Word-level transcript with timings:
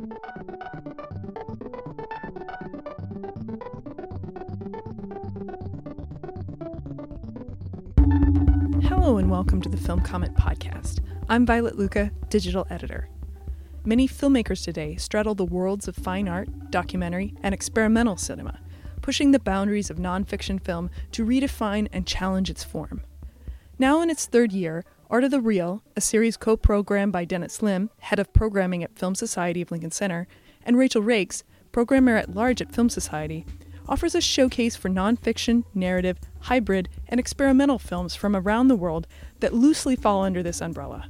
Hello 0.00 0.08
and 9.18 9.30
welcome 9.30 9.60
to 9.60 9.68
the 9.68 9.76
Film 9.76 10.00
Comment 10.00 10.34
Podcast. 10.34 11.00
I'm 11.28 11.44
Violet 11.44 11.78
Lucca, 11.78 12.12
digital 12.30 12.66
editor. 12.70 13.10
Many 13.84 14.08
filmmakers 14.08 14.64
today 14.64 14.96
straddle 14.96 15.34
the 15.34 15.44
worlds 15.44 15.86
of 15.86 15.96
fine 15.96 16.28
art, 16.28 16.70
documentary, 16.70 17.34
and 17.42 17.52
experimental 17.52 18.16
cinema, 18.16 18.58
pushing 19.02 19.32
the 19.32 19.38
boundaries 19.38 19.90
of 19.90 19.98
nonfiction 19.98 20.64
film 20.64 20.88
to 21.12 21.26
redefine 21.26 21.88
and 21.92 22.06
challenge 22.06 22.48
its 22.48 22.64
form. 22.64 23.02
Now 23.78 24.00
in 24.00 24.08
its 24.08 24.24
third 24.24 24.52
year, 24.52 24.82
Art 25.10 25.24
of 25.24 25.32
the 25.32 25.40
Real, 25.40 25.82
a 25.96 26.00
series 26.00 26.36
co 26.36 26.56
programmed 26.56 27.12
by 27.12 27.24
Dennis 27.24 27.62
Lim, 27.62 27.90
head 27.98 28.20
of 28.20 28.32
programming 28.32 28.84
at 28.84 28.96
Film 28.96 29.16
Society 29.16 29.60
of 29.60 29.72
Lincoln 29.72 29.90
Center, 29.90 30.28
and 30.64 30.78
Rachael 30.78 31.02
Rakes, 31.02 31.42
programmer 31.72 32.14
at 32.14 32.32
large 32.32 32.62
at 32.62 32.72
Film 32.72 32.88
Society, 32.88 33.44
offers 33.88 34.14
a 34.14 34.20
showcase 34.20 34.76
for 34.76 34.88
nonfiction, 34.88 35.64
narrative, 35.74 36.20
hybrid, 36.42 36.88
and 37.08 37.18
experimental 37.18 37.80
films 37.80 38.14
from 38.14 38.36
around 38.36 38.68
the 38.68 38.76
world 38.76 39.08
that 39.40 39.52
loosely 39.52 39.96
fall 39.96 40.22
under 40.22 40.44
this 40.44 40.60
umbrella. 40.60 41.08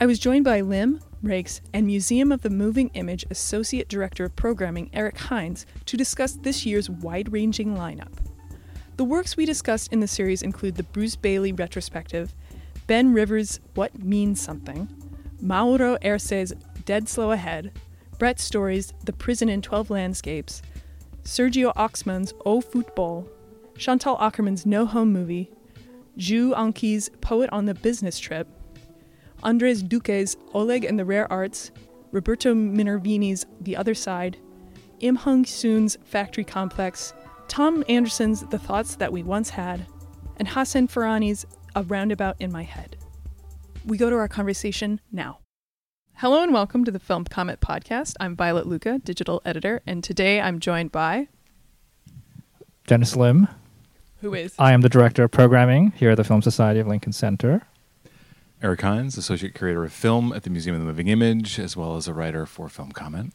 I 0.00 0.06
was 0.06 0.18
joined 0.18 0.44
by 0.44 0.60
Lim, 0.60 0.98
Rakes, 1.22 1.60
and 1.72 1.86
Museum 1.86 2.32
of 2.32 2.42
the 2.42 2.50
Moving 2.50 2.90
Image 2.94 3.24
Associate 3.30 3.88
Director 3.88 4.24
of 4.24 4.34
Programming 4.34 4.90
Eric 4.92 5.14
Hynes 5.16 5.64
to 5.86 5.96
discuss 5.96 6.32
this 6.32 6.66
year's 6.66 6.90
wide 6.90 7.32
ranging 7.32 7.76
lineup. 7.76 8.14
The 8.96 9.04
works 9.04 9.36
we 9.36 9.46
discussed 9.46 9.92
in 9.92 10.00
the 10.00 10.08
series 10.08 10.42
include 10.42 10.74
the 10.74 10.82
Bruce 10.82 11.14
Baillie 11.14 11.56
retrospective, 11.56 12.34
Ben 12.88 13.12
Rivers' 13.12 13.60
What 13.74 14.02
Means 14.02 14.40
Something, 14.40 14.88
Mauro 15.42 15.98
Herce's 16.02 16.54
Dead 16.86 17.06
Slow 17.06 17.32
Ahead, 17.32 17.70
Brett 18.18 18.40
Story's 18.40 18.94
The 19.04 19.12
Prison 19.12 19.50
in 19.50 19.60
12 19.60 19.90
Landscapes, 19.90 20.62
Sergio 21.22 21.74
Oksman's 21.74 22.32
O 22.46 22.62
Futebol, 22.62 23.28
Chantal 23.76 24.16
Akerman's 24.16 24.64
No 24.64 24.86
Home 24.86 25.12
Movie, 25.12 25.50
Ju 26.16 26.54
Anqi's 26.54 27.10
Poet 27.20 27.50
on 27.52 27.66
the 27.66 27.74
Business 27.74 28.18
Trip, 28.18 28.48
Andres 29.42 29.82
Duque's 29.82 30.38
Oleg 30.54 30.84
and 30.84 30.98
the 30.98 31.04
Rare 31.04 31.30
Arts, 31.30 31.70
Roberto 32.10 32.54
Minervini's 32.54 33.44
The 33.60 33.76
Other 33.76 33.94
Side, 33.94 34.38
Im 35.00 35.18
Heung-soon's 35.18 35.98
Factory 36.06 36.42
Complex, 36.42 37.12
Thom 37.48 37.84
Andersen's 37.86 38.46
The 38.46 38.58
Thoughts 38.58 38.96
That 38.96 39.12
We 39.12 39.22
Once 39.22 39.50
Had, 39.50 39.86
and 40.38 40.48
Hassen 40.48 40.88
Ferhani's 40.88 41.44
A 41.74 41.82
Roundabout 41.82 42.36
in 42.40 42.52
My 42.52 42.62
Head. 42.62 42.96
We 43.86 43.96
go 43.98 44.10
to 44.10 44.16
our 44.16 44.28
conversation 44.28 45.00
now. 45.12 45.38
Hello 46.16 46.42
and 46.42 46.52
welcome 46.52 46.84
to 46.84 46.90
the 46.90 46.98
Film 46.98 47.24
Comment 47.24 47.60
Podcast. 47.60 48.14
I'm 48.18 48.34
Violet 48.34 48.66
Lucca, 48.66 48.98
digital 48.98 49.40
editor, 49.44 49.82
and 49.86 50.02
today 50.02 50.40
I'm 50.40 50.58
joined 50.58 50.90
by 50.90 51.28
Dennis 52.86 53.14
Lim. 53.14 53.48
who 54.20 54.34
is 54.34 54.54
I 54.58 54.72
am 54.72 54.80
the 54.80 54.88
director 54.88 55.24
of 55.24 55.30
programming 55.30 55.92
here 55.92 56.10
at 56.10 56.16
the 56.16 56.24
Film 56.24 56.42
Society 56.42 56.80
of 56.80 56.86
Lincoln 56.88 57.12
Center. 57.12 57.62
Eric 58.60 58.80
Hynes, 58.80 59.16
Associate 59.16 59.54
Curator 59.54 59.84
of 59.84 59.92
Film 59.92 60.32
at 60.32 60.42
the 60.42 60.50
Museum 60.50 60.74
of 60.74 60.80
the 60.80 60.86
Moving 60.86 61.06
Image, 61.06 61.60
as 61.60 61.76
well 61.76 61.96
as 61.96 62.08
a 62.08 62.12
writer 62.14 62.44
for 62.44 62.68
Film 62.68 62.90
Comment. 62.90 63.32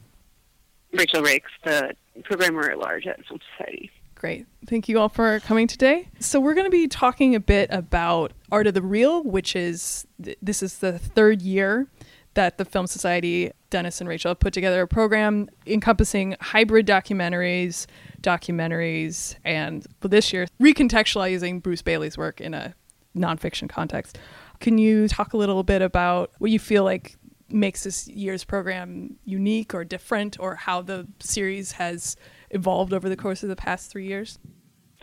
Rachael 0.92 1.24
Rakes, 1.24 1.50
the 1.64 1.96
programmer 2.26 2.70
at 2.70 2.78
large 2.78 3.08
at 3.08 3.26
Film 3.26 3.40
Society. 3.58 3.90
Great. 4.24 4.48
Thank 4.68 4.88
you 4.88 5.00
all 5.00 5.10
for 5.10 5.42
coming 5.42 5.68
today. 5.68 6.08
So, 6.22 6.40
we're 6.40 6.54
going 6.54 6.66
to 6.66 6.72
be 6.72 6.88
talking 6.88 7.36
a 7.36 7.42
bit 7.42 7.68
about 7.74 8.32
Art 8.54 8.68
of 8.68 8.74
the 8.74 8.82
Real, 8.82 9.22
which 9.22 9.54
is 9.54 10.08
th- 10.24 10.38
this 10.42 10.64
is 10.64 10.78
the 10.78 10.98
third 10.98 11.42
year 11.42 11.88
that 12.36 12.58
the 12.58 12.64
Film 12.64 12.88
Society, 12.88 13.52
Dennis 13.70 14.00
and 14.00 14.08
Rachel, 14.08 14.30
have 14.30 14.40
put 14.40 14.54
together 14.54 14.82
a 14.82 14.88
program 14.88 15.50
encompassing 15.68 16.38
hybrid 16.40 16.88
documentaries, 16.88 17.86
documentaries, 18.22 19.36
and 19.44 19.86
this 20.00 20.32
year, 20.32 20.48
recontextualizing 20.58 21.62
Bruce 21.62 21.82
Baillie's 21.82 22.18
work 22.18 22.40
in 22.40 22.54
a 22.54 22.74
nonfiction 23.14 23.68
context. 23.68 24.20
Can 24.62 24.78
you 24.78 25.10
talk 25.10 25.34
a 25.34 25.38
little 25.38 25.64
bit 25.64 25.82
about 25.82 26.32
what 26.38 26.50
you 26.50 26.60
feel 26.60 26.86
like 26.86 27.18
makes 27.50 27.84
this 27.84 28.08
year's 28.08 28.44
program 28.44 29.18
unique 29.26 29.74
or 29.74 29.84
different, 29.84 30.40
or 30.40 30.56
how 30.56 30.82
the 30.82 31.08
series 31.20 31.74
has 31.74 32.16
evolved 32.54 32.94
over 32.94 33.10
the 33.10 33.18
course 33.18 33.44
of 33.44 33.50
the 33.50 33.56
past 33.56 33.92
three 33.92 34.08
years? 34.08 34.40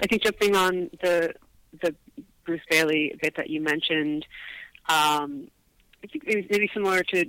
I 0.03 0.07
think 0.07 0.23
jumping 0.23 0.57
on 0.57 0.91
the 1.03 1.35
the 1.83 1.95
Bruce 2.45 2.63
Baillie 2.71 3.21
bit 3.21 3.37
that 3.37 3.51
you 3.51 3.61
mentioned, 3.61 4.27
um, 4.89 5.49
I 6.03 6.07
think 6.11 6.25
maybe, 6.27 6.47
maybe 6.51 6.71
similar 6.73 7.03
to 7.03 7.27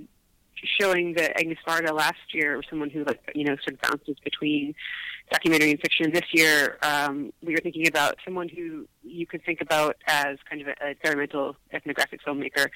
showing 0.80 1.14
the 1.14 1.36
Agnes 1.38 1.58
Varda 1.66 1.92
last 1.92 2.32
year, 2.32 2.56
or 2.56 2.62
someone 2.68 2.90
who 2.90 3.04
like 3.04 3.20
you 3.34 3.44
know 3.44 3.56
sort 3.56 3.74
of 3.74 3.80
bounces 3.82 4.16
between 4.24 4.74
documentary 5.30 5.70
and 5.72 5.80
fiction. 5.80 6.12
This 6.12 6.24
year, 6.32 6.78
um, 6.82 7.32
we 7.42 7.52
were 7.52 7.60
thinking 7.60 7.86
about 7.86 8.16
someone 8.24 8.48
who 8.48 8.86
you 9.02 9.26
could 9.26 9.44
think 9.44 9.60
about 9.60 9.96
as 10.06 10.38
kind 10.48 10.62
of 10.62 10.68
an 10.68 10.90
experimental 10.90 11.56
ethnographic 11.72 12.20
filmmaker, 12.26 12.68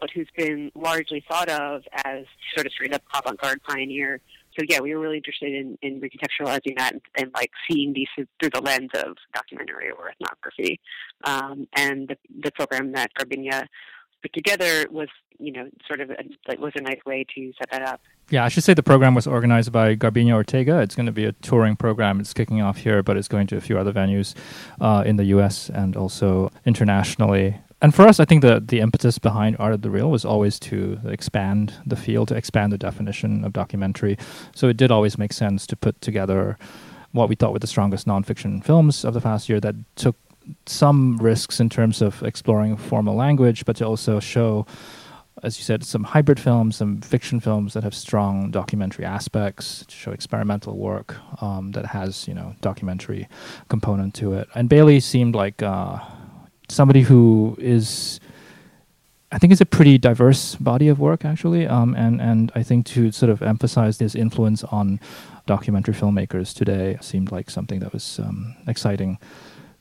but 0.00 0.10
who's 0.10 0.28
been 0.36 0.70
largely 0.74 1.24
thought 1.28 1.48
of 1.48 1.82
as 2.04 2.24
sort 2.54 2.66
of 2.66 2.72
straight 2.72 2.94
up 2.94 3.02
avant-garde 3.14 3.62
pioneer. 3.62 4.20
So 4.58 4.64
yeah, 4.68 4.80
we 4.80 4.94
were 4.94 5.00
really 5.00 5.16
interested 5.16 5.52
in, 5.52 5.78
in 5.82 6.00
recontextualizing 6.00 6.76
that 6.78 6.92
and, 6.92 7.02
and 7.16 7.30
like 7.34 7.50
seeing 7.70 7.92
these 7.92 8.08
through 8.16 8.50
the 8.50 8.60
lens 8.60 8.90
of 8.94 9.16
documentary 9.34 9.90
or 9.90 10.10
ethnography. 10.10 10.80
Um, 11.24 11.66
and 11.74 12.08
the, 12.08 12.16
the 12.42 12.50
program 12.52 12.92
that 12.92 13.10
Garbiñe 13.18 13.66
put 14.22 14.32
together 14.32 14.86
was, 14.90 15.08
you 15.38 15.52
know, 15.52 15.68
sort 15.86 16.00
of 16.00 16.10
a, 16.10 16.16
like 16.48 16.58
was 16.58 16.72
a 16.76 16.82
nice 16.82 17.00
way 17.04 17.24
to 17.34 17.52
set 17.58 17.70
that 17.70 17.82
up. 17.82 18.00
Yeah, 18.30 18.44
I 18.44 18.48
should 18.48 18.64
say 18.64 18.72
the 18.72 18.82
program 18.82 19.14
was 19.14 19.26
organized 19.26 19.72
by 19.72 19.96
Garbiñe 19.96 20.32
Ortega. 20.32 20.80
It's 20.80 20.94
going 20.94 21.06
to 21.06 21.12
be 21.12 21.24
a 21.24 21.32
touring 21.32 21.76
program. 21.76 22.20
It's 22.20 22.32
kicking 22.32 22.62
off 22.62 22.78
here, 22.78 23.02
but 23.02 23.16
it's 23.16 23.28
going 23.28 23.46
to 23.48 23.56
a 23.56 23.60
few 23.60 23.78
other 23.78 23.92
venues 23.92 24.34
uh, 24.80 25.02
in 25.04 25.16
the 25.16 25.24
U.S. 25.24 25.68
and 25.68 25.96
also 25.96 26.50
internationally. 26.64 27.58
And 27.82 27.92
for 27.92 28.06
us, 28.06 28.20
I 28.20 28.24
think 28.24 28.42
the 28.42 28.62
the 28.64 28.78
impetus 28.78 29.18
behind 29.18 29.56
Art 29.58 29.74
of 29.74 29.82
the 29.82 29.90
Real 29.90 30.10
was 30.10 30.24
always 30.24 30.60
to 30.60 31.00
expand 31.04 31.74
the 31.84 31.96
field, 31.96 32.28
to 32.28 32.36
expand 32.36 32.72
the 32.72 32.78
definition 32.78 33.44
of 33.44 33.52
documentary. 33.52 34.16
So 34.54 34.68
it 34.68 34.76
did 34.76 34.92
always 34.92 35.18
make 35.18 35.32
sense 35.32 35.66
to 35.66 35.76
put 35.76 36.00
together 36.00 36.56
what 37.10 37.28
we 37.28 37.34
thought 37.34 37.52
were 37.52 37.58
the 37.58 37.66
strongest 37.66 38.06
nonfiction 38.06 38.64
films 38.64 39.04
of 39.04 39.14
the 39.14 39.20
past 39.20 39.48
year 39.48 39.60
that 39.60 39.74
took 39.96 40.16
some 40.66 41.18
risks 41.18 41.60
in 41.60 41.68
terms 41.68 42.00
of 42.00 42.22
exploring 42.22 42.76
formal 42.76 43.14
language, 43.14 43.64
but 43.64 43.76
to 43.76 43.84
also 43.84 44.20
show, 44.20 44.66
as 45.42 45.58
you 45.58 45.64
said, 45.64 45.84
some 45.84 46.04
hybrid 46.04 46.40
films, 46.40 46.76
some 46.76 47.00
fiction 47.00 47.40
films 47.40 47.74
that 47.74 47.82
have 47.82 47.94
strong 47.94 48.50
documentary 48.50 49.04
aspects, 49.04 49.84
to 49.86 49.94
show 49.94 50.12
experimental 50.12 50.76
work 50.76 51.16
um, 51.42 51.72
that 51.72 51.86
has, 51.86 52.26
you 52.26 52.34
know, 52.34 52.54
documentary 52.60 53.28
component 53.68 54.14
to 54.14 54.34
it. 54.34 54.48
And 54.54 54.70
Baillie 54.70 55.02
seemed 55.02 55.34
like 55.34 55.62
uh, 55.62 55.98
somebody 56.72 57.02
who 57.02 57.56
is. 57.58 58.20
I 59.30 59.38
think 59.38 59.50
it's 59.50 59.62
a 59.62 59.66
pretty 59.66 59.96
diverse 59.96 60.56
body 60.56 60.88
of 60.88 60.98
work, 60.98 61.24
actually, 61.24 61.66
um, 61.66 61.94
and 61.94 62.20
and 62.20 62.52
I 62.54 62.62
think 62.62 62.86
to 62.86 63.12
sort 63.12 63.30
of 63.30 63.42
emphasize 63.42 63.98
his 63.98 64.14
influence 64.14 64.62
on 64.64 65.00
documentary 65.46 65.94
filmmakers 65.94 66.54
today 66.54 66.98
seemed 67.00 67.32
like 67.32 67.50
something 67.50 67.80
that 67.80 67.92
was 67.92 68.18
um, 68.18 68.54
exciting 68.66 69.18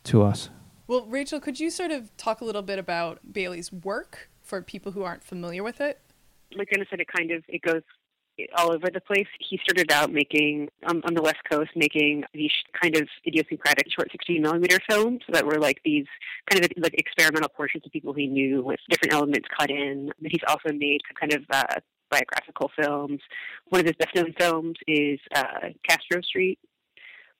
to 0.06 0.24
us. 0.24 0.50
Well, 0.88 1.06
Rachel, 1.06 1.40
could 1.40 1.60
you 1.60 1.70
sort 1.70 1.92
of 1.92 2.16
talk 2.18 2.42
a 2.42 2.46
little 2.46 2.62
bit 2.62 2.80
about 2.80 3.20
Baillie's 3.32 3.72
work 3.72 4.30
for 4.42 4.62
people 4.62 4.94
who 4.94 5.04
aren't 5.04 5.24
familiar 5.24 5.64
with 5.64 5.80
it? 5.82 6.00
Like 6.56 6.70
Anna 6.74 6.86
said, 6.90 7.00
it 7.00 7.08
kind 7.08 7.32
of 7.32 7.44
it 7.48 7.62
goes 7.62 7.84
all 8.56 8.74
over 8.74 8.88
the 8.92 9.02
place. 9.02 9.28
He 9.40 9.60
started 9.64 9.92
out 9.92 10.12
making 10.12 10.70
um, 10.88 11.02
on 11.06 11.14
the 11.14 11.22
West 11.22 11.42
Coast, 11.50 11.72
making 11.76 12.24
these 12.34 12.52
kind 12.82 12.96
of 12.96 13.08
idiosyncratic 13.28 13.88
short 13.94 14.10
16 14.12 14.42
millimeter 14.42 14.80
films 14.90 15.22
that 15.30 15.46
were 15.46 15.60
like 15.60 15.80
these 15.84 16.06
kind 16.50 16.64
of 16.64 16.72
like 16.78 16.94
experimental 16.94 17.50
portions 17.50 17.86
of 17.86 17.92
people 17.92 18.14
he 18.14 18.28
knew 18.28 18.64
with 18.64 18.80
different 18.90 19.14
elements 19.14 19.48
cut 19.58 19.70
in. 19.70 20.12
But 20.22 20.32
he's 20.32 20.42
also 20.48 20.74
made 20.74 21.02
kind 21.20 21.34
of 21.34 21.44
uh, 21.50 21.80
biographical 22.10 22.72
films. 22.80 23.22
One 23.70 23.82
of 23.82 23.88
his 23.88 23.96
best 23.98 24.16
known 24.16 24.34
films 24.38 24.76
is 24.88 25.20
uh, 25.36 25.70
Castro 25.88 26.22
Street. 26.22 26.60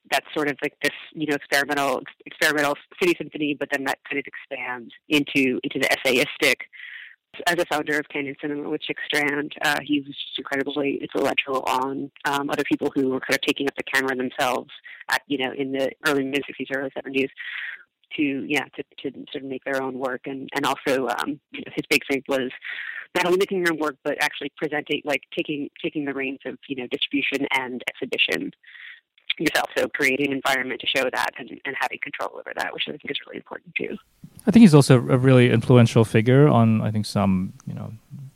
That's 0.10 0.26
sort 0.34 0.50
of 0.50 0.58
like 0.64 0.74
this, 0.82 0.94
you 1.14 1.28
know, 1.28 1.36
experimental 1.36 2.02
experimental 2.26 2.76
city 3.00 3.16
symphony, 3.18 3.56
but 3.58 3.70
then 3.72 3.84
that 3.84 4.00
kind 4.10 4.18
of 4.18 4.26
expands 4.26 4.92
into 5.10 5.60
into 5.64 5.80
the 5.80 5.88
essayistic 5.90 6.56
as 7.48 7.56
a 7.58 7.66
founder 7.66 7.98
of 7.98 8.08
Canyon 8.10 8.36
Cinema 8.42 8.70
with 8.70 8.82
Chick 8.82 8.98
Strand, 9.06 9.54
uh, 9.62 9.80
he 9.84 10.00
was 10.00 10.08
just 10.08 10.38
incredibly 10.38 11.00
influential 11.02 11.64
on 11.68 12.12
um, 12.26 12.50
other 12.50 12.64
people 12.64 12.92
who 12.94 13.10
were 13.10 13.20
kind 13.20 13.36
of 13.36 13.42
taking 13.42 13.68
up 13.68 13.76
the 13.76 13.84
camera 13.84 14.16
themselves 14.16 14.70
at, 15.10 15.22
you 15.28 15.38
know, 15.38 15.52
in 15.58 15.72
the 15.72 15.92
early 16.08 16.24
mid 16.24 16.44
60s, 16.44 16.76
early 16.76 16.90
70s 16.92 17.30
to, 18.18 18.46
yeah, 18.48 18.66
to, 18.76 18.84
to 19.00 19.26
sort 19.32 19.44
of 19.44 19.50
make 19.50 19.64
their 19.64 19.82
own 19.82 19.98
work. 19.98 20.22
And, 20.26 20.50
and 20.56 20.66
also, 20.66 21.08
um, 21.08 21.40
you 21.52 21.62
know, 21.62 21.72
his 21.74 21.86
big 21.90 22.02
thing 22.10 22.24
was 22.28 22.52
not 23.16 23.26
only 23.26 23.38
making 23.38 23.60
your 23.60 23.74
own 23.74 23.80
work, 23.80 23.98
but 24.04 24.18
actually 24.22 24.52
presenting, 24.58 25.02
like 25.06 25.24
taking, 25.36 25.70
taking 25.82 26.06
the 26.06 26.14
reins 26.14 26.40
of, 26.46 26.58
you 26.68 26.76
know, 26.76 26.88
distribution 26.88 27.48
and 27.52 27.82
exhibition 27.90 28.52
yourself. 29.38 29.70
So 29.78 29.88
creating 29.88 30.28
an 30.28 30.42
environment 30.46 30.82
to 30.82 30.88
show 30.88 31.04
that 31.04 31.30
and, 31.38 31.50
and 31.66 31.76
having 31.80 32.00
control 32.02 32.38
over 32.38 32.52
that, 32.56 32.74
which 32.74 32.84
I 32.88 32.92
think 32.92 33.10
is 33.10 33.18
really 33.26 33.38
important 33.38 33.74
too. 33.76 33.98
I 34.48 34.52
think 34.52 34.62
he's 34.62 34.74
also 34.74 34.96
a 34.96 35.18
really 35.18 35.52
influential 35.52 36.04
figure 36.04 36.48
on, 36.48 36.82
I 36.82 36.92
think, 36.92 37.06
some, 37.06 37.54
you 37.68 37.74
know, 37.74 37.94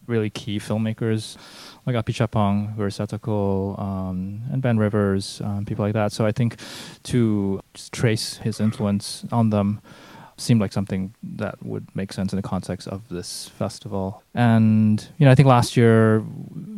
really 0.08 0.30
key 0.30 0.60
filmmakers 0.60 1.36
like 1.86 1.96
Apichatpong, 1.96 2.76
Satoko, 2.78 3.80
um, 3.80 4.42
and 4.52 4.62
Ben 4.62 4.78
Rivers, 4.78 5.42
um, 5.44 5.66
people 5.66 5.86
like 5.86 5.94
that. 5.94 6.12
So 6.12 6.26
I 6.26 6.32
think 6.32 6.60
to 7.04 7.62
trace 7.92 8.38
his 8.38 8.60
influence 8.60 9.26
on 9.32 9.50
them 9.50 9.82
seemed 10.38 10.60
like 10.60 10.74
something 10.74 11.14
that 11.24 11.64
would 11.64 11.88
make 11.96 12.12
sense 12.12 12.34
in 12.34 12.38
the 12.38 12.44
context 12.44 12.88
of 12.88 13.08
this 13.10 13.48
festival. 13.50 14.22
And 14.34 15.08
you 15.18 15.26
know, 15.26 15.32
I 15.32 15.36
think 15.36 15.48
last 15.48 15.78
year 15.78 16.24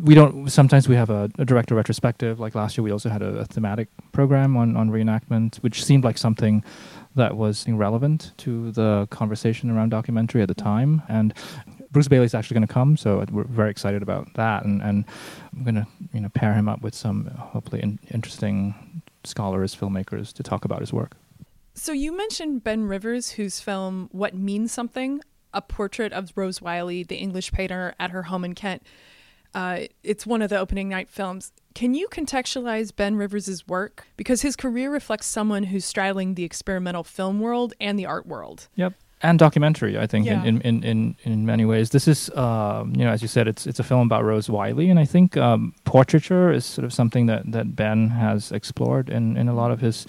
we 0.03 0.13
don't. 0.13 0.49
Sometimes 0.49 0.87
we 0.87 0.95
have 0.95 1.09
a, 1.09 1.29
a 1.39 1.45
director 1.45 1.75
retrospective. 1.75 2.39
Like 2.39 2.55
last 2.55 2.77
year, 2.77 2.83
we 2.83 2.91
also 2.91 3.09
had 3.09 3.21
a, 3.21 3.39
a, 3.39 3.45
thematic 3.45 3.87
program 4.11 4.55
on 4.55 4.75
on 4.75 4.89
reenactment, 4.89 5.57
which 5.57 5.83
seemed 5.83 6.03
like 6.03 6.17
something 6.17 6.63
that 7.15 7.35
was 7.35 7.67
relevant 7.67 8.31
to 8.37 8.71
the 8.71 9.07
conversation 9.09 9.71
around 9.71 9.89
documentary 9.89 10.41
at 10.43 10.47
the 10.47 10.53
time. 10.53 11.01
And 11.09 11.33
Bruce 11.91 12.07
Baillie 12.07 12.25
is 12.25 12.35
actually 12.35 12.55
going 12.55 12.67
to 12.67 12.73
come, 12.73 12.95
so 12.95 13.25
we're 13.31 13.45
very 13.45 13.71
excited 13.71 14.03
about 14.03 14.31
that. 14.35 14.65
And, 14.65 14.83
and 14.83 15.03
I'm 15.53 15.63
going 15.63 15.75
to 15.75 15.87
you 16.13 16.21
know 16.21 16.29
pair 16.29 16.53
him 16.53 16.69
up 16.69 16.81
with 16.81 16.93
some 16.93 17.25
hopefully 17.25 17.81
in, 17.81 17.99
interesting 18.11 19.01
scholars, 19.23 19.75
filmmakers 19.75 20.31
to 20.33 20.43
talk 20.43 20.63
about 20.63 20.79
his 20.79 20.93
work. 20.93 21.17
So 21.77 21.91
you 21.91 22.17
mentioned 22.17 22.63
Ben 22.63 22.85
Rivers, 22.85 23.31
whose 23.31 23.59
film 23.59 24.09
"What 24.11 24.33
Means 24.33 24.71
Something," 24.71 25.21
a 25.53 25.61
portrait 25.61 26.11
of 26.11 26.33
Rose 26.35 26.59
Wiley, 26.59 27.03
the 27.03 27.17
English 27.17 27.51
painter, 27.51 27.93
at 27.99 28.09
her 28.09 28.23
home 28.23 28.43
in 28.43 28.55
Kent. 28.55 28.81
Uh, 29.53 29.81
it's 30.03 30.25
one 30.25 30.41
of 30.41 30.49
the 30.49 30.57
opening 30.57 30.89
night 30.89 31.07
films. 31.07 31.51
Can 31.75 31.93
you 31.93 32.07
contextualize 32.07 32.93
Ben 32.95 33.15
Rivers' 33.15 33.67
work? 33.67 34.07
Because 34.17 34.41
his 34.41 34.55
career 34.55 34.91
reflects 34.91 35.27
someone 35.27 35.63
who's 35.63 35.85
straddling 35.85 36.33
the 36.33 36.43
experimental 36.43 37.03
film 37.03 37.39
world 37.39 37.75
and 37.79 37.97
the 37.97 38.07
art 38.07 38.25
world. 38.25 38.67
Yep. 38.75 38.93
And 39.21 39.39
documentary, 39.39 39.97
I 39.97 40.05
think, 40.05 40.25
yeah. 40.25 40.43
in, 40.43 40.61
in, 40.61 40.83
in, 40.83 41.15
in 41.23 41.45
many 41.45 41.65
ways. 41.65 41.91
This 41.91 42.07
is, 42.07 42.29
um, 42.31 42.93
you 42.95 43.05
know, 43.05 43.11
as 43.11 43.21
you 43.21 43.27
said, 43.27 43.47
it's 43.47 43.65
it's 43.65 43.79
a 43.79 43.83
film 43.83 44.01
about 44.01 44.23
Rose 44.23 44.49
Wiley, 44.49 44.89
and 44.89 44.99
I 44.99 45.05
think 45.05 45.37
um, 45.37 45.73
portraiture 45.85 46.51
is 46.51 46.65
sort 46.65 46.85
of 46.85 46.93
something 46.93 47.27
that, 47.27 47.51
that 47.51 47.75
Ben 47.75 48.09
has 48.09 48.51
explored 48.51 49.09
in, 49.09 49.37
in 49.37 49.47
a 49.47 49.55
lot 49.55 49.71
of 49.71 49.79
his 49.81 50.05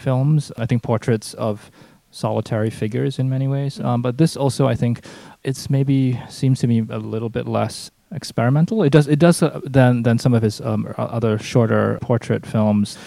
films. 0.00 0.52
I 0.56 0.66
think 0.66 0.82
portraits 0.82 1.34
of 1.34 1.70
solitary 2.10 2.70
figures 2.70 3.18
in 3.18 3.28
many 3.28 3.48
ways. 3.48 3.80
Um, 3.80 4.02
but 4.02 4.18
this 4.18 4.36
also, 4.36 4.66
I 4.66 4.74
think, 4.74 5.04
it's 5.44 5.70
maybe 5.70 6.20
seems 6.28 6.60
to 6.60 6.66
me 6.66 6.84
a 6.90 6.98
little 6.98 7.28
bit 7.28 7.46
less 7.46 7.90
experimental. 8.12 8.82
It 8.82 8.90
does 8.90 9.06
it 9.06 9.18
does 9.18 9.42
uh, 9.42 9.60
than 9.64 10.02
than 10.02 10.18
some 10.18 10.34
of 10.34 10.42
his 10.42 10.60
um, 10.60 10.92
other 10.96 11.38
shorter 11.38 11.98
portrait 12.00 12.44
films. 12.44 12.98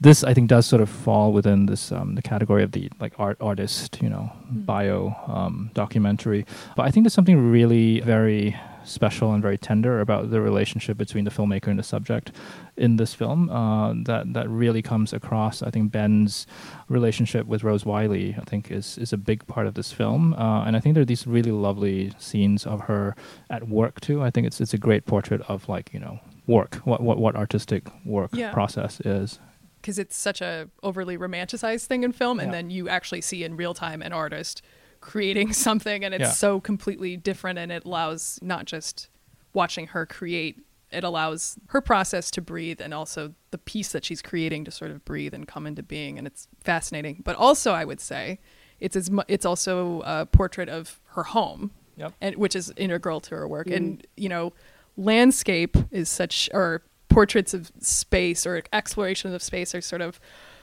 This 0.00 0.22
I 0.22 0.32
think 0.32 0.48
does 0.48 0.66
sort 0.66 0.80
of 0.80 0.88
fall 0.88 1.32
within 1.32 1.66
this 1.66 1.90
um, 1.90 2.14
the 2.14 2.22
category 2.22 2.62
of 2.62 2.72
the 2.72 2.90
like 3.00 3.14
art 3.18 3.36
artist, 3.40 4.00
you 4.00 4.08
know, 4.08 4.30
mm. 4.52 4.64
bio 4.64 5.14
um, 5.26 5.70
documentary. 5.74 6.46
But 6.76 6.86
I 6.86 6.90
think 6.90 7.04
there's 7.04 7.14
something 7.14 7.50
really 7.50 8.00
very 8.00 8.56
special 8.88 9.32
and 9.32 9.42
very 9.42 9.58
tender 9.58 10.00
about 10.00 10.30
the 10.30 10.40
relationship 10.40 10.96
between 10.96 11.24
the 11.24 11.30
filmmaker 11.30 11.68
and 11.68 11.78
the 11.78 11.82
subject 11.82 12.32
in 12.76 12.96
this 12.96 13.14
film 13.14 13.50
uh, 13.50 13.92
that 14.04 14.32
that 14.32 14.48
really 14.48 14.82
comes 14.82 15.12
across. 15.12 15.62
I 15.62 15.70
think 15.70 15.92
Ben's 15.92 16.46
relationship 16.88 17.46
with 17.46 17.62
Rose 17.62 17.84
Wiley, 17.84 18.34
I 18.38 18.44
think, 18.44 18.70
is 18.70 18.98
is 18.98 19.12
a 19.12 19.18
big 19.18 19.46
part 19.46 19.66
of 19.66 19.74
this 19.74 19.92
film, 19.92 20.34
uh, 20.34 20.64
and 20.64 20.76
I 20.76 20.80
think 20.80 20.94
there 20.94 21.02
are 21.02 21.12
these 21.12 21.26
really 21.26 21.52
lovely 21.52 22.12
scenes 22.18 22.66
of 22.66 22.82
her 22.82 23.14
at 23.50 23.68
work 23.68 24.00
too. 24.00 24.22
I 24.22 24.30
think 24.30 24.46
it's 24.46 24.60
it's 24.60 24.74
a 24.74 24.78
great 24.78 25.06
portrait 25.06 25.42
of 25.48 25.68
like 25.68 25.92
you 25.92 26.00
know 26.00 26.20
work, 26.46 26.76
what 26.84 27.00
what 27.02 27.18
what 27.18 27.36
artistic 27.36 27.84
work 28.04 28.30
yeah. 28.32 28.52
process 28.52 29.00
is 29.00 29.38
because 29.80 29.98
it's 29.98 30.16
such 30.16 30.40
a 30.40 30.68
overly 30.82 31.16
romanticized 31.16 31.86
thing 31.86 32.04
in 32.04 32.12
film, 32.12 32.40
and 32.40 32.48
yeah. 32.48 32.58
then 32.58 32.70
you 32.70 32.88
actually 32.88 33.20
see 33.20 33.44
in 33.44 33.56
real 33.56 33.74
time 33.74 34.02
an 34.02 34.12
artist 34.12 34.62
creating 35.00 35.52
something 35.52 36.04
and 36.04 36.14
it's 36.14 36.22
yeah. 36.22 36.30
so 36.30 36.60
completely 36.60 37.16
different 37.16 37.58
and 37.58 37.72
it 37.72 37.84
allows 37.84 38.38
not 38.42 38.64
just 38.64 39.08
watching 39.52 39.88
her 39.88 40.06
create 40.06 40.60
it 40.90 41.04
allows 41.04 41.58
her 41.68 41.80
process 41.80 42.30
to 42.30 42.40
breathe 42.40 42.80
and 42.80 42.94
also 42.94 43.34
the 43.50 43.58
piece 43.58 43.92
that 43.92 44.04
she's 44.04 44.22
creating 44.22 44.64
to 44.64 44.70
sort 44.70 44.90
of 44.90 45.04
breathe 45.04 45.34
and 45.34 45.46
come 45.46 45.66
into 45.66 45.82
being 45.82 46.18
and 46.18 46.26
it's 46.26 46.48
fascinating 46.60 47.20
but 47.24 47.36
also 47.36 47.72
i 47.72 47.84
would 47.84 48.00
say 48.00 48.38
it's 48.80 48.96
as 48.96 49.10
mu- 49.10 49.22
it's 49.28 49.44
also 49.44 50.02
a 50.04 50.26
portrait 50.26 50.68
of 50.68 51.00
her 51.10 51.24
home 51.24 51.70
yep. 51.96 52.12
and 52.20 52.36
which 52.36 52.56
is 52.56 52.72
integral 52.76 53.20
to 53.20 53.34
her 53.34 53.46
work 53.46 53.66
mm-hmm. 53.66 53.76
and 53.76 54.06
you 54.16 54.28
know 54.28 54.52
landscape 54.96 55.76
is 55.90 56.08
such 56.08 56.48
or 56.52 56.82
portraits 57.18 57.52
of 57.52 57.72
space 57.80 58.46
or 58.46 58.62
explorations 58.72 59.34
of 59.34 59.42
space 59.42 59.74
are 59.74 59.80
sort 59.80 60.00
of 60.00 60.20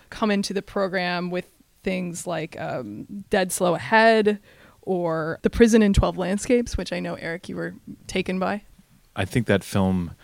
come 0.09 0.31
into 0.31 0.53
the 0.53 0.61
program 0.61 1.29
with 1.29 1.49
things 1.83 2.25
like 2.25 2.57
um, 2.61 3.05
Dead 3.29 3.51
Slow 3.51 3.75
Ahead 3.75 4.39
or 4.81 5.37
The 5.41 5.49
Prison 5.49 5.81
in 5.81 5.91
12 5.91 6.17
Landscapes, 6.17 6.77
which 6.77 6.93
I 6.93 7.01
know, 7.01 7.15
Eric, 7.15 7.49
you 7.49 7.57
were 7.57 7.75
taken 8.07 8.39
by. 8.39 8.61
I 9.17 9.25
think 9.25 9.47
that 9.47 9.65
film 9.65 10.15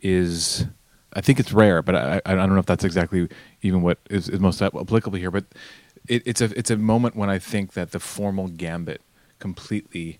is, 0.00 0.66
I 1.12 1.20
think 1.20 1.38
it's 1.38 1.52
rare, 1.52 1.82
but 1.82 1.94
I, 1.94 2.20
I 2.26 2.34
don't 2.34 2.52
know 2.52 2.58
if 2.58 2.66
that's 2.66 2.82
exactly 2.82 3.28
even 3.62 3.82
what 3.82 4.00
is, 4.10 4.28
is 4.28 4.40
most 4.40 4.60
applicable 4.60 5.18
here. 5.18 5.30
But 5.30 5.44
it, 6.08 6.20
it's, 6.26 6.40
a, 6.40 6.46
it's 6.58 6.72
a 6.72 6.76
moment 6.76 7.14
when 7.14 7.30
I 7.30 7.38
think 7.38 7.74
that 7.74 7.92
the 7.92 8.00
formal 8.00 8.48
gambit 8.48 9.02
completely 9.38 10.18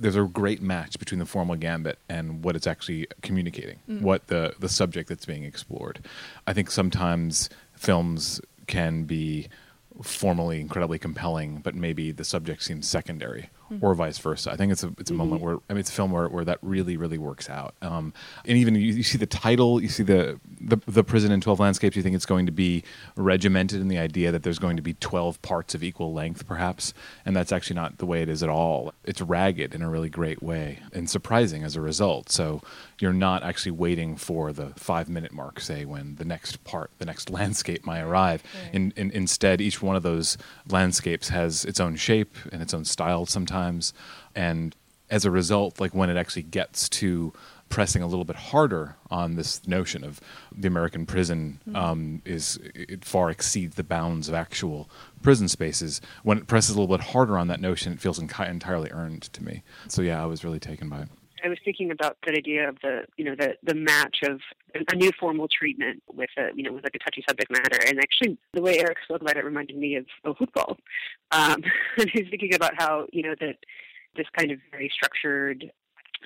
there's 0.00 0.16
a 0.16 0.22
great 0.22 0.62
match 0.62 0.98
between 0.98 1.18
the 1.18 1.26
formal 1.26 1.56
gambit 1.56 1.98
and 2.08 2.42
what 2.42 2.56
it's 2.56 2.66
actually 2.66 3.06
communicating, 3.20 3.78
mm. 3.88 4.00
what 4.00 4.26
the 4.28 4.54
the 4.58 4.68
subject 4.68 5.08
that's 5.08 5.26
being 5.26 5.44
explored. 5.44 6.00
I 6.46 6.52
think 6.54 6.70
sometimes 6.70 7.50
films 7.76 8.40
can 8.66 9.04
be 9.04 9.48
formally 10.02 10.60
incredibly 10.60 10.98
compelling, 10.98 11.58
but 11.58 11.74
maybe 11.74 12.12
the 12.12 12.24
subject 12.24 12.62
seems 12.62 12.88
secondary, 12.88 13.50
mm-hmm. 13.70 13.84
or 13.84 13.94
vice 13.94 14.18
versa. 14.18 14.50
I 14.50 14.56
think 14.56 14.72
it's 14.72 14.82
a 14.82 14.88
it's 14.98 15.10
a 15.10 15.14
mm-hmm. 15.14 15.18
moment 15.18 15.42
where 15.42 15.56
I 15.68 15.74
mean 15.74 15.80
it's 15.80 15.90
a 15.90 15.92
film 15.92 16.10
where, 16.10 16.28
where 16.28 16.44
that 16.44 16.58
really 16.62 16.96
really 16.96 17.18
works 17.18 17.48
out. 17.48 17.74
Um, 17.82 18.12
and 18.44 18.58
even 18.58 18.74
you, 18.74 18.92
you, 18.92 19.02
see 19.02 19.18
the 19.18 19.26
title, 19.26 19.80
you 19.80 19.88
see 19.88 20.02
the, 20.02 20.40
the 20.60 20.78
the 20.86 21.04
prison 21.04 21.32
in 21.32 21.40
twelve 21.40 21.60
landscapes. 21.60 21.96
You 21.96 22.02
think 22.02 22.16
it's 22.16 22.26
going 22.26 22.46
to 22.46 22.52
be 22.52 22.84
regimented 23.16 23.80
in 23.80 23.88
the 23.88 23.98
idea 23.98 24.32
that 24.32 24.42
there's 24.42 24.58
going 24.58 24.76
to 24.76 24.82
be 24.82 24.94
twelve 24.94 25.40
parts 25.42 25.74
of 25.74 25.82
equal 25.82 26.12
length, 26.12 26.46
perhaps, 26.46 26.92
and 27.24 27.34
that's 27.34 27.52
actually 27.52 27.76
not 27.76 27.98
the 27.98 28.06
way 28.06 28.22
it 28.22 28.28
is 28.28 28.42
at 28.42 28.48
all. 28.48 28.92
It's 29.04 29.20
ragged 29.20 29.74
in 29.74 29.82
a 29.82 29.88
really 29.88 30.10
great 30.10 30.42
way 30.42 30.80
and 30.92 31.08
surprising 31.08 31.62
as 31.62 31.76
a 31.76 31.80
result. 31.80 32.30
So 32.30 32.62
you're 33.00 33.12
not 33.12 33.42
actually 33.42 33.72
waiting 33.72 34.16
for 34.16 34.52
the 34.52 34.72
five 34.76 35.08
minute 35.08 35.32
mark, 35.32 35.60
say, 35.60 35.84
when 35.84 36.16
the 36.16 36.24
next 36.24 36.62
part, 36.64 36.90
the 36.98 37.04
next 37.04 37.30
landscape 37.40 37.84
might 37.84 38.00
arrive. 38.00 38.42
Right. 38.64 38.74
In, 38.74 38.92
in, 38.96 39.10
instead, 39.12 39.60
each 39.60 39.82
one 39.82 39.96
of 39.96 40.02
those 40.02 40.36
landscapes 40.68 41.28
has 41.28 41.64
its 41.64 41.80
own 41.80 41.96
shape 41.96 42.34
and 42.52 42.62
its 42.62 42.74
own 42.74 42.84
style 42.84 43.26
sometimes. 43.26 43.59
And 44.34 44.74
as 45.10 45.24
a 45.24 45.30
result, 45.30 45.80
like 45.80 45.94
when 45.94 46.10
it 46.10 46.16
actually 46.16 46.42
gets 46.42 46.88
to 46.88 47.32
pressing 47.70 48.02
a 48.02 48.06
little 48.06 48.24
bit 48.24 48.36
harder 48.36 48.96
on 49.10 49.36
this 49.36 49.66
notion 49.66 50.04
of 50.04 50.20
the 50.54 50.66
American 50.66 51.06
prison 51.06 51.60
mm-hmm. 51.66 51.76
um, 51.76 52.22
is 52.24 52.58
it 52.74 53.04
far 53.04 53.30
exceeds 53.30 53.76
the 53.76 53.84
bounds 53.84 54.28
of 54.28 54.34
actual 54.34 54.90
prison 55.22 55.48
spaces. 55.48 56.00
When 56.24 56.36
it 56.36 56.48
presses 56.48 56.74
a 56.74 56.80
little 56.80 56.94
bit 56.94 57.06
harder 57.06 57.38
on 57.38 57.46
that 57.46 57.60
notion, 57.60 57.92
it 57.92 58.00
feels 58.00 58.18
entirely 58.18 58.90
earned 58.90 59.22
to 59.22 59.44
me. 59.44 59.62
So 59.88 60.02
yeah, 60.02 60.22
I 60.22 60.26
was 60.26 60.44
really 60.44 60.58
taken 60.58 60.88
by 60.88 61.02
it. 61.02 61.08
I 61.44 61.48
was 61.48 61.58
thinking 61.64 61.90
about 61.90 62.16
that 62.26 62.36
idea 62.36 62.68
of 62.68 62.76
the 62.82 63.04
you 63.16 63.24
know 63.24 63.34
the 63.34 63.54
the 63.62 63.74
match 63.74 64.18
of 64.24 64.40
a 64.74 64.96
new 64.96 65.10
formal 65.18 65.48
treatment 65.48 66.02
with 66.12 66.30
a 66.38 66.48
you 66.54 66.62
know 66.62 66.72
with 66.72 66.84
like 66.84 66.94
a 66.94 66.98
touchy 66.98 67.24
subject 67.28 67.50
matter, 67.50 67.78
and 67.86 67.98
actually 67.98 68.38
the 68.52 68.62
way 68.62 68.78
Eric 68.78 68.98
spoke 69.04 69.20
about 69.20 69.36
it 69.36 69.44
reminded 69.44 69.76
me 69.76 69.96
of 69.96 70.06
oh 70.24 70.34
football. 70.34 70.76
Um, 71.32 71.62
and 71.98 72.10
he's 72.12 72.28
thinking 72.30 72.54
about 72.54 72.72
how 72.76 73.06
you 73.12 73.22
know 73.22 73.34
that 73.40 73.56
this 74.16 74.26
kind 74.36 74.50
of 74.50 74.58
very 74.70 74.90
structured 74.92 75.70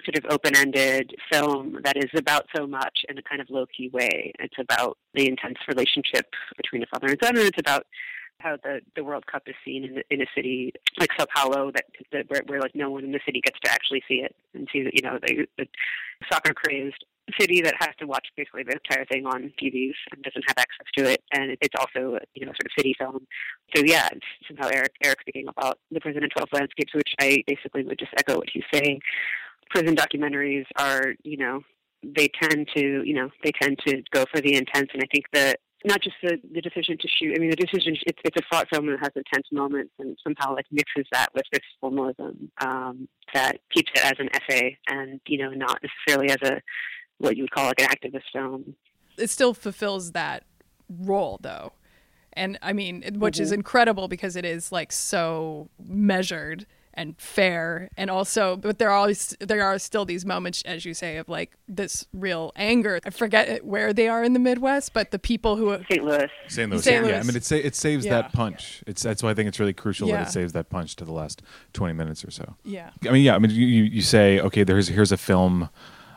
sort 0.04 0.18
of 0.18 0.25
open-ended 0.28 1.14
film 1.30 1.78
that 1.85 1.97
is 1.97 2.11
about 2.16 2.47
so 2.56 2.66
much 2.66 3.04
in 3.09 3.16
a 3.16 3.23
kind 3.23 3.40
of 3.40 3.49
low-key 3.49 3.88
way. 3.90 4.33
It's 4.40 4.56
about 4.59 4.99
the 5.14 5.28
intense 5.28 5.59
relationship 5.68 6.26
between 6.56 6.83
a 6.83 6.87
father 6.87 7.09
and 7.09 7.18
son, 7.23 7.37
and 7.37 7.47
it's 7.47 7.61
about 7.61 7.87
how 8.45 8.57
the, 8.63 8.81
the 8.95 9.03
World 9.03 9.27
Cup 9.27 9.43
is 9.47 9.55
seen 9.65 9.85
in, 9.85 10.03
in 10.11 10.23
a 10.23 10.27
city 10.37 10.73
like 10.99 11.11
Sao 11.19 11.27
Paulo, 11.35 11.73
that, 11.75 11.87
that 12.13 12.27
where, 12.29 12.43
where 12.47 12.61
like 12.61 12.75
no 12.75 12.91
one 12.91 13.05
in 13.05 13.13
the 13.13 13.21
city 13.25 13.41
gets 13.41 13.59
to 13.65 13.71
actually 13.71 14.03
see 14.07 14.17
it 14.17 14.37
and 14.53 14.69
see 14.73 14.89
you 14.93 15.03
know 15.03 15.19
the, 15.27 15.47
the 15.59 15.67
soccer 16.31 16.53
crazed 16.55 17.05
city 17.41 17.63
that 17.63 17.75
has 17.81 17.91
to 17.99 18.07
watch 18.07 18.27
basically 18.37 18.63
the 18.63 18.73
entire 18.73 19.05
thing 19.07 19.25
on 19.27 19.53
TVs 19.61 19.95
and 20.13 20.23
doesn't 20.23 20.45
have 20.47 20.59
access 20.59 20.87
to 20.97 21.11
it, 21.11 21.23
and 21.33 21.57
it's 21.61 21.75
also 21.79 22.19
you 22.35 22.45
know 22.45 22.53
sort 22.53 22.67
of 22.67 22.73
city 22.77 22.95
film. 22.99 23.27
So 23.75 23.83
yeah, 23.85 24.09
somehow 24.47 24.69
Eric 24.69 24.93
Eric 25.03 25.21
speaking 25.23 25.49
about 25.49 25.79
the 25.91 26.01
prison 26.01 26.23
in 26.23 26.31
twelve 26.31 26.49
landscapes, 26.53 26.95
which 26.95 27.15
I 27.21 27.43
basically 27.47 27.85
would 27.85 27.99
just 27.99 28.13
echo 28.19 28.37
what 28.37 28.49
he's 28.53 28.65
saying. 28.73 29.01
Prison 29.71 29.97
documentaries 29.97 30.67
are 30.77 31.15
you 31.23 31.39
know 31.39 31.63
they 32.03 32.29
tend 32.41 32.69
to 32.77 33.03
you 33.05 33.15
know 33.15 33.31
they 33.43 33.53
tend 33.61 33.79
to 33.87 34.03
go 34.13 34.25
for 34.33 34.41
the 34.41 34.55
intense, 34.55 34.91
and 34.93 35.03
I 35.03 35.07
think 35.13 35.27
that 35.33 35.61
not 35.85 36.03
just 36.03 36.17
the, 36.23 36.38
the 36.53 36.61
decision 36.61 36.97
to 36.99 37.09
shoot. 37.09 37.35
I 37.37 37.41
mean, 37.41 37.50
the 37.50 37.57
decision 37.57 37.97
it's, 38.07 38.19
it's 38.25 38.37
a 38.37 38.43
fraught 38.50 38.69
film 38.73 38.87
that 38.87 38.99
has 39.00 39.11
intense 39.14 39.47
moments, 39.53 39.93
and 39.99 40.17
somehow 40.23 40.55
like 40.55 40.67
mixes 40.71 41.07
that 41.12 41.29
with 41.35 41.45
this 41.53 41.62
formalism 41.81 42.50
um, 42.64 43.09
that 43.35 43.59
keeps 43.73 43.91
it 43.95 44.05
as 44.05 44.14
an 44.19 44.29
essay, 44.35 44.79
and 44.88 45.21
you 45.26 45.38
know, 45.38 45.50
not 45.50 45.81
necessarily 45.83 46.31
as 46.31 46.38
a 46.43 46.61
what 47.19 47.37
you 47.37 47.45
would 47.45 47.50
call 47.50 47.67
like 47.67 47.81
an 47.81 47.88
activist 47.88 48.25
film. 48.33 48.75
It 49.17 49.31
still 49.31 49.55
fulfills 49.55 50.12
that 50.12 50.45
role, 50.88 51.38
though, 51.43 51.73
and 52.33 52.59
I 52.62 52.73
mean, 52.73 53.03
which 53.19 53.35
mm-hmm. 53.35 53.43
is 53.43 53.53
incredible 53.53 54.09
because 54.09 54.37
it 54.37 54.45
is 54.45 54.73
like 54.73 54.91
so 54.91 55.69
measured 55.87 56.67
and 56.97 57.19
fair 57.21 57.89
and 57.97 58.11
also 58.11 58.57
but 58.57 58.79
there 58.79 58.89
are 58.91 58.97
always 58.97 59.37
there 59.41 59.63
are 59.65 59.79
still 59.79 60.05
these 60.05 60.25
moments 60.25 60.63
as 60.63 60.85
you 60.85 60.95
say 60.95 61.17
of 61.17 61.29
like 61.29 61.57
this 61.69 62.07
real 62.13 62.53
anger 62.57 63.01
i 63.05 63.11
forget 63.11 63.65
where 63.65 63.93
they 63.93 64.09
are 64.09 64.23
in 64.25 64.33
the 64.33 64.39
midwest 64.39 64.93
but 64.93 65.11
the 65.11 65.19
people 65.19 65.57
who 65.57 65.77
St. 65.91 66.05
Louis. 66.05 66.29
St. 66.49 66.71
Louis. 66.71 66.83
St. 66.83 67.07
Yeah, 67.07 67.19
I 67.19 67.23
mean, 67.25 67.37
it, 67.37 67.45
sa- 67.45 67.57
it 67.57 67.75
saves 67.75 68.05
Yeah. 68.05 68.13
that 68.23 68.33
punch. 68.33 68.83
It's 68.87 69.03
that's 69.03 69.23
why 69.23 69.31
I 69.31 69.35
think 69.35 69.49
it's 69.49 69.59
really 69.61 69.73
crucial 69.73 70.09
Yeah. 70.09 70.19
that 70.19 70.29
it 70.29 70.31
saves 70.33 70.53
that 70.53 70.71
punch 70.71 70.97
to 70.97 71.05
the 71.05 71.13
last 71.13 71.43
twenty 71.73 71.95
minutes 71.95 72.25
or 72.25 72.31
so. 72.31 72.55
yeah 72.65 72.91
I 73.07 73.11
mean, 73.11 73.23
yeah. 73.25 73.35
I 73.35 73.39
mean, 73.39 73.51
you, 73.51 73.67
you, 73.67 73.83
you 73.85 74.03
say, 74.03 74.39
okay, 74.41 74.63
there's 74.65 74.89
here's 74.89 75.13
a 75.13 75.17
film 75.17 75.69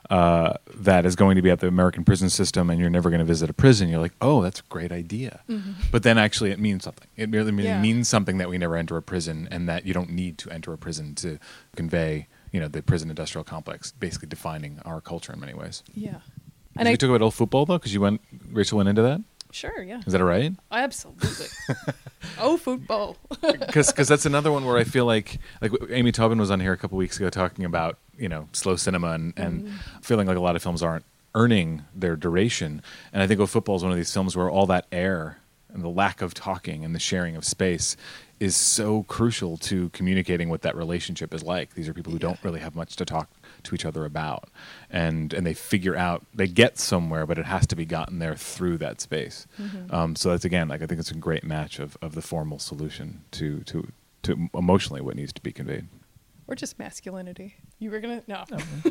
uh, 0.10 0.54
that 0.76 1.06
is 1.06 1.16
going 1.16 1.36
to 1.36 1.42
be 1.42 1.50
at 1.50 1.60
the 1.60 1.68
American 1.68 2.04
prison 2.06 2.30
system, 2.30 2.70
and 2.70 2.80
you're 2.80 2.90
never 2.90 3.10
going 3.10 3.20
to 3.20 3.26
visit 3.26 3.50
a 3.50 3.54
prison. 3.54 3.90
You're 3.90 4.00
like, 4.00 4.14
oh, 4.22 4.42
that's 4.42 4.60
a 4.62 4.64
great 4.70 4.92
idea. 4.92 5.42
But 5.92 6.04
then 6.04 6.18
actually, 6.18 6.52
it 6.52 6.60
means 6.60 6.84
something. 6.84 7.08
It 7.16 7.30
really 7.30 7.52
Mm-hmm. 7.52 7.60
Yeah. 7.60 7.82
means 7.82 8.08
something 8.08 8.38
that 8.38 8.50
we 8.50 8.58
never 8.58 8.76
enter 8.78 8.96
a 8.98 9.02
prison, 9.02 9.48
and 9.52 9.68
that 9.68 9.86
you 9.86 9.94
don't 9.94 10.10
need 10.12 10.38
to 10.40 10.50
enter 10.50 10.72
a 10.74 10.78
prison 10.78 11.16
to 11.16 11.40
convey, 11.76 12.28
you 12.52 12.60
know, 12.60 12.68
the 12.68 12.82
prison 12.82 13.10
industrial 13.10 13.44
complex, 13.44 13.92
basically 13.92 14.28
defining 14.30 14.80
our 14.86 15.02
culture 15.02 15.34
in 15.34 15.40
many 15.40 15.54
ways. 15.54 15.84
yeah 15.94 16.12
Did 16.12 16.22
and 16.78 16.88
we 16.88 16.94
i 16.94 16.96
talk 16.96 17.10
about 17.10 17.22
old 17.22 17.34
football 17.34 17.66
though? 17.66 17.78
Because 17.78 17.94
you 17.94 18.02
went, 18.02 18.22
Rachel 18.52 18.78
went 18.78 18.90
into 18.90 19.02
that. 19.02 19.22
Sure 19.58 19.82
yeah. 19.82 20.02
Is 20.06 20.14
that 20.14 20.22
all 20.22 20.28
right? 20.28 20.54
absolutely. 20.72 21.48
Oh 22.40 22.58
football. 22.58 23.18
Because 23.42 24.08
that's 24.08 24.26
another 24.26 24.52
one 24.52 24.66
where 24.66 24.78
I 24.78 24.84
feel 24.84 25.06
like 25.06 25.40
like 25.62 25.72
Amy 25.90 26.12
Taubin 26.12 26.40
was 26.40 26.52
on 26.52 26.60
here 26.60 26.74
a 26.74 26.78
couple 26.78 26.98
weeks 26.98 27.18
ago 27.18 27.30
talking 27.30 27.66
about 27.66 27.98
you 28.18 28.30
know 28.30 28.50
slow 28.54 28.76
cinema 28.76 29.12
and, 29.14 29.34
and 29.36 29.64
mm-hmm. 29.64 30.00
feeling 30.02 30.28
like 30.28 30.38
a 30.38 30.40
lot 30.40 30.56
of 30.56 30.62
films 30.62 30.84
aren't 30.84 31.06
earning 31.34 31.84
their 31.96 32.16
duration, 32.16 32.82
and 33.14 33.24
I 33.24 33.28
think 33.28 33.40
of 33.40 33.50
football 33.50 33.76
is 33.76 33.84
one 33.84 33.92
of 33.92 33.98
these 33.98 34.14
films 34.14 34.36
where 34.36 34.50
all 34.50 34.68
that 34.68 34.86
air 34.92 35.40
and 35.70 35.84
the 35.84 35.90
lack 35.90 36.22
of 36.22 36.34
talking 36.34 36.86
and 36.86 36.94
the 36.94 37.00
sharing 37.00 37.36
of 37.36 37.44
space 37.44 37.98
is 38.40 38.56
so 38.56 39.04
crucial 39.04 39.58
to 39.58 39.90
communicating 39.90 40.50
what 40.50 40.62
that 40.62 40.76
relationship 40.76 41.34
is 41.34 41.44
like. 41.44 41.74
These 41.74 41.88
are 41.90 41.94
people 41.94 42.14
who 42.14 42.20
don't 42.20 42.44
really 42.44 42.60
have 42.60 42.76
much 42.76 42.96
to 42.98 43.06
talk 43.06 43.30
to 43.64 43.76
each 43.76 43.86
other 43.86 44.06
about, 44.06 44.50
and 44.90 45.34
and 45.34 45.46
they 45.46 45.54
figure 45.54 45.96
out 45.96 46.26
they 46.34 46.48
get 46.48 46.78
somewhere, 46.78 47.26
but 47.26 47.38
it 47.38 47.46
has 47.46 47.68
to 47.68 47.76
be 47.76 47.86
gotten 47.86 48.20
there 48.20 48.36
through 48.36 48.78
that 48.80 49.02
space. 49.02 49.48
Um, 49.90 50.16
so 50.16 50.30
that's 50.30 50.46
again, 50.46 50.68
like 50.68 50.82
I 50.82 50.86
think 50.88 51.00
it's 51.00 51.12
a 51.12 51.16
great 51.16 51.44
match 51.44 51.80
of, 51.80 51.98
of 52.02 52.16
the 52.16 52.22
formal 52.22 52.60
solution 52.60 53.22
to 53.32 53.62
to 53.62 53.92
to 54.24 54.50
emotionally 54.54 55.02
what 55.02 55.16
needs 55.16 55.32
to 55.34 55.42
be 55.42 55.52
conveyed. 55.52 55.88
or 56.48 56.56
just 56.56 56.80
masculinity 56.80 57.56
you 57.80 57.92
were 57.92 58.00
gonna 58.00 58.22
no 58.28 58.44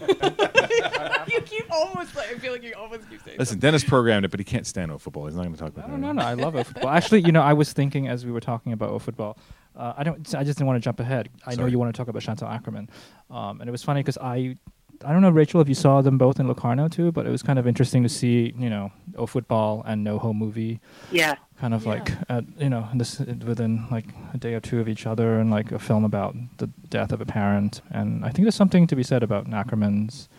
you 1.27 1.41
keep 1.43 1.71
almost 1.73 2.15
like 2.15 2.29
i 2.31 2.39
feel 2.39 2.53
like 2.53 2.63
you 2.63 2.73
almost 2.75 3.09
keep 3.11 3.23
saying 3.25 3.37
Listen, 3.39 3.59
Dennis 3.59 3.85
programmed 3.85 4.25
it, 4.25 4.31
but 4.31 4.41
he 4.41 4.45
can't 4.45 4.67
stand 4.67 4.91
no 4.91 4.99
football. 4.99 5.27
He's 5.27 5.35
not 5.35 5.43
going 5.43 5.55
to 5.55 5.59
talk 5.59 5.73
about 5.77 5.89
No, 5.89 5.95
that. 5.95 6.01
no, 6.01 6.13
no. 6.13 6.23
I 6.23 6.35
love 6.35 6.55
football. 6.67 6.89
Actually, 6.91 7.23
you 7.23 7.33
know, 7.33 7.43
I 7.43 7.53
was 7.53 7.73
thinking 7.73 8.09
as 8.09 8.25
we 8.25 8.33
were 8.33 8.41
talking 8.41 8.73
about 8.73 9.01
football. 9.03 9.37
Uh, 9.77 9.93
I 9.97 10.03
don't. 10.05 10.35
I 10.35 10.43
just 10.45 10.59
didn't 10.59 10.67
want 10.69 10.77
to 10.83 10.85
jump 10.85 11.01
ahead. 11.01 11.29
I 11.47 11.55
know 11.55 11.67
you 11.67 11.79
want 11.79 11.95
to 11.95 11.99
talk 11.99 12.09
about 12.09 12.23
Chantal 12.23 12.49
Akerman, 12.49 12.89
um, 13.31 13.61
and 13.61 13.69
it 13.69 13.73
was 13.73 13.83
funny 13.83 14.01
because 14.01 14.17
I, 14.19 14.57
I 15.05 15.13
don't 15.13 15.21
know, 15.21 15.29
Rachel, 15.31 15.61
if 15.61 15.69
you 15.69 15.75
saw 15.75 16.01
them 16.01 16.17
both 16.17 16.41
in 16.41 16.49
Locarno 16.49 16.89
too, 16.89 17.13
but 17.13 17.27
it 17.27 17.31
was 17.31 17.43
kind 17.43 17.59
of 17.59 17.67
interesting 17.67 18.03
to 18.03 18.09
see, 18.09 18.55
you 18.59 18.71
know, 18.71 18.91
O 19.17 19.27
football 19.27 19.83
and 19.87 20.03
No 20.03 20.19
Home 20.19 20.39
movie, 20.39 20.81
Yeah. 21.13 21.35
kind 21.61 21.75
of 21.75 21.85
Yeah. 21.85 21.91
like, 21.91 22.13
at, 22.31 22.45
you 22.59 22.71
know, 22.71 22.89
this 22.95 23.19
within 23.19 23.87
like 23.91 24.07
a 24.33 24.39
day 24.39 24.55
or 24.55 24.61
two 24.61 24.81
of 24.81 24.89
each 24.89 25.07
other, 25.07 25.39
and 25.39 25.51
like 25.51 25.71
a 25.73 25.79
film 25.79 26.05
about 26.05 26.35
the 26.57 26.69
death 26.89 27.13
of 27.13 27.21
a 27.21 27.27
parent. 27.27 27.83
And 27.91 28.25
I 28.25 28.31
think 28.31 28.45
there's 28.47 28.55
something 28.55 28.87
to 28.87 28.97
be 28.97 29.03
said 29.03 29.23
about 29.23 29.47
Akerman's 29.51 30.31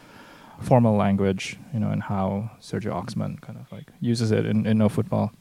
formal 0.60 0.96
language, 0.96 1.58
you 1.72 1.80
know, 1.80 1.90
and 1.92 2.02
how 2.02 2.50
Sergio 2.60 2.92
Oksman 2.92 3.40
kind 3.42 3.60
of 3.60 3.72
like 3.72 3.92
uses 4.02 4.32
it 4.32 4.48
in, 4.48 4.66
in 4.66 4.80
No 4.80 4.90
Football. 4.90 5.32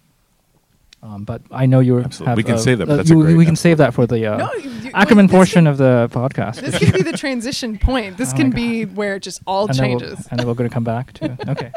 Um, 1.03 1.25
but 1.25 1.43
I 1.51 1.67
know 1.67 1.81
you're. 1.81 2.01
Absolutely. 2.01 2.31
have, 2.31 2.37
We 2.39 2.43
can 2.43 2.55
uh, 2.55 2.59
save 2.59 2.79
that, 2.79 2.87
but 2.87 2.95
uh, 2.95 2.97
that's 2.97 3.11
a 3.11 3.15
you- 3.15 3.23
great 3.23 3.37
we 3.37 3.45
can 3.45 3.55
save 3.55 3.79
that 3.79 3.95
for 3.95 4.07
the 4.07 4.27
uh, 4.27 4.37
No, 4.39 4.53
you- 4.55 4.71
you- 4.71 4.91
Akerman 4.93 5.17
wait, 5.25 5.31
portion 5.31 5.65
can- 5.65 5.67
of 5.69 5.77
the 5.79 6.09
podcast. 6.11 6.61
this 6.63 6.79
can 6.79 6.91
be 6.91 7.03
the 7.03 7.17
transition 7.25 7.79
point 7.79 8.17
this 8.17 8.33
Oh 8.33 8.37
can 8.37 8.51
be 8.51 8.85
where 8.87 9.17
it 9.17 9.23
just 9.23 9.41
all 9.47 9.67
and 9.69 9.75
then 9.79 9.91
we'll- 9.91 10.01
changes 10.01 10.27
and 10.31 10.41
then 10.41 10.47
we're 10.49 10.55
going 10.55 10.69
to 10.69 10.75
come 10.75 10.85
back 10.85 11.13
to 11.15 11.25
it. 11.27 11.49
Okay. 11.49 11.71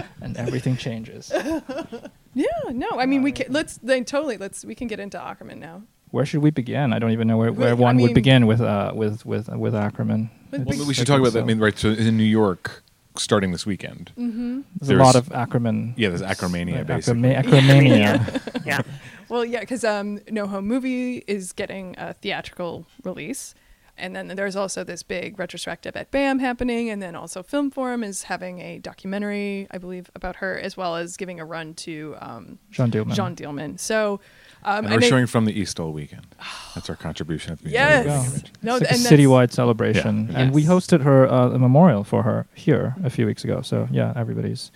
and 0.20 0.36
everything 0.36 0.76
changes. 0.76 1.32
yeah 2.34 2.46
no 2.72 2.88
i 2.98 3.06
mean 3.06 3.22
we 3.22 3.30
can 3.32 3.46
let's 3.52 3.78
then 3.78 4.04
totally 4.04 4.36
let's 4.36 4.64
we 4.64 4.74
can 4.74 4.88
get 4.88 4.98
into 5.00 5.16
akerman 5.18 5.58
now 5.58 5.82
Where 6.10 6.26
should 6.26 6.42
we 6.42 6.50
begin? 6.50 6.92
I 6.92 6.98
don't 7.00 7.10
even 7.10 7.26
know 7.26 7.36
where, 7.38 7.50
Wait, 7.52 7.58
where 7.58 7.70
I 7.70 7.74
one 7.74 7.96
would 7.98 8.14
begin 8.14 8.46
with 8.46 8.60
uh, 8.60 8.92
with 8.94 9.26
with 9.26 9.48
with 9.48 9.74
Akerman. 9.74 10.30
We- 10.52 10.58
Well, 10.78 10.86
we 10.86 10.94
should 10.94 11.08
talk 11.08 11.18
about 11.18 11.32
so- 11.32 11.38
that. 11.38 11.42
I 11.42 11.46
mean, 11.46 11.58
right? 11.58 11.76
So 11.76 11.88
in 11.90 12.16
New 12.16 12.22
York, 12.42 12.83
starting 13.16 13.52
this 13.52 13.64
weekend. 13.66 14.12
Mm-hmm. 14.18 14.60
There's, 14.80 14.88
there's- 14.88 15.00
a 15.00 15.04
lot 15.04 15.14
of 15.16 15.28
Akerman. 15.28 15.94
Yeah, 15.96 16.08
there's 16.10 16.22
Akermania, 16.22 16.78
like, 16.78 16.86
basically. 16.86 17.22
Ackerma- 17.30 17.44
Akermania. 17.44 18.40
Yeah. 18.66 18.80
Well, 19.28 19.44
yeah, 19.44 19.60
because 19.60 19.84
um, 19.84 20.20
No 20.30 20.46
Home 20.46 20.66
Movie 20.66 21.18
is 21.26 21.52
getting 21.52 21.94
a 21.98 22.14
theatrical 22.14 22.86
release. 23.02 23.54
And 23.96 24.16
then 24.16 24.26
there's 24.28 24.56
also 24.56 24.82
this 24.82 25.02
big 25.04 25.38
retrospective 25.38 25.94
at 25.96 26.10
BAM 26.10 26.40
happening. 26.40 26.90
And 26.90 27.00
then 27.02 27.14
also 27.14 27.42
Film 27.42 27.70
Forum 27.70 28.02
is 28.02 28.24
having 28.24 28.60
a 28.60 28.78
documentary, 28.78 29.68
I 29.70 29.78
believe, 29.78 30.10
about 30.14 30.36
her, 30.36 30.58
as 30.58 30.76
well 30.76 30.96
as 30.96 31.16
giving 31.16 31.38
a 31.40 31.44
run 31.44 31.74
to 31.74 32.16
um, 32.20 32.58
Jeanne 32.70 32.90
Dielman. 32.90 33.14
Jeanne 33.14 33.36
Dielman. 33.36 33.78
So, 33.78 34.18
um, 34.64 34.84
And 34.84 34.88
I 34.88 34.96
we're 34.96 35.00
know- 35.00 35.08
showing 35.08 35.26
from 35.26 35.44
the 35.44 35.52
East 35.58 35.78
all 35.80 35.92
weekend. 35.92 36.26
That's 36.74 36.88
our 36.90 36.96
contribution 36.96 37.52
at 37.52 37.58
the 37.58 37.64
museum. 37.64 37.84
Yes. 37.88 38.32
There 38.32 38.40
you. 38.40 38.48
No, 38.62 38.76
it's 38.76 38.82
like 38.90 38.92
and 38.92 39.00
a 39.06 39.08
citywide 39.24 39.52
celebration, 39.52 40.28
Yeah. 40.30 40.38
and 40.40 40.54
we 40.54 40.64
hosted 40.64 41.02
her 41.02 41.26
uh, 41.30 41.50
a 41.50 41.58
memorial 41.58 42.02
for 42.04 42.22
her 42.22 42.46
here 42.54 42.94
a 43.04 43.10
few 43.10 43.26
weeks 43.26 43.44
ago. 43.44 43.62
So 43.62 43.88
yeah, 43.90 44.12
everybody's 44.16 44.70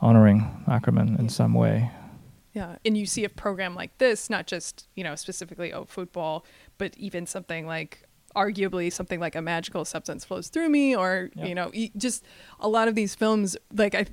honoring 0.00 0.64
Akerman 0.68 1.18
in 1.18 1.28
some 1.28 1.54
way. 1.54 1.90
Yeah, 2.54 2.76
and 2.84 2.96
you 2.96 3.06
see 3.06 3.24
a 3.24 3.28
program 3.28 3.74
like 3.74 3.96
this, 3.98 4.28
not 4.30 4.46
just 4.46 4.88
you 4.94 5.04
know 5.04 5.14
specifically 5.14 5.72
oh 5.72 5.84
football, 5.84 6.44
but 6.78 6.96
even 6.96 7.26
something 7.26 7.66
like 7.66 8.04
arguably 8.36 8.92
something 8.92 9.20
like 9.20 9.34
a 9.34 9.42
magical 9.42 9.84
substance 9.84 10.24
flows 10.24 10.48
through 10.48 10.68
me, 10.68 10.94
or 10.96 11.30
Yeah. 11.34 11.46
you 11.46 11.54
know 11.54 11.70
e- 11.72 11.92
just 11.96 12.24
a 12.60 12.68
lot 12.68 12.88
of 12.88 12.94
these 12.94 13.14
films. 13.14 13.56
Like 13.72 13.94
I, 13.94 14.06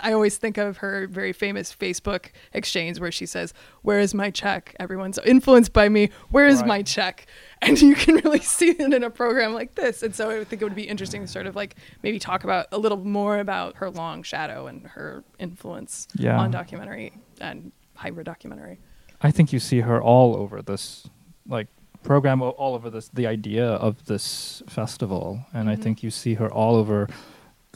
I 0.04 0.12
always 0.12 0.36
think 0.36 0.58
of 0.58 0.78
her 0.78 1.06
very 1.06 1.32
famous 1.32 1.74
Facebook 1.74 2.26
exchange 2.52 2.98
where 3.00 3.12
she 3.12 3.26
says, 3.26 3.52
"Where 3.82 3.98
is 4.00 4.14
my 4.14 4.30
check? 4.30 4.74
Everyone's 4.80 5.18
influenced 5.24 5.72
by 5.72 5.88
me. 5.88 6.10
Where 6.30 6.46
is 6.46 6.60
Right. 6.60 6.66
my 6.68 6.82
check?" 6.82 7.26
And 7.62 7.78
you 7.78 7.94
can 7.94 8.14
really 8.16 8.40
see 8.56 8.70
it 8.70 8.80
in 8.80 9.04
a 9.04 9.10
program 9.10 9.52
like 9.52 9.74
this. 9.74 10.02
And 10.02 10.14
so 10.14 10.30
I 10.30 10.44
think 10.44 10.62
it 10.62 10.64
would 10.64 10.74
be 10.74 10.88
interesting 10.88 11.20
to 11.20 11.28
sort 11.28 11.46
of 11.46 11.54
like 11.54 11.74
maybe 12.02 12.18
talk 12.18 12.42
about 12.44 12.66
a 12.72 12.78
little 12.78 12.96
more 12.96 13.38
about 13.38 13.76
her 13.76 13.90
long 13.90 14.22
shadow 14.22 14.66
and 14.66 14.86
her 14.86 15.22
influence 15.38 16.08
Yeah. 16.16 16.38
on 16.40 16.50
documentary 16.50 17.12
and 17.38 17.70
hybrid 17.96 18.24
documentary. 18.24 18.78
I 19.20 19.30
think 19.30 19.52
you 19.52 19.58
see 19.60 19.80
her 19.80 20.00
all 20.02 20.34
over 20.34 20.62
this, 20.62 21.06
like 21.46 21.66
program, 22.02 22.40
all 22.40 22.74
over 22.74 22.88
this. 22.88 23.08
The 23.08 23.26
idea 23.26 23.66
of 23.66 24.06
this 24.06 24.62
festival, 24.66 25.44
and 25.52 25.68
I 25.68 25.76
Mhm. 25.76 25.82
think 25.82 26.02
you 26.02 26.10
see 26.10 26.34
her 26.34 26.50
all 26.50 26.76
over 26.76 27.08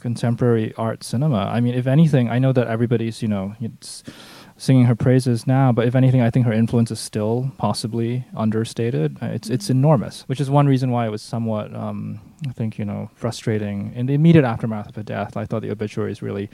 contemporary 0.05 0.67
art 0.77 1.03
cinema. 1.03 1.41
I 1.57 1.59
mean, 1.63 1.73
if 1.81 1.87
anything, 1.87 2.25
I 2.35 2.37
know 2.43 2.53
that 2.53 2.67
everybody's 2.75 3.17
you 3.23 3.29
know 3.33 3.45
it's 3.67 4.03
singing 4.57 4.85
her 4.85 4.95
praises 4.95 5.45
now, 5.45 5.73
but 5.77 5.85
if 5.87 5.95
anything, 5.95 6.21
I 6.27 6.29
think 6.31 6.45
her 6.45 6.53
influence 6.53 6.89
is 6.95 6.99
still 7.11 7.51
possibly 7.57 8.23
understated. 8.45 9.09
Uh, 9.21 9.35
It's 9.37 9.49
it's 9.55 9.69
enormous, 9.69 10.23
which 10.29 10.39
is 10.43 10.49
one 10.49 10.67
reason 10.73 10.89
why 10.95 11.03
it 11.07 11.11
was 11.11 11.21
somewhat, 11.21 11.67
um, 11.85 12.19
I 12.49 12.53
think, 12.53 12.71
you 12.79 12.85
know, 12.85 13.09
frustrating 13.15 13.91
in 13.99 14.05
the 14.09 14.13
immediate 14.13 14.45
aftermath 14.53 14.87
of 14.89 14.95
her 14.95 15.03
death. 15.15 15.31
I 15.41 15.45
thought 15.47 15.61
the 15.67 15.71
obituaries 15.71 16.21
really 16.21 16.47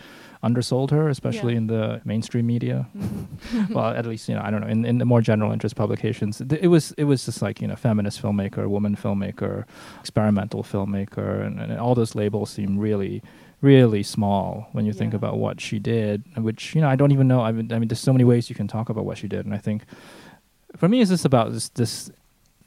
undersold 0.43 0.89
her, 0.91 1.09
especially 1.09 1.53
Yeah. 1.53 1.61
in 1.61 1.67
the 1.67 1.83
mainstream 2.03 2.45
media 2.55 2.77
Mm-hmm. 2.97 3.73
well, 3.75 3.89
at 3.99 4.05
least 4.11 4.29
you 4.29 4.35
know 4.35 4.43
I 4.47 4.49
don't 4.51 4.61
know 4.63 4.71
in, 4.75 4.85
in 4.91 4.97
the 4.97 5.05
more 5.13 5.21
general 5.31 5.51
interest 5.55 5.75
publications. 5.75 6.41
It 6.65 6.69
was 6.75 6.85
it 6.97 7.05
was 7.11 7.19
just 7.27 7.41
like 7.47 7.55
you 7.63 7.67
know 7.69 7.75
feminist 7.87 8.17
filmmaker, 8.23 8.63
woman 8.75 8.95
filmmaker, 8.95 9.53
experimental 10.03 10.61
filmmaker, 10.63 11.27
and, 11.45 11.55
and 11.61 11.69
all 11.83 11.95
those 12.01 12.13
labels 12.21 12.49
seem 12.57 12.71
really 12.87 13.21
really 13.61 14.03
small 14.03 14.67
when 14.71 14.85
you 14.85 14.93
think 14.93 15.13
about 15.13 15.37
what 15.37 15.61
she 15.61 15.79
did. 15.79 16.23
Which 16.35 16.75
you 16.75 16.81
know 16.81 16.89
I 16.89 16.95
don't 16.95 17.11
even 17.11 17.27
know. 17.27 17.41
I 17.41 17.51
mean, 17.51 17.71
I 17.71 17.79
mean, 17.79 17.87
there's 17.87 17.99
so 17.99 18.13
many 18.13 18.23
ways 18.23 18.49
you 18.49 18.55
can 18.55 18.67
talk 18.67 18.89
about 18.89 19.05
what 19.05 19.17
she 19.17 19.27
did, 19.27 19.45
and 19.45 19.53
I 19.53 19.59
think 19.59 19.83
for 20.75 20.87
me, 20.87 21.01
it's 21.01 21.11
just 21.11 21.25
about 21.25 21.53
this 21.53 21.69
this 21.69 22.11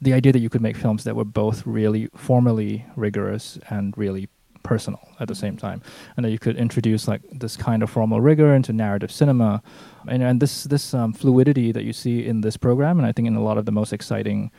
the 0.01 0.13
idea 0.13 0.31
that 0.31 0.39
you 0.39 0.49
could 0.49 0.61
make 0.61 0.75
films 0.75 1.03
that 1.03 1.15
were 1.15 1.25
both 1.25 1.65
really 1.65 2.09
formally 2.15 2.85
rigorous 2.95 3.57
and 3.69 3.97
really 3.97 4.27
personal 4.63 4.99
at 5.19 5.27
the 5.27 5.35
same 5.35 5.55
time 5.55 5.79
and 6.17 6.25
that 6.25 6.31
you 6.31 6.39
could 6.39 6.57
introduce 6.57 7.07
like 7.07 7.21
this 7.31 7.55
kind 7.55 7.83
of 7.83 7.89
formal 7.89 8.19
rigor 8.19 8.53
into 8.53 8.73
narrative 8.73 9.11
cinema 9.11 9.61
and, 10.07 10.23
and 10.23 10.41
this 10.41 10.63
this 10.63 10.91
um, 10.93 11.13
fluidity 11.13 11.71
that 11.71 11.83
you 11.83 11.93
see 11.93 12.25
in 12.25 12.41
this 12.41 12.57
program 12.57 12.97
and 12.97 13.07
i 13.07 13.11
think 13.11 13.27
in 13.27 13.35
a 13.35 13.43
lot 13.43 13.59
of 13.59 13.65
the 13.65 13.71
most 13.71 13.93
exciting 13.93 14.51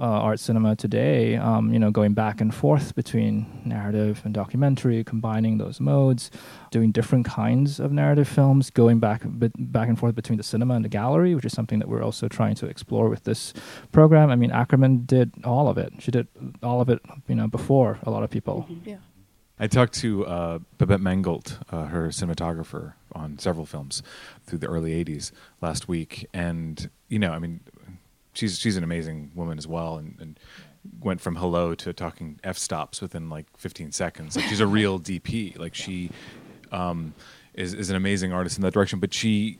uh, 0.00 0.04
art 0.04 0.38
cinema 0.38 0.76
today 0.76 1.36
um, 1.36 1.72
you 1.72 1.78
know 1.78 1.90
going 1.90 2.14
back 2.14 2.40
and 2.40 2.54
forth 2.54 2.94
between 2.94 3.62
narrative 3.64 4.20
and 4.24 4.32
documentary 4.32 5.02
combining 5.02 5.58
those 5.58 5.80
modes 5.80 6.30
doing 6.70 6.92
different 6.92 7.26
kinds 7.26 7.80
of 7.80 7.92
narrative 7.92 8.28
films 8.28 8.70
going 8.70 8.98
back 8.98 9.22
bit, 9.38 9.52
back 9.72 9.88
and 9.88 9.98
forth 9.98 10.14
between 10.14 10.36
the 10.36 10.42
cinema 10.42 10.74
and 10.74 10.84
the 10.84 10.88
gallery 10.88 11.34
which 11.34 11.44
is 11.44 11.52
something 11.52 11.78
that 11.78 11.88
we're 11.88 12.02
also 12.02 12.28
trying 12.28 12.54
to 12.54 12.66
explore 12.66 13.08
with 13.08 13.24
this 13.24 13.52
program. 13.92 14.30
I 14.30 14.36
mean 14.36 14.50
akerman 14.50 15.06
did 15.06 15.32
all 15.44 15.68
of 15.68 15.78
it. 15.78 15.92
She 15.98 16.10
did 16.10 16.28
all 16.62 16.80
of 16.80 16.88
it 16.88 17.00
you 17.26 17.34
know 17.34 17.48
before 17.48 17.98
a 18.04 18.10
lot 18.10 18.22
of 18.22 18.30
people. 18.30 18.66
Yeah. 18.84 18.96
I 19.60 19.66
talked 19.66 19.94
to 19.94 20.24
uh, 20.24 20.58
Babette 20.78 21.00
Mangolte, 21.00 21.58
uh, 21.72 21.86
her 21.86 22.08
cinematographer, 22.08 22.94
on 23.12 23.38
several 23.38 23.66
films 23.66 24.02
through 24.46 24.60
the 24.60 24.68
early 24.68 25.04
'80s 25.04 25.32
last 25.60 25.88
week, 25.88 26.26
and 26.32 26.88
you 27.08 27.18
know, 27.18 27.32
I 27.32 27.40
mean, 27.40 27.60
she's 28.38 28.58
she's 28.58 28.76
an 28.76 28.84
amazing 28.84 29.32
woman 29.34 29.58
as 29.58 29.66
well, 29.66 29.96
and, 29.96 30.16
and 30.20 30.40
went 31.00 31.20
from 31.20 31.36
hello 31.36 31.74
to 31.74 31.92
talking 31.92 32.38
f 32.44 32.56
stops 32.56 33.02
within 33.02 33.28
like 33.28 33.46
15 33.56 33.92
seconds. 33.92 34.36
Like 34.36 34.46
she's 34.46 34.60
a 34.60 34.66
real 34.66 34.98
DP. 35.08 35.58
Like 35.58 35.74
she 35.74 36.10
um, 36.70 37.14
is 37.54 37.74
is 37.74 37.90
an 37.90 37.96
amazing 37.96 38.32
artist 38.32 38.56
in 38.56 38.62
that 38.62 38.72
direction. 38.72 39.00
But 39.00 39.12
she, 39.12 39.58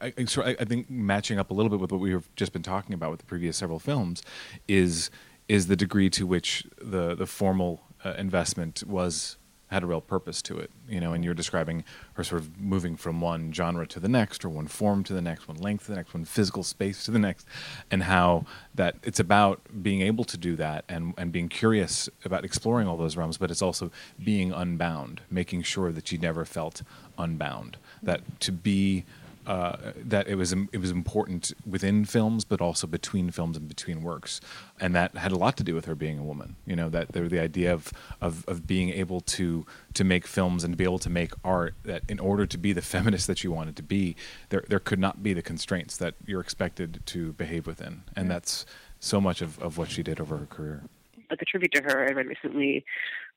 I, 0.00 0.12
I, 0.18 0.56
I 0.60 0.64
think, 0.64 0.90
matching 0.90 1.38
up 1.38 1.50
a 1.50 1.54
little 1.54 1.70
bit 1.70 1.80
with 1.80 1.92
what 1.92 2.00
we've 2.00 2.28
just 2.36 2.52
been 2.52 2.62
talking 2.62 2.94
about 2.94 3.10
with 3.10 3.20
the 3.20 3.26
previous 3.26 3.56
several 3.56 3.78
films, 3.78 4.22
is 4.66 5.10
is 5.48 5.68
the 5.68 5.76
degree 5.76 6.10
to 6.10 6.26
which 6.26 6.66
the 6.80 7.14
the 7.14 7.26
formal 7.26 7.82
uh, 8.04 8.14
investment 8.18 8.82
was 8.86 9.36
had 9.72 9.82
a 9.82 9.86
real 9.86 10.00
purpose 10.00 10.42
to 10.42 10.58
it, 10.58 10.70
you 10.88 11.00
know, 11.00 11.12
and 11.14 11.24
you're 11.24 11.34
describing 11.34 11.82
her 12.14 12.22
sort 12.22 12.42
of 12.42 12.60
moving 12.60 12.94
from 12.96 13.20
one 13.20 13.52
genre 13.52 13.86
to 13.86 13.98
the 13.98 14.08
next, 14.08 14.44
or 14.44 14.50
one 14.50 14.66
form 14.66 15.02
to 15.04 15.12
the 15.14 15.22
next, 15.22 15.48
one 15.48 15.56
length 15.56 15.86
to 15.86 15.92
the 15.92 15.96
next, 15.96 16.12
one 16.12 16.24
physical 16.24 16.62
space 16.62 17.04
to 17.04 17.10
the 17.10 17.18
next, 17.18 17.46
and 17.90 18.02
how 18.02 18.44
that 18.74 18.96
it's 19.02 19.18
about 19.18 19.60
being 19.82 20.02
able 20.02 20.24
to 20.24 20.36
do 20.36 20.56
that 20.56 20.84
and, 20.88 21.14
and 21.16 21.32
being 21.32 21.48
curious 21.48 22.08
about 22.24 22.44
exploring 22.44 22.86
all 22.86 22.98
those 22.98 23.16
realms, 23.16 23.38
but 23.38 23.50
it's 23.50 23.62
also 23.62 23.90
being 24.22 24.52
unbound, 24.52 25.22
making 25.30 25.62
sure 25.62 25.90
that 25.90 26.06
she 26.06 26.18
never 26.18 26.44
felt 26.44 26.82
unbound, 27.16 27.78
that 28.02 28.20
to 28.40 28.52
be 28.52 29.04
uh, 29.46 29.92
that 29.96 30.28
it 30.28 30.36
was 30.36 30.52
it 30.52 30.80
was 30.80 30.90
important 30.90 31.52
within 31.66 32.04
films, 32.04 32.44
but 32.44 32.60
also 32.60 32.86
between 32.86 33.30
films 33.30 33.56
and 33.56 33.66
between 33.66 34.02
works, 34.02 34.40
and 34.80 34.94
that 34.94 35.16
had 35.16 35.32
a 35.32 35.36
lot 35.36 35.56
to 35.56 35.64
do 35.64 35.74
with 35.74 35.86
her 35.86 35.94
being 35.94 36.18
a 36.18 36.22
woman. 36.22 36.56
You 36.66 36.76
know 36.76 36.88
that 36.90 37.12
the 37.12 37.40
idea 37.40 37.72
of, 37.72 37.92
of 38.20 38.44
of 38.46 38.66
being 38.66 38.90
able 38.90 39.20
to 39.20 39.66
to 39.94 40.04
make 40.04 40.26
films 40.26 40.62
and 40.62 40.72
to 40.72 40.76
be 40.76 40.84
able 40.84 41.00
to 41.00 41.10
make 41.10 41.32
art. 41.44 41.74
That 41.84 42.02
in 42.08 42.20
order 42.20 42.46
to 42.46 42.58
be 42.58 42.72
the 42.72 42.82
feminist 42.94 43.26
that 43.26 43.42
you 43.42 43.50
wanted 43.50 43.76
to 43.76 43.82
be, 43.82 44.16
there 44.50 44.64
there 44.68 44.78
could 44.78 45.00
not 45.00 45.22
be 45.22 45.32
the 45.32 45.42
constraints 45.42 45.96
that 45.96 46.14
you're 46.24 46.40
expected 46.40 47.02
to 47.06 47.32
behave 47.32 47.66
within, 47.66 48.02
and 48.14 48.30
that's 48.30 48.64
so 49.00 49.20
much 49.20 49.42
of, 49.42 49.58
of 49.58 49.76
what 49.76 49.90
she 49.90 50.02
did 50.02 50.20
over 50.20 50.36
her 50.38 50.46
career. 50.46 50.84
Like 51.30 51.42
a 51.42 51.44
tribute 51.44 51.72
to 51.72 51.82
her, 51.82 52.06
I 52.08 52.12
read 52.12 52.26
recently. 52.26 52.84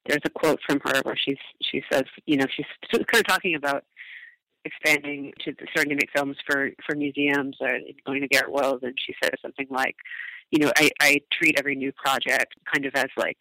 There's 0.06 0.22
a 0.24 0.30
quote 0.30 0.60
from 0.68 0.80
her 0.86 1.02
where 1.02 1.18
she's 1.18 1.40
she 1.64 1.84
says, 1.92 2.04
you 2.28 2.38
know, 2.38 2.46
she's 2.56 2.68
kind 2.92 3.06
of 3.16 3.26
talking 3.26 3.56
about 3.56 3.84
expanding 4.66 5.32
to 5.44 5.54
starting 5.72 5.92
to 5.92 5.96
make 5.96 6.10
films 6.16 6.38
for 6.46 6.72
for 6.86 6.96
museums 6.96 7.56
uh, 7.62 7.66
or 7.66 7.80
going 8.06 8.22
to 8.22 8.28
Garrett 8.28 8.52
Wells, 8.52 8.82
and 8.84 8.94
she 8.98 9.16
says 9.24 9.34
something 9.42 9.68
like, 9.70 9.96
you 10.52 10.60
know, 10.60 10.72
I, 10.76 10.90
I 11.00 11.22
treat 11.32 11.58
every 11.58 11.76
new 11.76 11.92
project 11.94 12.56
kind 12.74 12.86
of 12.86 12.94
as 12.96 13.10
like 13.16 13.38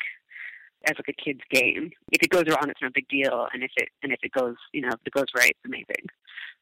as 0.87 0.97
like 0.97 1.17
a 1.17 1.23
kid's 1.23 1.41
game. 1.51 1.91
If 2.13 2.23
it 2.23 2.31
goes 2.31 2.45
wrong, 2.49 2.69
it's 2.69 2.83
no 2.83 2.91
big 2.95 3.09
deal, 3.09 3.49
and 3.53 3.63
if 3.63 3.71
it 3.77 3.89
and 4.03 4.13
if 4.13 4.21
it 4.23 4.33
goes, 4.33 4.57
you 4.73 4.83
know, 4.83 4.89
if 4.89 5.01
it 5.05 5.13
goes 5.13 5.27
right, 5.37 5.51
it's 5.51 5.67
amazing. 5.67 6.07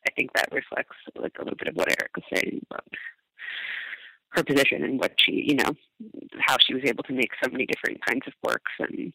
I 0.09 0.13
think 0.13 0.33
that 0.35 0.49
reflects 0.53 0.97
like 1.17 1.37
a 1.39 1.45
little 1.45 1.59
bit 1.59 1.69
of 1.69 1.77
what 1.77 1.89
Eric 1.89 2.11
was 2.17 2.25
saying 2.35 2.65
about 2.71 2.87
her 4.31 4.43
position 4.43 4.83
and 4.83 4.99
what 4.99 5.13
she, 5.19 5.45
you 5.47 5.55
know, 5.55 5.73
how 6.39 6.57
she 6.59 6.75
was 6.75 6.83
able 6.87 7.05
to 7.05 7.13
make 7.13 7.31
so 7.43 7.51
many 7.51 7.67
different 7.67 8.05
kinds 8.05 8.27
of 8.27 8.33
works 8.43 8.73
and 8.79 9.13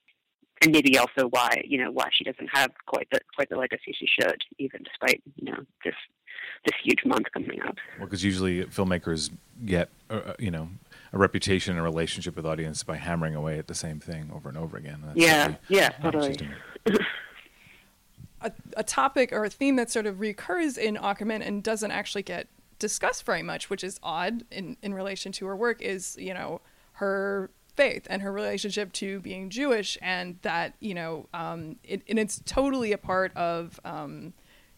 and 0.62 0.72
maybe 0.72 0.98
also 0.98 1.28
why 1.30 1.64
you 1.66 1.78
know 1.78 1.92
why 1.92 2.10
she 2.12 2.24
doesn't 2.24 2.50
have 2.54 2.72
quite 2.86 3.08
the 3.12 3.20
quite 3.36 3.50
the 3.50 3.58
legacy 3.58 3.96
she 3.98 4.08
should, 4.08 4.42
even 4.58 4.84
despite 4.84 5.22
you 5.36 5.52
know 5.52 5.60
this 5.84 5.96
this 6.66 6.76
huge 6.84 7.06
month 7.06 7.28
coming 7.34 7.62
up. 7.62 7.76
Well, 7.98 8.08
because 8.08 8.24
usually 8.24 8.66
filmmakers 8.66 9.30
get 9.66 9.90
uh, 10.10 10.22
uh, 10.26 10.34
you 10.40 10.52
know 10.52 10.70
a 11.14 11.18
reputation 11.18 11.72
and 11.72 11.80
a 11.80 11.84
relationship 11.84 12.36
with 12.36 12.46
audience 12.46 12.84
by 12.84 12.98
hammering 12.98 13.36
away 13.36 13.60
at 13.60 13.68
the 13.68 13.76
same 13.76 14.00
thing 14.00 14.32
over 14.34 14.50
and 14.50 14.58
over 14.58 14.78
again. 14.78 15.02
That's 15.06 15.20
yeah, 15.20 15.56
yeah, 15.70 15.90
totally. 15.90 16.38
a, 18.42 18.52
a 18.76 18.84
topic 18.84 19.32
or 19.32 19.46
a 19.46 19.50
theme 19.50 19.76
that 19.78 19.90
sort 19.90 20.06
of 20.06 20.20
recurs 20.20 20.78
in 20.78 20.96
Akerman 20.96 21.46
and 21.46 21.64
doesn't 21.64 21.92
actually 21.92 22.24
get 22.24 22.48
discussed 22.80 23.26
very 23.26 23.44
much, 23.44 23.70
which 23.70 23.84
is 23.84 24.00
odd 24.04 24.44
in, 24.52 24.78
in 24.82 24.94
relation 24.94 25.32
to 25.34 25.46
her 25.48 25.56
work, 25.56 25.82
is 25.82 26.18
you 26.20 26.34
know 26.34 26.62
her 26.94 27.50
faith 27.78 28.08
and 28.10 28.22
her 28.22 28.32
relationship 28.32 28.92
to 28.94 29.20
being 29.22 29.50
Jewish, 29.50 29.98
and 30.02 30.40
that 30.42 30.74
you 30.80 30.94
know, 30.94 31.28
um, 31.34 31.78
it, 31.84 32.02
and 32.10 32.20
it's 32.20 32.42
totally 32.46 32.92
a 32.92 32.98
part 32.98 33.36
of 33.38 33.80
um, 33.86 34.34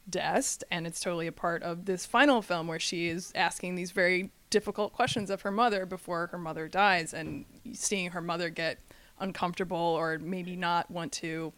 D'Est, 0.10 0.64
and 0.70 0.86
it's 0.86 1.00
totally 1.00 1.26
a 1.26 1.32
part 1.32 1.64
of 1.64 1.86
this 1.86 2.06
final 2.06 2.42
film 2.42 2.68
where 2.68 2.80
she 2.80 3.08
is 3.08 3.32
asking 3.34 3.76
these 3.76 3.92
very 3.92 4.32
difficult 4.50 4.94
questions 4.94 5.30
of 5.30 5.42
her 5.42 5.52
mother 5.52 5.86
before 5.86 6.28
her 6.28 6.38
mother 6.38 6.68
dies, 6.68 7.14
and 7.14 7.46
seeing 7.74 8.12
her 8.12 8.22
mother 8.22 8.50
get 8.50 8.78
uncomfortable 9.20 9.78
or 9.78 10.20
maybe 10.20 10.56
not 10.56 10.92
want 10.92 11.12
to 11.12 11.52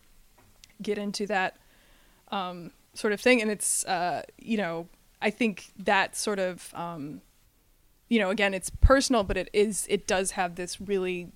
get 0.82 0.98
into 0.98 1.28
that 1.28 1.58
um, 2.32 2.72
sort 2.94 3.14
of 3.14 3.20
thing, 3.20 3.42
and 3.42 3.52
it's 3.52 3.84
uh, 3.86 4.22
you 4.38 4.58
know, 4.58 4.88
I 5.22 5.32
think 5.32 5.72
that 5.78 6.16
sort 6.16 6.40
of 6.40 6.72
um, 6.74 7.22
you 8.12 8.20
know, 8.20 8.30
again, 8.30 8.54
it's 8.54 8.70
personal, 8.70 9.24
but 9.24 9.38
it 9.38 9.50
is 9.54 9.88
it 9.90 10.06
does 10.06 10.32
have 10.32 10.56
this 10.56 10.82
really 10.82 11.32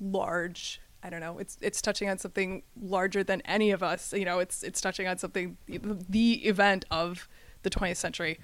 large 0.00 0.80
I 1.02 1.10
don't 1.10 1.20
know. 1.20 1.38
It's 1.38 1.58
it's 1.60 1.82
touching 1.82 2.08
on 2.08 2.18
something 2.18 2.62
larger 2.80 3.24
than 3.24 3.40
any 3.42 3.72
of 3.72 3.82
us. 3.82 4.12
You 4.12 4.24
know, 4.24 4.38
it's 4.38 4.62
it's 4.62 4.80
touching 4.80 5.08
on 5.08 5.18
something 5.18 5.56
the 5.66 6.32
event 6.46 6.84
of 6.92 7.28
the 7.62 7.70
20th 7.70 7.96
century. 7.96 8.38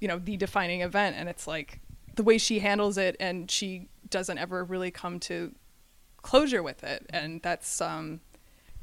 You 0.00 0.06
know, 0.06 0.18
the 0.20 0.36
defining 0.36 0.80
event, 0.82 1.16
and 1.16 1.28
it's 1.28 1.48
like 1.48 1.80
the 2.14 2.22
way 2.22 2.38
she 2.38 2.60
handles 2.60 2.98
it, 2.98 3.16
and 3.18 3.50
she 3.50 3.88
doesn't 4.10 4.38
ever 4.38 4.64
really 4.64 4.92
come 4.92 5.18
to 5.20 5.52
closure 6.22 6.62
with 6.62 6.84
it, 6.84 7.04
and 7.10 7.42
that's 7.42 7.80
um. 7.80 8.20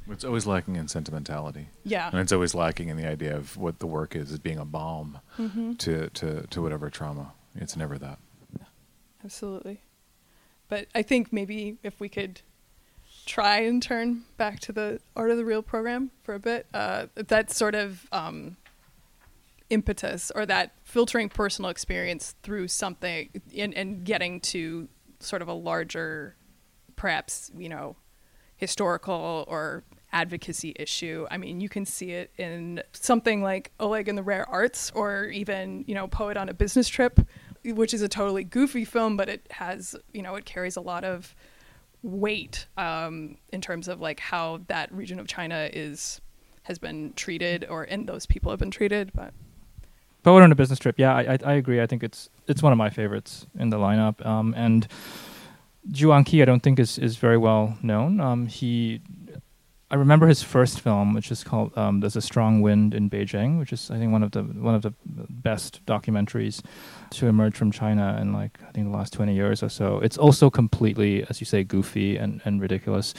It's 0.08 0.24
always 0.24 0.46
lacking 0.46 0.76
in 0.76 0.88
sentimentality. 0.88 1.68
Yeah, 1.84 2.10
and 2.10 2.20
it's 2.20 2.32
always 2.32 2.54
lacking 2.54 2.90
in 2.90 2.98
the 2.98 3.08
idea 3.08 3.34
of 3.34 3.56
what 3.56 3.78
the 3.78 3.86
work 3.86 4.14
is, 4.14 4.30
as 4.30 4.38
being 4.38 4.58
a 4.58 4.66
balm 4.66 5.20
mm-hmm. 5.38 5.72
to, 5.74 6.10
to 6.10 6.46
to 6.46 6.62
whatever 6.62 6.90
trauma. 6.90 7.32
It's 7.58 7.76
never 7.76 7.96
that 7.98 8.18
absolutely. 9.26 9.80
But 10.68 10.86
I 10.94 11.02
think 11.02 11.32
maybe 11.32 11.78
if 11.82 11.98
we 11.98 12.08
could 12.08 12.40
try 13.26 13.58
and 13.58 13.82
turn 13.82 14.22
back 14.36 14.60
to 14.60 14.72
the 14.72 15.00
art 15.16 15.32
of 15.32 15.36
the 15.36 15.44
real 15.44 15.62
program 15.62 16.12
for 16.22 16.34
a 16.34 16.38
bit, 16.38 16.66
uh, 16.72 17.06
that 17.16 17.50
sort 17.50 17.74
of 17.74 18.06
um, 18.12 18.56
impetus 19.68 20.30
or 20.34 20.46
that 20.46 20.72
filtering 20.84 21.28
personal 21.28 21.70
experience 21.70 22.36
through 22.44 22.68
something 22.68 23.28
and, 23.56 23.74
and 23.74 24.04
getting 24.04 24.40
to 24.40 24.88
sort 25.18 25.42
of 25.42 25.48
a 25.48 25.52
larger, 25.52 26.36
perhaps, 26.94 27.50
you 27.56 27.68
know, 27.68 27.96
historical 28.56 29.44
or 29.48 29.82
advocacy 30.12 30.72
issue. 30.76 31.26
I 31.30 31.36
mean, 31.36 31.60
you 31.60 31.68
can 31.68 31.84
see 31.84 32.12
it 32.12 32.30
in 32.38 32.80
something 32.92 33.42
like 33.42 33.72
Oleg 33.80 34.08
and 34.08 34.16
the 34.16 34.22
Rare 34.22 34.48
Arts, 34.48 34.92
or 34.94 35.24
even 35.26 35.84
you 35.88 35.94
know, 35.96 36.06
Poet 36.06 36.36
on 36.36 36.48
a 36.48 36.54
Business 36.54 36.88
Trip, 36.88 37.20
which 37.72 37.92
is 37.94 38.02
a 38.02 38.08
totally 38.08 38.44
goofy 38.44 38.84
film, 38.84 39.16
but 39.16 39.28
it 39.28 39.46
has, 39.50 39.96
you 40.12 40.22
know, 40.22 40.34
it 40.34 40.44
carries 40.44 40.76
a 40.76 40.80
lot 40.80 41.04
of 41.04 41.34
weight 42.02 42.66
um, 42.76 43.36
in 43.52 43.60
terms 43.60 43.88
of 43.88 44.00
like 44.00 44.20
how 44.20 44.60
that 44.68 44.92
region 44.92 45.18
of 45.18 45.26
China 45.26 45.68
is 45.72 46.20
has 46.62 46.78
been 46.78 47.12
treated, 47.14 47.64
or 47.68 47.84
and 47.84 48.08
those 48.08 48.26
people 48.26 48.50
have 48.50 48.58
been 48.58 48.70
treated. 48.70 49.12
But 49.14 49.32
Poet 50.22 50.42
on 50.42 50.52
a 50.52 50.54
Business 50.54 50.78
Trip, 50.78 50.96
yeah, 50.98 51.14
I, 51.14 51.38
I 51.44 51.52
agree. 51.54 51.80
I 51.80 51.86
think 51.86 52.02
it's 52.02 52.28
it's 52.48 52.62
one 52.62 52.72
of 52.72 52.78
my 52.78 52.90
favorites 52.90 53.46
in 53.58 53.70
the 53.70 53.78
lineup, 53.78 54.24
um, 54.24 54.54
and. 54.56 54.86
Ju 55.92 56.08
Anqi, 56.08 56.42
I 56.42 56.44
don't 56.44 56.64
think 56.64 56.80
is 56.80 56.98
is 56.98 57.16
very 57.16 57.36
well 57.36 57.78
known. 57.80 58.20
Um, 58.20 58.46
he 58.48 59.00
I 59.88 59.94
remember 59.94 60.26
his 60.26 60.42
first 60.42 60.80
film, 60.80 61.14
which 61.14 61.30
is 61.30 61.44
called 61.44 61.76
um, 61.78 62.00
"There's 62.00 62.16
a 62.16 62.20
Strong 62.20 62.60
Wind 62.60 62.92
in 62.92 63.08
Beijing," 63.08 63.58
which 63.58 63.72
is 63.72 63.88
I 63.90 63.98
think 63.98 64.10
one 64.10 64.24
of 64.24 64.32
the 64.32 64.42
one 64.42 64.74
of 64.74 64.82
the 64.82 64.92
best 65.04 65.84
documentaries 65.86 66.60
to 67.10 67.26
emerge 67.28 67.56
from 67.56 67.70
China 67.70 68.18
in 68.20 68.32
like 68.32 68.58
I 68.68 68.72
think 68.72 68.86
the 68.86 68.96
last 68.96 69.12
twenty 69.12 69.34
years 69.34 69.62
or 69.62 69.68
so. 69.68 69.98
It's 70.00 70.18
also 70.18 70.50
completely, 70.50 71.24
as 71.30 71.40
you 71.40 71.46
say, 71.46 71.62
goofy 71.62 72.16
and, 72.16 72.40
and 72.44 72.60
ridiculous. 72.60 73.14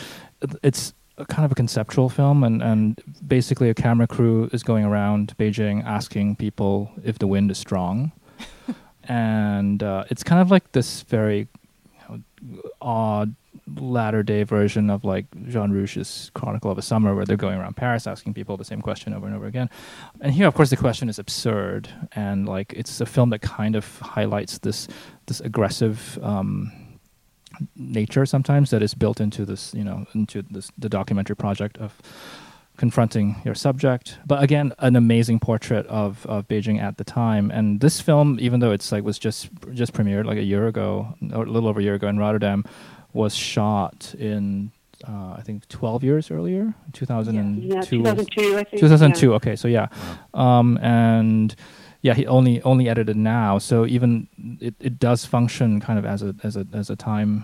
It's 0.62 0.94
a 1.18 1.26
kind 1.26 1.46
of 1.46 1.54
a 1.54 1.56
conceptual 1.56 2.10
film, 2.10 2.44
and, 2.44 2.62
and 2.62 3.02
basically 3.26 3.70
a 3.70 3.74
camera 3.74 4.08
crew 4.08 4.50
is 4.52 4.62
going 4.62 4.84
around 4.84 5.36
Beijing 5.38 5.86
asking 5.86 6.36
people 6.36 6.92
if 7.04 7.18
the 7.18 7.28
wind 7.28 7.50
is 7.50 7.58
strong, 7.58 8.12
and 9.06 9.82
uh, 9.84 10.04
it's 10.10 10.24
kind 10.24 10.42
of 10.42 10.52
like 10.52 10.74
this 10.74 11.04
very 11.04 11.48
you 12.10 12.22
know, 12.44 12.62
odd 12.82 13.36
latter 13.80 14.24
day 14.24 14.44
version 14.44 14.90
of 14.90 15.04
like 15.04 15.26
Jean 15.48 15.72
Rouch's 15.72 16.32
Chronicle 16.34 16.72
of 16.72 16.78
a 16.78 16.82
Summer, 16.82 17.16
where 17.16 17.26
they're 17.26 17.38
going 17.38 17.58
around 17.58 17.76
Paris 17.76 18.08
asking 18.08 18.34
people 18.34 18.58
the 18.58 18.66
same 18.66 18.82
question 18.82 19.14
over 19.14 19.26
and 19.26 19.36
over 19.36 19.46
again. 19.46 19.70
And 20.22 20.34
here, 20.34 20.48
of 20.48 20.54
course, 20.54 20.70
the 20.70 20.78
question 20.78 21.10
is 21.10 21.20
absurd, 21.20 21.90
and 22.14 22.48
like 22.48 22.74
it's 22.74 23.02
a 23.02 23.06
film 23.06 23.30
that 23.32 23.42
kind 23.42 23.76
of 23.76 24.00
highlights 24.00 24.60
this 24.60 24.88
this 25.28 25.40
aggressive. 25.42 26.20
Um, 26.22 26.72
nature 27.76 28.24
sometimes 28.24 28.70
that 28.70 28.84
is 28.84 28.94
built 28.94 29.20
into 29.20 29.44
this 29.44 29.74
you 29.74 29.84
know 29.84 30.06
into 30.14 30.44
this 30.44 30.72
the 30.78 30.90
documentary 30.90 31.36
project 31.36 31.76
of 31.80 32.00
confronting 32.78 33.36
your 33.44 33.56
subject. 33.56 34.18
But 34.26 34.42
again, 34.42 34.72
an 34.80 34.96
amazing 34.96 35.40
portrait 35.40 35.86
of, 35.88 36.26
of 36.28 36.48
Beijing 36.48 36.82
at 36.82 36.98
the 36.98 37.04
time. 37.04 37.52
And 37.52 37.82
this 37.82 38.00
film, 38.00 38.38
even 38.40 38.60
though 38.60 38.72
it's 38.72 38.92
like 38.92 39.04
was 39.04 39.20
just 39.20 39.50
just 39.74 39.94
premiered 39.94 40.26
like 40.26 40.38
a 40.38 40.44
year 40.44 40.68
ago, 40.68 41.16
or 41.34 41.44
a 41.44 41.50
little 41.50 41.68
over 41.68 41.80
a 41.80 41.84
year 41.84 41.96
ago 41.96 42.08
in 42.08 42.18
Rotterdam, 42.18 42.64
was 43.18 43.36
shot 43.36 44.16
in 44.18 44.72
uh, 45.08 45.36
I 45.38 45.42
think 45.44 45.68
12 45.68 46.04
years 46.04 46.32
earlier, 46.32 46.74
2002. 46.94 47.68
Yeah, 47.68 47.82
2002, 47.82 48.58
I 48.58 48.64
think. 48.64 48.80
2002. 48.80 49.30
Yeah. 49.30 49.36
Okay, 49.36 49.56
so 49.56 49.68
yeah, 49.68 49.88
um, 50.34 50.78
and 50.82 51.56
yeah, 52.02 52.14
he 52.14 52.26
only 52.26 52.62
only 52.64 52.90
edited 52.90 53.18
now, 53.18 53.58
so 53.58 53.86
even 53.86 54.28
it, 54.60 54.76
it 54.80 54.98
does 55.00 55.26
function 55.26 55.80
kind 55.80 56.00
of 56.00 56.06
as 56.06 56.24
a 56.24 56.36
as 56.44 56.56
a 56.56 56.66
as 56.74 56.90
a 56.90 56.96
time 56.96 57.44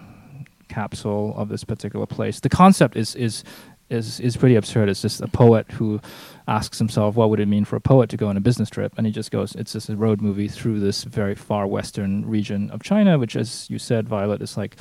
capsule 0.69 1.35
of 1.37 1.49
this 1.49 1.63
particular 1.63 2.05
place. 2.05 2.39
The 2.39 2.49
concept 2.49 2.95
is 2.95 3.15
is 3.15 3.43
is 3.89 4.19
is 4.19 4.35
pretty 4.35 4.55
absurd. 4.55 4.89
It's 4.89 5.01
just 5.01 5.21
a 5.21 5.27
poet 5.27 5.69
who 5.71 6.01
asks 6.47 6.79
himself, 6.79 7.15
what 7.15 7.29
would 7.29 7.39
it 7.39 7.47
mean 7.47 7.65
for 7.65 7.75
a 7.75 7.81
poet 7.81 8.09
to 8.09 8.17
go 8.17 8.27
on 8.27 8.37
a 8.37 8.41
business 8.41 8.69
trip? 8.69 8.93
And 8.97 9.05
he 9.05 9.13
just 9.13 9.31
goes, 9.31 9.55
it's 9.55 9.73
just 9.73 9.89
a 9.89 9.95
road 9.95 10.21
movie 10.21 10.47
through 10.47 10.79
this 10.79 11.03
very 11.03 11.35
far 11.35 11.67
western 11.67 12.25
region 12.25 12.69
of 12.71 12.83
China, 12.83 13.17
which, 13.17 13.35
as 13.35 13.69
you 13.69 13.79
said, 13.79 14.09
Violet, 14.09 14.41
is 14.41 14.57
like, 14.57 14.75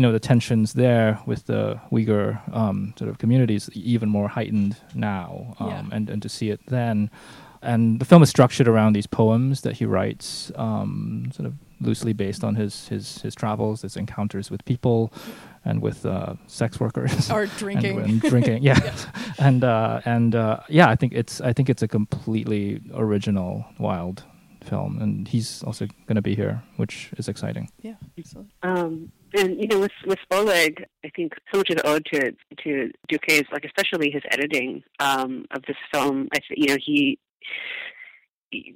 you 0.00 0.06
know, 0.06 0.12
the 0.12 0.18
tensions 0.18 0.72
there 0.72 1.18
with 1.26 1.44
the 1.44 1.78
Uyghur 1.92 2.40
um, 2.56 2.94
sort 2.98 3.10
of 3.10 3.18
communities 3.18 3.68
even 3.74 4.08
more 4.08 4.28
heightened 4.28 4.76
now, 4.94 5.54
um, 5.60 5.68
Yeah. 5.68 5.84
and 5.92 6.08
and 6.08 6.22
to 6.22 6.28
see 6.30 6.48
it 6.48 6.60
then. 6.68 7.10
And 7.62 8.00
the 8.00 8.06
film 8.06 8.22
is 8.22 8.30
structured 8.30 8.66
around 8.66 8.94
these 8.94 9.06
poems 9.06 9.60
that 9.60 9.76
he 9.76 9.84
writes, 9.84 10.50
um, 10.56 11.30
sort 11.34 11.46
of 11.46 11.52
loosely 11.82 12.14
based 12.14 12.42
on 12.44 12.54
his 12.54 12.88
his 12.88 13.20
his 13.20 13.34
travels, 13.34 13.82
his 13.82 13.96
encounters 13.96 14.50
with 14.50 14.64
people, 14.64 15.12
and 15.66 15.82
with 15.82 16.06
uh, 16.06 16.32
sex 16.46 16.80
workers 16.80 17.30
Or 17.30 17.44
drinking. 17.58 17.98
and, 18.02 18.10
and 18.10 18.20
drinking. 18.22 18.62
Yeah, 18.62 18.80
and 19.38 19.62
uh, 19.64 20.00
and 20.06 20.34
uh, 20.34 20.60
yeah, 20.70 20.88
I 20.88 20.96
think 20.96 21.12
it's 21.12 21.42
I 21.42 21.52
think 21.52 21.68
it's 21.68 21.82
a 21.82 21.88
completely 21.88 22.80
original, 22.94 23.64
wild 23.78 24.22
film, 24.64 24.98
and 25.02 25.28
he's 25.28 25.62
also 25.62 25.86
going 26.06 26.16
to 26.16 26.22
be 26.22 26.34
here, 26.34 26.62
which 26.78 27.10
is 27.18 27.28
exciting. 27.28 27.68
yeah, 27.82 27.96
absolutely. 28.18 28.52
Um, 28.62 29.12
and 29.34 29.60
you 29.60 29.68
know, 29.68 29.80
with 29.80 29.92
with 30.06 30.18
Oleg, 30.30 30.84
I 31.04 31.10
think 31.14 31.32
so 31.52 31.58
much 31.58 31.70
is 31.70 31.80
owed 31.84 32.04
to 32.12 32.32
to 32.64 32.90
Duque's, 33.08 33.48
like 33.52 33.64
especially 33.64 34.10
his 34.10 34.22
editing 34.30 34.82
um, 34.98 35.46
of 35.50 35.62
this 35.66 35.76
film. 35.92 36.28
I 36.32 36.38
th- 36.38 36.58
you 36.58 36.66
know 36.68 36.76
he, 36.84 37.18
he 38.50 38.74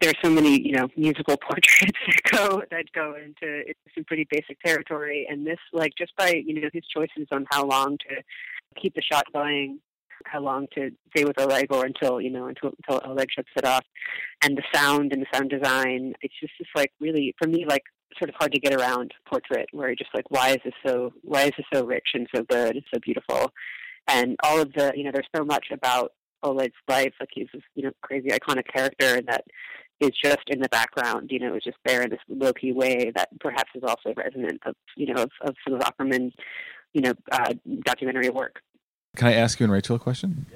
there's 0.00 0.16
so 0.22 0.30
many 0.30 0.60
you 0.60 0.72
know 0.72 0.88
musical 0.96 1.36
portraits 1.42 1.98
that 2.06 2.22
go 2.30 2.62
that 2.70 2.84
go 2.94 3.14
into, 3.16 3.60
into 3.60 3.74
some 3.94 4.04
pretty 4.04 4.26
basic 4.30 4.60
territory, 4.60 5.26
and 5.28 5.46
this 5.46 5.58
like 5.72 5.92
just 5.98 6.14
by 6.16 6.42
you 6.44 6.60
know 6.60 6.68
his 6.72 6.84
choices 6.94 7.26
on 7.32 7.46
how 7.50 7.64
long 7.64 7.96
to 8.08 8.22
keep 8.80 8.94
the 8.94 9.02
shot 9.02 9.24
going. 9.32 9.80
How 10.26 10.40
long 10.40 10.66
to 10.74 10.90
stay 11.10 11.24
with 11.24 11.40
Oleg, 11.40 11.66
or 11.70 11.84
until 11.84 12.20
you 12.20 12.30
know 12.30 12.46
until 12.46 12.72
until 12.78 13.10
Oleg 13.10 13.28
shuts 13.30 13.48
it 13.56 13.64
off, 13.64 13.84
and 14.42 14.56
the 14.56 14.62
sound 14.72 15.12
and 15.12 15.22
the 15.22 15.26
sound 15.32 15.50
design. 15.50 16.14
It's 16.22 16.34
just 16.40 16.52
just 16.58 16.70
like 16.74 16.92
really 17.00 17.34
for 17.40 17.48
me 17.48 17.64
like 17.68 17.82
sort 18.18 18.30
of 18.30 18.34
hard 18.38 18.52
to 18.52 18.60
get 18.60 18.74
around 18.74 19.12
portrait 19.26 19.68
where 19.72 19.88
you're 19.88 19.96
just 19.96 20.14
like 20.14 20.30
why 20.30 20.50
is 20.50 20.58
this 20.64 20.74
so 20.86 21.12
why 21.22 21.44
is 21.44 21.52
this 21.56 21.66
so 21.72 21.84
rich 21.84 22.08
and 22.14 22.26
so 22.34 22.42
good 22.42 22.76
and 22.76 22.84
so 22.92 22.98
beautiful 23.00 23.52
and 24.06 24.36
all 24.42 24.60
of 24.60 24.72
the 24.72 24.92
you 24.96 25.04
know 25.04 25.10
there's 25.12 25.28
so 25.36 25.44
much 25.44 25.66
about 25.70 26.12
Oleg's 26.42 26.74
life 26.88 27.12
like 27.20 27.28
he's 27.32 27.48
this 27.52 27.62
you 27.74 27.82
know 27.82 27.90
crazy 28.02 28.28
iconic 28.28 28.66
character 28.72 29.20
that 29.22 29.44
is 30.00 30.10
just 30.22 30.42
in 30.48 30.60
the 30.60 30.68
background 30.68 31.28
you 31.30 31.38
know 31.38 31.54
is 31.54 31.64
just 31.64 31.76
there 31.84 32.02
in 32.02 32.10
this 32.10 32.20
low 32.28 32.52
key 32.52 32.72
way 32.72 33.12
that 33.14 33.28
perhaps 33.40 33.70
is 33.74 33.82
also 33.82 34.14
resonant 34.16 34.60
of 34.64 34.74
you 34.96 35.12
know 35.12 35.22
of, 35.22 35.30
of 35.42 35.54
some 35.64 35.74
of 35.74 35.80
Akerman's 35.80 36.34
you 36.94 37.02
know 37.02 37.12
uh, 37.30 37.52
documentary 37.84 38.30
work 38.30 38.60
Can 39.18 39.26
I 39.26 39.34
ask 39.34 39.58
you 39.58 39.64
and 39.64 39.72
Rachel 39.72 39.96
a 39.96 39.98
question? 39.98 40.46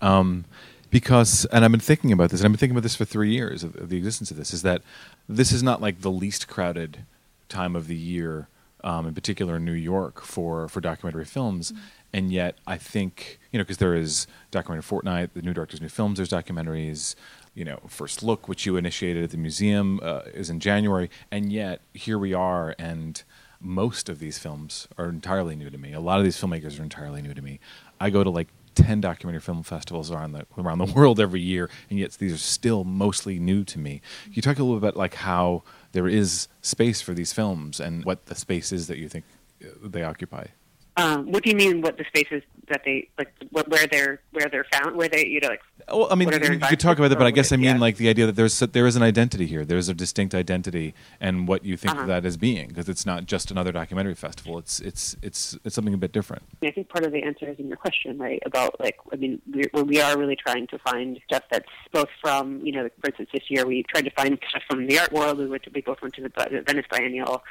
Um, 0.00 0.44
because, 0.90 1.44
and 1.52 1.64
I've 1.64 1.70
been 1.70 1.78
thinking 1.78 2.10
about 2.10 2.30
this, 2.30 2.40
and 2.40 2.46
I've 2.46 2.52
been 2.52 2.58
thinking 2.58 2.76
about 2.76 2.82
this 2.82 2.96
for 2.96 3.04
three 3.04 3.30
years 3.30 3.62
of, 3.62 3.76
of 3.76 3.90
the 3.90 3.96
existence 3.96 4.32
of 4.32 4.36
this, 4.36 4.52
is 4.52 4.62
that 4.62 4.82
this 5.28 5.52
is 5.52 5.62
not 5.62 5.80
like 5.80 6.00
the 6.00 6.10
least 6.10 6.48
crowded 6.48 7.04
time 7.48 7.76
of 7.76 7.86
the 7.86 7.94
year, 7.94 8.48
um, 8.82 9.06
in 9.06 9.14
particular 9.14 9.56
in 9.56 9.64
New 9.64 9.70
York 9.72 10.20
for, 10.22 10.68
for 10.68 10.80
documentary 10.80 11.24
films. 11.24 11.72
And 12.12 12.32
yet, 12.32 12.56
I 12.66 12.76
think, 12.76 13.38
you 13.52 13.58
know, 13.58 13.62
because 13.62 13.76
there 13.76 13.94
is 13.94 14.26
Documentary 14.50 14.82
Fortnight, 14.82 15.34
the 15.34 15.42
New 15.42 15.54
Directors, 15.54 15.80
New 15.80 15.88
Films, 15.88 16.16
there's 16.16 16.30
documentaries, 16.30 17.14
you 17.54 17.64
know, 17.64 17.78
First 17.86 18.24
Look, 18.24 18.48
which 18.48 18.66
you 18.66 18.76
initiated 18.76 19.22
at 19.22 19.30
the 19.30 19.36
museum, 19.36 20.00
uh, 20.02 20.22
is 20.34 20.50
in 20.50 20.58
January. 20.58 21.08
And 21.30 21.52
yet, 21.52 21.82
here 21.94 22.18
we 22.18 22.34
are, 22.34 22.74
and 22.80 23.22
most 23.60 24.08
of 24.08 24.20
these 24.20 24.38
films 24.38 24.88
are 24.96 25.08
entirely 25.08 25.56
new 25.56 25.68
to 25.70 25.78
me. 25.78 25.92
A 25.92 26.00
lot 26.00 26.18
of 26.18 26.24
these 26.24 26.40
filmmakers 26.40 26.78
are 26.78 26.82
entirely 26.82 27.22
new 27.22 27.34
to 27.34 27.42
me. 27.42 27.58
I 28.00 28.10
go 28.10 28.24
to 28.24 28.30
like 28.30 28.48
10 28.74 29.00
documentary 29.00 29.40
film 29.40 29.62
festivals 29.62 30.10
around 30.10 30.32
the 30.32 30.46
around 30.56 30.78
the 30.78 30.92
world 30.94 31.18
every 31.18 31.40
year 31.40 31.68
and 31.90 31.98
yet 31.98 32.12
these 32.12 32.32
are 32.32 32.38
still 32.38 32.84
mostly 32.84 33.38
new 33.38 33.64
to 33.64 33.78
me. 33.78 34.00
Can 34.24 34.34
you 34.34 34.42
talk 34.42 34.58
a 34.58 34.62
little 34.62 34.78
bit 34.78 34.88
about 34.88 34.96
like 34.96 35.14
how 35.14 35.62
there 35.92 36.06
is 36.06 36.48
space 36.62 37.00
for 37.00 37.14
these 37.14 37.32
films 37.32 37.80
and 37.80 38.04
what 38.04 38.26
the 38.26 38.34
space 38.34 38.72
is 38.72 38.86
that 38.86 38.98
you 38.98 39.08
think 39.08 39.24
uh, 39.64 39.68
they 39.82 40.02
occupy? 40.02 40.46
um, 40.98 41.30
what 41.30 41.44
do 41.44 41.50
you 41.50 41.56
mean 41.56 41.80
what 41.80 41.96
the 41.96 42.04
spaces 42.04 42.42
that 42.70 42.82
they 42.84 43.08
like 43.18 43.32
where 43.50 43.86
they're 43.86 44.20
where 44.32 44.48
they're 44.50 44.66
found 44.72 44.96
where 44.96 45.08
they 45.08 45.26
you 45.26 45.40
know 45.40 45.48
like 45.48 45.60
Well, 45.88 46.08
I 46.10 46.14
mean, 46.16 46.26
What 46.26 46.34
are 46.34 46.38
their 46.38 46.52
you 46.52 46.58
could 46.60 46.80
talk 46.80 46.98
about 46.98 47.08
that, 47.08 47.18
but 47.18 47.26
I 47.26 47.30
guess 47.30 47.50
I 47.52 47.56
mean 47.56 47.72
what- 47.76 47.80
like 47.80 47.96
the 47.96 48.08
idea 48.08 48.26
that 48.26 48.36
there's 48.36 48.58
there 48.58 48.86
is 48.86 48.96
an 48.96 49.02
identity 49.02 49.46
here. 49.46 49.64
There's 49.64 49.88
a 49.88 49.94
distinct 49.94 50.34
identity, 50.34 50.94
and 51.20 51.48
what 51.48 51.64
you 51.64 51.76
think 51.76 51.92
Uh-huh. 51.94 52.02
of 52.02 52.08
that 52.08 52.24
as 52.26 52.36
being, 52.36 52.68
because 52.68 52.88
it's 52.88 53.06
not 53.06 53.24
just 53.26 53.50
another 53.50 53.72
documentary 53.72 54.14
festival. 54.14 54.58
It's 54.58 54.80
it's 54.80 55.16
it's 55.22 55.56
it's 55.64 55.74
something 55.74 55.94
a 55.94 55.98
bit 55.98 56.12
different. 56.12 56.42
I 56.62 56.70
think 56.70 56.88
part 56.90 57.04
of 57.06 57.12
the 57.12 57.22
answer 57.22 57.48
is 57.48 57.58
in 57.58 57.68
your 57.68 57.76
question, 57.78 58.18
right? 58.18 58.42
About 58.44 58.78
like, 58.80 58.96
I 59.12 59.16
mean, 59.16 59.40
we 59.54 59.64
we 59.82 60.00
are 60.00 60.16
really 60.18 60.36
trying 60.36 60.66
to 60.68 60.78
find 60.78 61.18
stuff 61.26 61.44
that's 61.50 61.72
both 61.92 62.10
from, 62.20 62.60
you 62.66 62.72
know, 62.72 62.88
for 63.00 63.08
instance, 63.08 63.30
this 63.32 63.44
year 63.48 63.66
we 63.66 63.82
tried 63.92 64.04
to 64.04 64.10
find 64.10 64.38
stuff 64.50 64.62
from 64.68 64.86
the 64.86 64.98
art 64.98 65.12
world. 65.12 65.38
We 65.38 65.46
went 65.46 65.62
to, 65.64 65.70
we 65.74 65.80
both 65.80 66.02
went 66.02 66.14
to 66.14 66.22
the 66.22 66.62
Venice 66.66 66.86
Biennial 66.90 67.42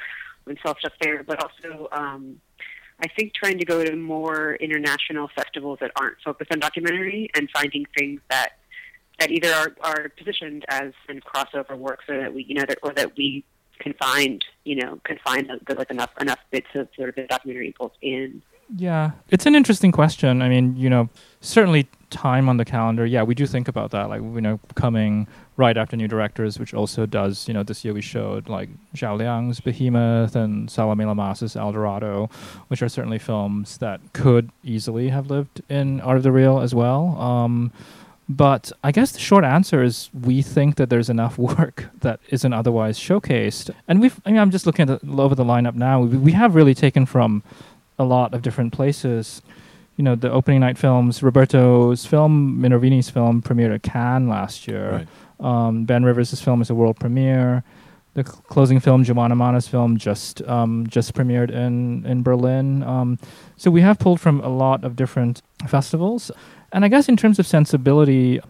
and 0.46 0.58
saw 0.64 0.74
stuff 0.78 0.92
there, 1.00 1.22
but 1.24 1.42
also, 1.42 1.88
um, 1.92 2.40
I 3.00 3.06
think 3.08 3.32
trying 3.32 3.58
to 3.58 3.64
go 3.64 3.84
to 3.84 3.94
more 3.94 4.54
international 4.56 5.28
festivals 5.34 5.78
that 5.80 5.92
aren't 5.96 6.16
focused 6.24 6.52
on 6.52 6.58
documentary 6.58 7.30
and 7.34 7.48
finding 7.50 7.86
things 7.96 8.20
that 8.30 8.54
that 9.18 9.30
either 9.32 9.52
are, 9.52 9.74
are 9.82 10.08
positioned 10.16 10.64
as 10.68 10.92
of 11.08 11.16
crossover 11.24 11.76
work, 11.76 12.00
so 12.06 12.16
that 12.16 12.32
we, 12.32 12.44
you 12.44 12.54
know, 12.54 12.64
that, 12.68 12.78
or 12.84 12.92
that 12.92 13.16
we 13.16 13.44
can 13.80 13.92
find, 13.94 14.44
you 14.64 14.76
know, 14.76 15.00
can 15.04 15.18
find 15.24 15.50
like 15.76 15.90
enough 15.90 16.10
enough 16.20 16.38
bits 16.50 16.68
of 16.74 16.88
sort 16.96 17.08
of 17.08 17.14
the 17.16 17.26
documentary 17.26 17.74
both 17.78 17.92
in 18.02 18.42
Yeah, 18.76 19.12
it's 19.30 19.46
an 19.46 19.54
interesting 19.54 19.92
question. 19.92 20.42
I 20.42 20.48
mean, 20.48 20.76
you 20.76 20.90
know, 20.90 21.08
certainly 21.40 21.88
time 22.10 22.48
on 22.48 22.56
the 22.56 22.64
calendar. 22.64 23.06
Yeah, 23.06 23.22
we 23.22 23.34
do 23.34 23.46
think 23.46 23.68
about 23.68 23.90
that. 23.92 24.08
Like, 24.08 24.20
you 24.20 24.40
know, 24.40 24.60
coming 24.74 25.26
right 25.56 25.76
after 25.76 25.96
New 25.96 26.08
Directors, 26.08 26.58
which 26.58 26.74
also 26.74 27.06
does, 27.06 27.48
you 27.48 27.54
know, 27.54 27.62
this 27.62 27.84
year 27.84 27.94
we 27.94 28.00
showed 28.02 28.48
like 28.48 28.68
Zhao 28.94 29.16
Liang's 29.18 29.60
Behemoth 29.60 30.36
and 30.36 30.70
Salome 30.70 31.04
Lamas's 31.04 31.56
El 31.56 31.72
Dorado, 31.72 32.30
which 32.68 32.82
are 32.82 32.88
certainly 32.88 33.18
films 33.18 33.78
that 33.78 34.00
could 34.12 34.50
easily 34.62 35.08
have 35.08 35.30
lived 35.30 35.62
in 35.68 36.00
Art 36.02 36.18
of 36.18 36.22
the 36.22 36.32
Real 36.32 36.60
as 36.60 36.74
well. 36.74 37.18
Um, 37.20 37.72
but 38.28 38.70
I 38.84 38.92
guess 38.92 39.12
the 39.12 39.18
short 39.20 39.44
answer 39.44 39.82
is 39.82 40.10
we 40.12 40.42
think 40.42 40.76
that 40.76 40.90
there's 40.90 41.08
enough 41.08 41.38
work 41.38 41.86
that 42.00 42.20
isn't 42.28 42.52
otherwise 42.52 42.98
showcased. 42.98 43.70
And 43.88 44.00
we've, 44.00 44.20
I 44.26 44.30
mean, 44.30 44.38
I'm 44.38 44.50
just 44.50 44.66
looking 44.66 44.88
at 44.88 45.00
the, 45.00 45.22
over 45.22 45.34
the 45.34 45.44
lineup 45.44 45.74
now. 45.74 46.02
We, 46.02 46.18
we 46.18 46.32
have 46.32 46.54
really 46.54 46.74
taken 46.74 47.06
from 47.06 47.42
a 47.98 48.04
lot 48.04 48.34
of 48.34 48.42
different 48.42 48.72
places. 48.72 49.42
You 49.96 50.04
know, 50.04 50.14
the 50.14 50.30
opening 50.30 50.60
night 50.60 50.78
films, 50.78 51.22
Roberto's 51.22 52.06
film, 52.06 52.60
Minervini's 52.62 53.10
film 53.10 53.42
premiered 53.42 53.74
at 53.74 53.82
Cannes 53.82 54.28
last 54.28 54.68
year. 54.68 54.90
Right. 54.90 55.08
Um, 55.40 55.84
ben 55.84 56.04
Rivers' 56.04 56.40
film 56.40 56.62
is 56.62 56.70
a 56.70 56.74
world 56.74 56.98
premiere. 56.98 57.64
The 58.14 58.24
cl- 58.24 58.42
closing 58.48 58.80
film, 58.80 59.04
Jumana 59.04 59.36
Manna's 59.36 59.68
film, 59.68 59.96
just 59.96 60.42
um, 60.42 60.86
just 60.88 61.14
premiered 61.14 61.50
in 61.50 62.04
in 62.06 62.22
Berlin. 62.22 62.82
Um, 62.82 63.18
so 63.56 63.70
we 63.70 63.80
have 63.82 63.98
pulled 63.98 64.20
from 64.20 64.40
a 64.40 64.48
lot 64.48 64.84
of 64.84 64.96
different 64.96 65.42
festivals, 65.68 66.30
and 66.72 66.84
I 66.84 66.88
guess 66.88 67.08
in 67.08 67.16
terms 67.16 67.38
of 67.38 67.46
sensibility, 67.46 68.40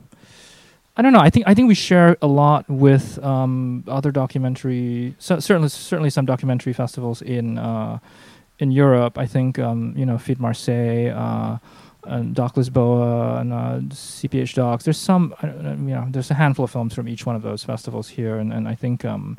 I 0.96 1.02
don't 1.02 1.12
know. 1.12 1.20
I 1.20 1.30
think 1.30 1.46
I 1.46 1.54
think 1.54 1.68
we 1.68 1.74
share 1.74 2.16
a 2.22 2.26
lot 2.26 2.68
with 2.68 3.22
um, 3.22 3.84
other 3.88 4.10
documentary, 4.10 5.14
so 5.18 5.38
certainly 5.38 5.68
certainly 5.68 6.10
some 6.10 6.24
documentary 6.24 6.72
festivals 6.72 7.20
in 7.20 7.58
uh, 7.58 7.98
in 8.58 8.70
Europe. 8.72 9.18
I 9.18 9.26
think 9.26 9.58
um, 9.58 9.94
you 9.96 10.06
know 10.06 10.18
FID 10.18 10.40
Marseille, 10.40 11.10
uh, 11.10 11.58
and 12.04 12.34
Doc 12.34 12.54
Lisboa, 12.56 13.40
and 13.40 13.52
uh, 13.52 13.80
CPH:DOX. 13.94 14.82
There's 14.84 14.98
some 14.98 15.34
I 15.42 15.46
you 15.46 15.94
know 15.94 16.06
there's 16.10 16.30
a 16.30 16.34
handful 16.34 16.64
of 16.64 16.70
films 16.70 16.94
from 16.94 17.08
each 17.08 17.26
one 17.26 17.36
of 17.36 17.42
those 17.42 17.64
festivals 17.64 18.08
here, 18.08 18.38
and, 18.38 18.52
and 18.52 18.68
I 18.68 18.74
think 18.74 19.04
um, 19.04 19.36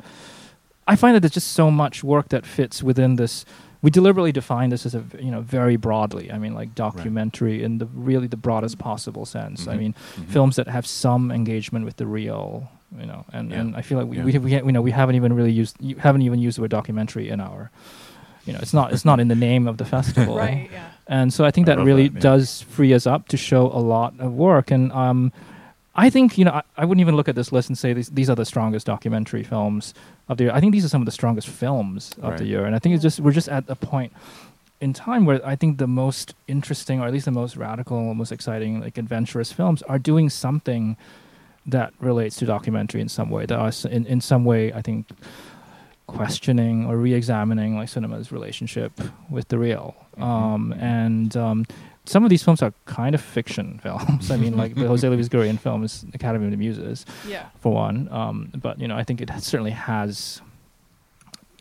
I 0.86 0.96
find 0.96 1.14
that 1.14 1.20
there's 1.20 1.32
just 1.34 1.52
so 1.52 1.70
much 1.70 2.02
work 2.04 2.28
that 2.28 2.46
fits 2.46 2.82
within 2.82 3.16
this. 3.16 3.44
We 3.82 3.90
deliberately 3.90 4.30
define 4.32 4.68
this 4.68 4.84
as 4.84 4.94
a 4.94 5.02
you 5.18 5.30
know 5.30 5.40
very 5.40 5.76
broadly. 5.76 6.30
I 6.30 6.38
mean, 6.38 6.54
like 6.54 6.74
documentary 6.74 7.62
in 7.62 7.78
the 7.78 7.86
really 7.86 8.26
the 8.26 8.36
broadest 8.36 8.78
possible 8.78 9.24
sense. 9.24 9.66
I 9.66 9.74
Mhm. 9.74 9.78
mean, 9.78 9.94
Mhm. 9.94 10.26
films 10.26 10.56
that 10.56 10.68
have 10.68 10.86
some 10.86 11.30
engagement 11.30 11.86
with 11.86 11.96
the 11.96 12.06
real, 12.06 12.68
you 13.00 13.06
know, 13.06 13.24
and, 13.32 13.50
Yeah. 13.50 13.60
and 13.60 13.76
I 13.76 13.80
feel 13.82 13.96
like 13.98 14.06
we, 14.10 14.16
Yeah. 14.18 14.24
we, 14.24 14.38
we, 14.38 14.50
you 14.68 14.72
know, 14.72 14.82
we 14.82 14.90
haven't 14.90 15.14
even 15.16 15.32
really 15.32 15.52
used, 15.52 15.76
you 15.80 15.96
haven't 15.96 16.22
even 16.22 16.38
used 16.38 16.58
the 16.58 16.62
word 16.62 16.70
documentary 16.70 17.30
in 17.30 17.40
our, 17.40 17.70
you 18.46 18.52
know, 18.52 18.58
it's 18.60 18.74
not, 18.74 18.92
it's 18.92 19.04
not 19.04 19.20
in 19.20 19.28
the 19.28 19.34
name 19.34 19.66
of 19.66 19.76
the 19.76 19.84
festival. 19.96 20.36
Right, 20.36 20.68
yeah. 20.72 20.90
And 21.06 21.32
so 21.32 21.44
I 21.44 21.50
think 21.50 21.68
I 21.68 21.74
that 21.74 21.84
really 21.84 22.08
that, 22.08 22.14
yeah. 22.14 22.20
does 22.20 22.62
free 22.62 22.94
us 22.94 23.06
up 23.06 23.28
to 23.28 23.36
show 23.36 23.66
a 23.66 23.80
lot 23.80 24.14
of 24.18 24.32
work. 24.32 24.70
And 24.70 24.92
um, 24.92 25.32
I 25.94 26.08
think, 26.08 26.38
you 26.38 26.44
know, 26.44 26.52
I, 26.52 26.62
I 26.76 26.84
wouldn't 26.84 27.00
even 27.00 27.16
look 27.16 27.28
at 27.28 27.34
this 27.34 27.52
list 27.52 27.68
and 27.68 27.76
say 27.76 27.92
these, 27.92 28.08
these 28.10 28.30
are 28.30 28.36
the 28.36 28.44
strongest 28.44 28.86
documentary 28.86 29.42
films 29.42 29.92
of 30.28 30.38
the 30.38 30.44
year. 30.44 30.52
I 30.52 30.60
think 30.60 30.72
these 30.72 30.84
are 30.84 30.88
some 30.88 31.02
of 31.02 31.06
the 31.06 31.12
strongest 31.12 31.48
films 31.48 32.14
of 32.22 32.38
the 32.38 32.46
year. 32.46 32.64
And 32.64 32.74
I 32.74 32.78
think 32.78 32.94
it's 32.94 33.02
just, 33.02 33.20
we're 33.20 33.32
just 33.32 33.48
at 33.48 33.64
a 33.68 33.74
point 33.74 34.12
in 34.80 34.92
time 34.92 35.26
where 35.26 35.44
I 35.46 35.56
think 35.56 35.78
the 35.78 35.86
most 35.86 36.34
interesting, 36.48 37.00
or 37.00 37.06
at 37.06 37.12
least 37.12 37.26
the 37.26 37.30
most 37.30 37.56
radical, 37.56 38.14
most 38.14 38.32
exciting, 38.32 38.80
like 38.80 38.96
adventurous 38.96 39.52
films 39.52 39.82
are 39.82 39.98
doing 39.98 40.30
something 40.30 40.96
that 41.66 41.92
relates 42.00 42.36
to 42.36 42.46
documentary 42.46 43.00
in 43.00 43.08
some 43.08 43.30
way. 43.30 43.46
That 43.46 43.58
are 43.58 43.72
in 43.90 44.06
in 44.06 44.20
some 44.20 44.44
way, 44.44 44.72
I 44.72 44.80
think, 44.80 45.08
questioning 46.16 46.86
or 46.86 46.96
re-examining 46.96 47.76
like 47.76 47.88
cinema's 47.88 48.30
relationship 48.32 48.92
with 49.30 49.48
the 49.48 49.58
real. 49.58 49.94
Mhm. 50.18 50.22
Um, 50.22 50.72
and 50.74 51.36
um, 51.36 51.66
some 52.04 52.24
of 52.24 52.30
these 52.30 52.42
films 52.42 52.62
are 52.62 52.72
kind 52.86 53.14
of 53.14 53.20
fiction 53.20 53.80
films. 53.82 54.30
I 54.30 54.36
mean, 54.36 54.56
like 54.56 54.74
the 54.74 54.86
Jose 54.88 55.08
Luis 55.08 55.28
Guerín 55.28 55.58
film 55.58 55.84
is 55.84 56.04
Academy 56.14 56.44
of 56.46 56.50
the 56.50 56.56
Muses 56.56 57.06
Yeah. 57.28 57.46
for 57.60 57.72
one. 57.72 58.08
Um, 58.10 58.50
but 58.54 58.80
you 58.80 58.88
know, 58.88 58.96
I 58.96 59.04
think 59.04 59.20
it 59.20 59.30
certainly 59.40 59.70
has 59.72 60.40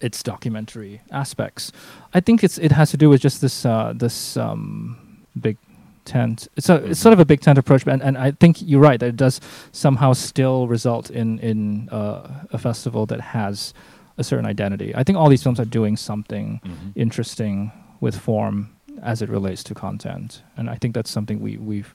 its 0.01 0.23
documentary 0.23 1.01
aspects. 1.12 1.71
I 2.13 2.19
think 2.21 2.43
it's 2.43 2.57
it 2.57 2.71
has 2.71 2.91
to 2.91 2.97
do 2.97 3.09
with 3.09 3.21
just 3.21 3.41
this 3.41 3.65
uh, 3.65 3.93
this 3.95 4.38
um, 4.38 4.97
big 5.39 5.57
tent. 6.05 6.47
It's 6.55 6.69
a 6.69 6.75
it's 6.91 6.99
sort 6.99 7.13
of 7.13 7.19
a 7.19 7.25
big 7.25 7.41
tent 7.41 7.57
approach, 7.57 7.85
and, 7.85 8.01
and 8.01 8.17
I 8.17 8.31
think 8.31 8.62
you're 8.62 8.81
right 8.81 8.99
that 8.99 9.09
it 9.09 9.17
does 9.17 9.41
somehow 9.71 10.13
still 10.13 10.67
result 10.67 11.09
in 11.12 11.38
in 11.39 11.89
uh, 11.89 12.45
a 12.51 12.57
festival 12.57 13.05
that 13.07 13.21
has 13.21 13.73
a 14.19 14.23
certain 14.23 14.45
identity. 14.45 14.89
I 14.95 15.03
think 15.03 15.17
all 15.17 15.29
these 15.29 15.43
films 15.43 15.60
are 15.60 15.69
doing 15.79 15.95
something 15.97 16.47
Mhm. 16.63 16.91
interesting 16.95 17.71
with 18.01 18.15
form 18.15 18.55
as 19.01 19.21
it 19.21 19.29
relates 19.29 19.63
to 19.63 19.73
content, 19.73 20.41
and 20.58 20.69
I 20.69 20.75
think 20.79 20.93
that's 20.93 21.10
something 21.17 21.38
we 21.39 21.58
we've 21.71 21.91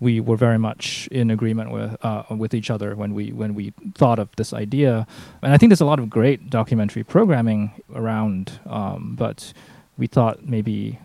we 0.00 0.20
were 0.28 0.36
very 0.36 0.58
much 0.68 1.08
in 1.20 1.30
agreement 1.30 1.68
with 1.76 1.90
uh, 2.08 2.22
with 2.42 2.52
each 2.54 2.70
other 2.70 2.88
when 3.00 3.10
we 3.18 3.24
when 3.40 3.52
we 3.54 3.72
thought 4.00 4.18
of 4.18 4.28
this 4.36 4.52
idea, 4.54 5.06
and 5.42 5.52
I 5.54 5.58
think 5.58 5.68
there's 5.70 5.82
a 5.88 5.90
lot 5.92 5.98
of 6.02 6.08
great 6.08 6.40
documentary 6.50 7.04
programming 7.04 7.62
around, 7.94 8.44
um, 8.66 9.14
but 9.18 9.52
we 9.98 10.06
thought 10.06 10.36
maybe 10.56 10.98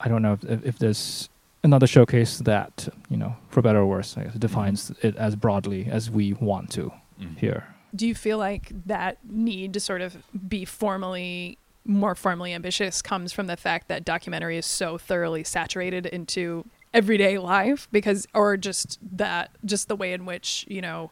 I 0.00 0.08
don't 0.08 0.22
know 0.22 0.34
if, 0.48 0.64
if 0.64 0.78
there's 0.78 1.28
another 1.64 1.86
showcase 1.86 2.38
that 2.38 2.88
you 3.10 3.16
know 3.16 3.34
for 3.50 3.62
better 3.62 3.80
or 3.80 3.86
worse 3.86 4.16
I 4.16 4.24
guess, 4.24 4.34
defines 4.34 4.92
it 5.02 5.16
as 5.16 5.34
broadly 5.34 5.86
as 5.90 6.10
we 6.10 6.34
want 6.34 6.70
to 6.72 6.92
Mhm. 7.20 7.36
here. 7.38 7.64
Do 7.94 8.06
you 8.06 8.14
feel 8.14 8.38
like 8.38 8.72
that 8.86 9.18
need 9.24 9.72
to 9.74 9.80
sort 9.80 10.00
of 10.00 10.16
be 10.48 10.64
formally 10.64 11.58
more 11.84 12.14
formally 12.14 12.52
ambitious 12.52 13.00
comes 13.00 13.32
from 13.32 13.46
the 13.46 13.56
fact 13.56 13.88
that 13.88 14.04
documentary 14.04 14.58
is 14.58 14.66
so 14.66 14.98
thoroughly 14.98 15.42
saturated 15.42 16.04
into 16.06 16.64
everyday 16.92 17.38
life? 17.38 17.88
Because 17.90 18.26
or 18.34 18.56
just 18.56 18.98
that 19.16 19.50
just 19.64 19.88
the 19.88 19.96
way 19.96 20.12
in 20.12 20.26
which, 20.26 20.66
you 20.68 20.82
know, 20.82 21.10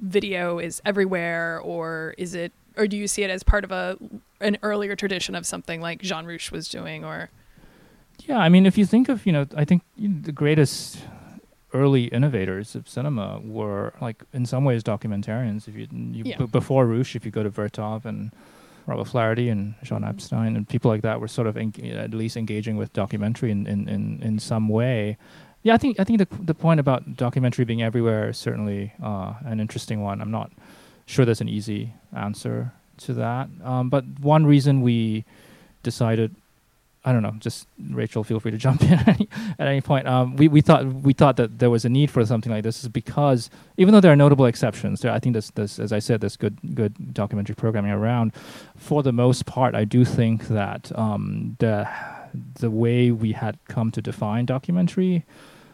video 0.00 0.58
is 0.58 0.80
everywhere 0.84 1.60
or 1.60 2.14
is 2.18 2.34
it 2.34 2.52
or 2.76 2.86
do 2.86 2.96
you 2.96 3.06
see 3.06 3.22
it 3.22 3.30
as 3.30 3.42
part 3.42 3.64
of 3.64 3.72
a 3.72 3.98
an 4.40 4.58
earlier 4.62 4.96
tradition 4.96 5.34
of 5.34 5.46
something 5.46 5.80
like 5.80 6.00
Jean 6.00 6.24
Rouch 6.24 6.50
was 6.50 6.68
doing 6.68 7.04
or? 7.04 7.30
Yeah, 8.20 8.38
I 8.38 8.48
mean, 8.48 8.66
if 8.66 8.78
you 8.78 8.86
think 8.86 9.08
of, 9.08 9.26
you 9.26 9.32
know, 9.32 9.46
I 9.56 9.64
think 9.64 9.82
the 9.98 10.32
greatest 10.32 10.98
early 11.74 12.04
innovators 12.06 12.74
of 12.74 12.88
cinema 12.88 13.40
were, 13.42 13.92
like, 14.00 14.22
in 14.32 14.46
some 14.46 14.64
ways, 14.64 14.82
documentarians. 14.82 15.68
If 15.68 15.74
you, 15.76 15.86
you 15.92 16.24
Yeah. 16.26 16.38
b- 16.38 16.46
before 16.46 16.86
Rouch, 16.86 17.16
if 17.16 17.24
you 17.24 17.30
go 17.30 17.42
to 17.42 17.50
Vertov 17.50 18.04
and 18.04 18.30
Robert 18.86 19.06
Flaherty 19.06 19.48
and 19.48 19.74
Jean 19.82 20.04
Epstein 20.04 20.56
and 20.56 20.68
people 20.68 20.90
like 20.90 21.02
that 21.02 21.20
were 21.20 21.28
sort 21.28 21.46
of 21.46 21.56
en- 21.56 21.72
at 21.84 22.12
least 22.12 22.36
engaging 22.36 22.76
with 22.76 22.92
documentary 22.92 23.50
in, 23.50 23.66
in, 23.66 23.88
in, 23.88 24.20
in 24.22 24.38
some 24.38 24.68
way. 24.68 25.16
Yeah, 25.62 25.74
I 25.74 25.78
think 25.78 26.00
I 26.00 26.04
think 26.04 26.18
the 26.18 26.26
the 26.44 26.54
point 26.54 26.80
about 26.80 27.16
documentary 27.16 27.64
being 27.64 27.82
everywhere 27.82 28.30
is 28.30 28.36
certainly 28.36 28.92
uh, 29.00 29.34
an 29.44 29.60
interesting 29.60 30.02
one. 30.02 30.20
I'm 30.20 30.32
not 30.32 30.50
sure 31.06 31.24
there's 31.24 31.40
an 31.40 31.48
easy 31.48 31.94
answer 32.12 32.72
to 32.98 33.14
that, 33.14 33.48
um, 33.62 33.88
but 33.88 34.04
one 34.20 34.44
reason 34.44 34.80
we 34.82 35.24
decided 35.84 36.34
I 37.04 37.12
don't 37.12 37.22
know. 37.22 37.34
Just 37.38 37.66
Rachel, 37.90 38.22
feel 38.22 38.38
free 38.38 38.52
to 38.52 38.58
jump 38.66 38.82
in 38.82 38.92
at 38.92 39.28
any, 39.58 39.80
point. 39.80 40.06
Um, 40.06 40.36
we 40.36 40.48
we 40.48 40.60
thought 40.60 40.86
we 40.86 41.12
thought 41.12 41.36
that 41.36 41.58
there 41.58 41.70
was 41.70 41.84
a 41.84 41.88
need 41.88 42.10
for 42.10 42.24
something 42.24 42.52
like 42.52 42.62
this, 42.62 42.82
is 42.82 42.88
because 42.88 43.50
even 43.76 43.92
though 43.92 44.00
there 44.00 44.12
are 44.12 44.16
notable 44.16 44.46
exceptions, 44.46 45.00
there 45.00 45.12
I 45.12 45.18
think 45.18 45.34
there's, 45.34 45.50
there's 45.52 45.78
as 45.80 45.92
I 45.92 45.98
said, 45.98 46.20
there's 46.20 46.36
good 46.36 46.58
good 46.74 47.12
documentary 47.12 47.54
programming 47.56 47.92
around. 47.92 48.32
For 48.76 49.02
the 49.02 49.12
most 49.12 49.46
part, 49.46 49.74
I 49.74 49.84
do 49.84 50.04
think 50.04 50.48
that 50.48 50.96
um, 50.96 51.56
the 51.58 51.88
the 52.60 52.70
way 52.70 53.10
we 53.10 53.32
had 53.32 53.58
come 53.68 53.90
to 53.90 54.00
define 54.00 54.46
documentary, 54.46 55.24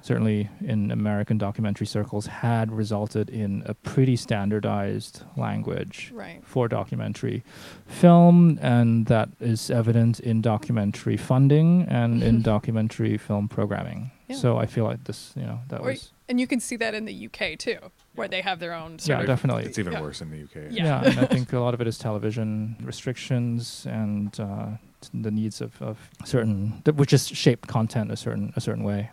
certainly 0.08 0.48
in 0.64 0.90
American 0.90 1.36
documentary 1.36 1.86
circles, 1.86 2.26
had 2.26 2.72
resulted 2.72 3.28
in 3.28 3.62
a 3.66 3.74
pretty 3.74 4.16
standardized 4.16 5.22
language 5.36 6.10
right. 6.14 6.40
for 6.42 6.66
documentary 6.66 7.44
film, 7.86 8.58
and 8.62 9.04
that 9.06 9.28
is 9.38 9.70
evident 9.70 10.18
in 10.20 10.40
documentary 10.40 11.18
funding 11.18 11.84
and 11.88 12.22
in 12.22 12.40
documentary 12.54 13.18
film 13.18 13.48
programming. 13.48 14.10
Yeah. 14.28 14.36
So 14.36 14.56
I 14.56 14.64
feel 14.64 14.84
like 14.84 15.04
this, 15.04 15.34
you 15.36 15.42
know, 15.42 15.58
that 15.68 15.80
Or- 15.80 15.88
was 15.88 16.12
And 16.28 16.40
you 16.40 16.46
can 16.46 16.60
see 16.60 16.76
that 16.76 16.94
in 16.94 17.04
the 17.04 17.26
UK 17.26 17.58
too, 17.58 17.78
where 18.14 18.28
they 18.28 18.40
have 18.40 18.60
their 18.60 18.72
own 18.72 18.98
sort 18.98 19.08
yeah, 19.08 19.20
of 19.20 19.26
definitely. 19.26 19.64
It's 19.64 19.78
even 19.78 19.92
Yeah. 19.92 20.00
worse 20.02 20.22
in 20.22 20.30
the 20.30 20.40
UK. 20.42 20.70
Yeah. 20.70 20.84
Yeah, 20.84 21.04
and 21.10 21.18
I 21.20 21.26
think 21.34 21.52
a 21.52 21.60
lot 21.60 21.74
of 21.74 21.80
it 21.82 21.86
is 21.86 21.98
television 21.98 22.76
restrictions 22.82 23.86
and 23.86 24.38
uh, 24.40 24.68
the 25.12 25.30
needs 25.30 25.60
of, 25.60 25.80
of 25.82 25.96
certain, 26.24 26.80
that 26.84 26.94
which 26.96 27.10
just 27.10 27.34
shape 27.34 27.66
content 27.66 28.10
a 28.10 28.16
certain 28.16 28.54
a 28.56 28.60
certain 28.60 28.84
way. 28.84 29.10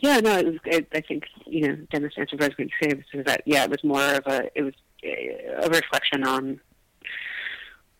Yeah, 0.00 0.20
no, 0.20 0.38
it 0.38 0.46
was. 0.46 0.56
It, 0.64 0.88
I 0.94 1.02
think 1.02 1.24
you 1.46 1.68
know, 1.68 1.76
Dennis 1.90 2.14
answered 2.16 2.40
what 2.40 2.52
I 2.58 2.94
was 2.94 3.24
that 3.26 3.42
yeah, 3.44 3.64
it 3.64 3.70
was 3.70 3.84
more 3.84 4.14
of 4.14 4.26
a 4.26 4.50
it 4.54 4.62
was 4.62 4.74
eh, 5.04 5.62
a 5.62 5.68
reflection 5.68 6.24
on 6.24 6.60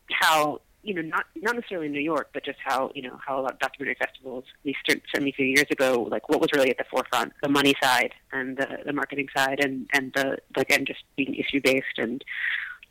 how 0.09 0.61
you 0.81 0.95
know 0.95 1.03
not 1.03 1.25
not 1.35 1.55
necessarily 1.55 1.89
New 1.89 2.01
York, 2.01 2.29
but 2.33 2.43
just 2.43 2.57
how 2.63 2.91
you 2.95 3.03
know 3.03 3.19
how 3.25 3.39
a 3.39 3.41
lot 3.41 3.53
of 3.53 3.59
documentary 3.59 3.97
festivals, 3.99 4.45
at 4.47 4.65
least 4.65 4.79
cer- 4.89 5.01
certainly 5.13 5.29
a 5.29 5.33
few 5.33 5.45
years 5.45 5.67
ago, 5.69 6.07
like 6.09 6.27
what 6.27 6.41
was 6.41 6.49
really 6.53 6.71
at 6.71 6.77
the 6.79 6.85
forefront, 6.89 7.33
the 7.43 7.49
money 7.49 7.75
side 7.81 8.13
and 8.33 8.57
the, 8.57 8.79
the 8.83 8.93
marketing 8.93 9.27
side, 9.35 9.59
and 9.63 9.87
and 9.93 10.11
the 10.15 10.37
like, 10.57 10.71
and 10.71 10.87
just 10.87 11.03
being 11.15 11.35
issue 11.35 11.61
based, 11.63 11.97
and 11.97 12.25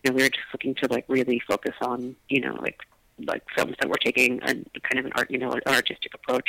you 0.05 0.11
know 0.11 0.17
we 0.17 0.23
were 0.23 0.29
just 0.29 0.47
looking 0.53 0.77
to 0.77 0.87
like 0.89 1.05
really 1.09 1.43
focus 1.49 1.75
on 1.81 2.15
you 2.29 2.41
know 2.41 2.55
like 2.63 2.79
like 3.27 3.43
films 3.57 3.75
that 3.81 3.89
were 3.89 3.99
taking 4.03 4.41
a 4.43 4.55
kind 4.55 4.99
of 4.99 5.07
an 5.07 5.13
art 5.17 5.31
you 5.31 5.39
know 5.39 5.53
an 5.53 5.61
artistic 5.67 6.15
approach, 6.15 6.49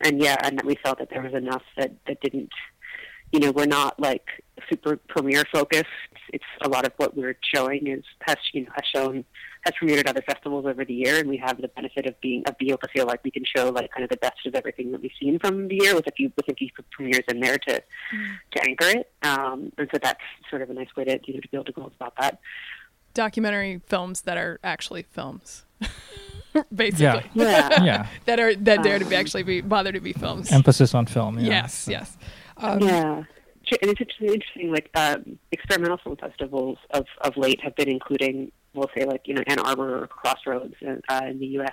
and 0.00 0.20
yeah, 0.22 0.36
and 0.42 0.58
that 0.58 0.64
we 0.64 0.76
felt 0.76 0.98
that 0.98 1.10
there 1.10 1.22
was 1.22 1.34
enough 1.34 1.62
that 1.76 1.92
that 2.06 2.20
didn't 2.20 2.50
you 3.32 3.40
know, 3.40 3.50
we're 3.50 3.66
not 3.66 3.98
like 3.98 4.26
super 4.70 4.96
premiere 4.96 5.44
focused. 5.52 5.86
It's 6.32 6.44
a 6.62 6.68
lot 6.68 6.86
of 6.86 6.92
what 6.96 7.16
we're 7.16 7.36
showing 7.54 7.86
is 7.86 8.04
has 8.22 8.36
you 8.52 8.62
know 8.62 8.70
has 8.74 8.84
shown 8.94 9.24
has 9.64 9.74
premiered 9.80 9.98
at 9.98 10.08
other 10.08 10.22
festivals 10.22 10.64
over 10.66 10.84
the 10.84 10.94
year, 10.94 11.18
and 11.18 11.28
we 11.28 11.36
have 11.36 11.60
the 11.60 11.68
benefit 11.68 12.06
of 12.06 12.20
being 12.20 12.44
of 12.46 12.56
being 12.58 12.70
able 12.70 12.80
to 12.80 12.88
feel 12.88 13.06
like 13.06 13.22
we 13.24 13.30
can 13.30 13.44
show 13.44 13.70
like 13.70 13.90
kind 13.90 14.04
of 14.04 14.10
the 14.10 14.16
best 14.16 14.46
of 14.46 14.54
everything 14.54 14.92
that 14.92 15.02
we've 15.02 15.12
seen 15.20 15.38
from 15.38 15.68
the 15.68 15.78
year 15.80 15.94
with 15.94 16.06
a 16.06 16.12
few 16.12 16.32
with 16.36 16.48
a 16.48 16.54
few 16.54 16.68
premieres 16.90 17.24
in 17.28 17.40
there 17.40 17.58
to 17.58 17.82
to 18.52 18.62
anchor 18.68 18.88
it. 18.88 19.10
Um, 19.22 19.72
and 19.78 19.88
so 19.92 19.98
that's 20.02 20.20
sort 20.48 20.62
of 20.62 20.70
a 20.70 20.74
nice 20.74 20.94
way 20.96 21.04
to 21.04 21.18
you 21.26 21.34
know 21.34 21.40
to 21.40 21.48
be 21.48 21.56
able 21.56 21.64
to 21.64 21.72
go 21.72 21.92
about 22.00 22.14
that. 22.20 22.40
Documentary 23.16 23.80
films 23.86 24.22
that 24.22 24.36
are 24.36 24.60
actually 24.62 25.02
films. 25.02 25.64
Basically. 26.74 27.04
Yeah. 27.04 27.22
Yeah. 27.34 27.68
yeah, 27.84 28.06
That 28.24 28.40
are 28.40 28.54
that 28.54 28.82
dare 28.82 28.98
to 28.98 29.04
be 29.04 29.14
actually 29.16 29.42
be 29.42 29.60
bother 29.60 29.92
to 29.92 30.00
be 30.00 30.12
films. 30.12 30.50
emphasis 30.52 30.94
on 30.94 31.06
film. 31.06 31.38
Yeah. 31.38 31.46
yes, 31.48 31.74
So- 31.74 31.90
yes. 31.90 32.16
Um, 32.58 32.80
yeah. 32.80 33.24
And 33.82 33.90
it's 33.90 34.00
interesting, 34.00 34.28
interesting 34.32 34.70
like 34.72 34.90
um, 34.94 35.38
experimental 35.50 35.98
film 35.98 36.16
festivals 36.16 36.78
of, 36.90 37.04
of 37.22 37.36
late 37.36 37.60
have 37.62 37.74
been 37.74 37.88
including, 37.88 38.52
we'll 38.74 38.88
say, 38.96 39.04
like, 39.04 39.22
you 39.24 39.34
know, 39.34 39.42
Ann 39.48 39.58
Arbor 39.58 40.02
or 40.04 40.06
Crossroads 40.06 40.74
in, 40.80 41.02
uh, 41.08 41.22
in 41.28 41.40
the 41.40 41.46
U.S., 41.58 41.72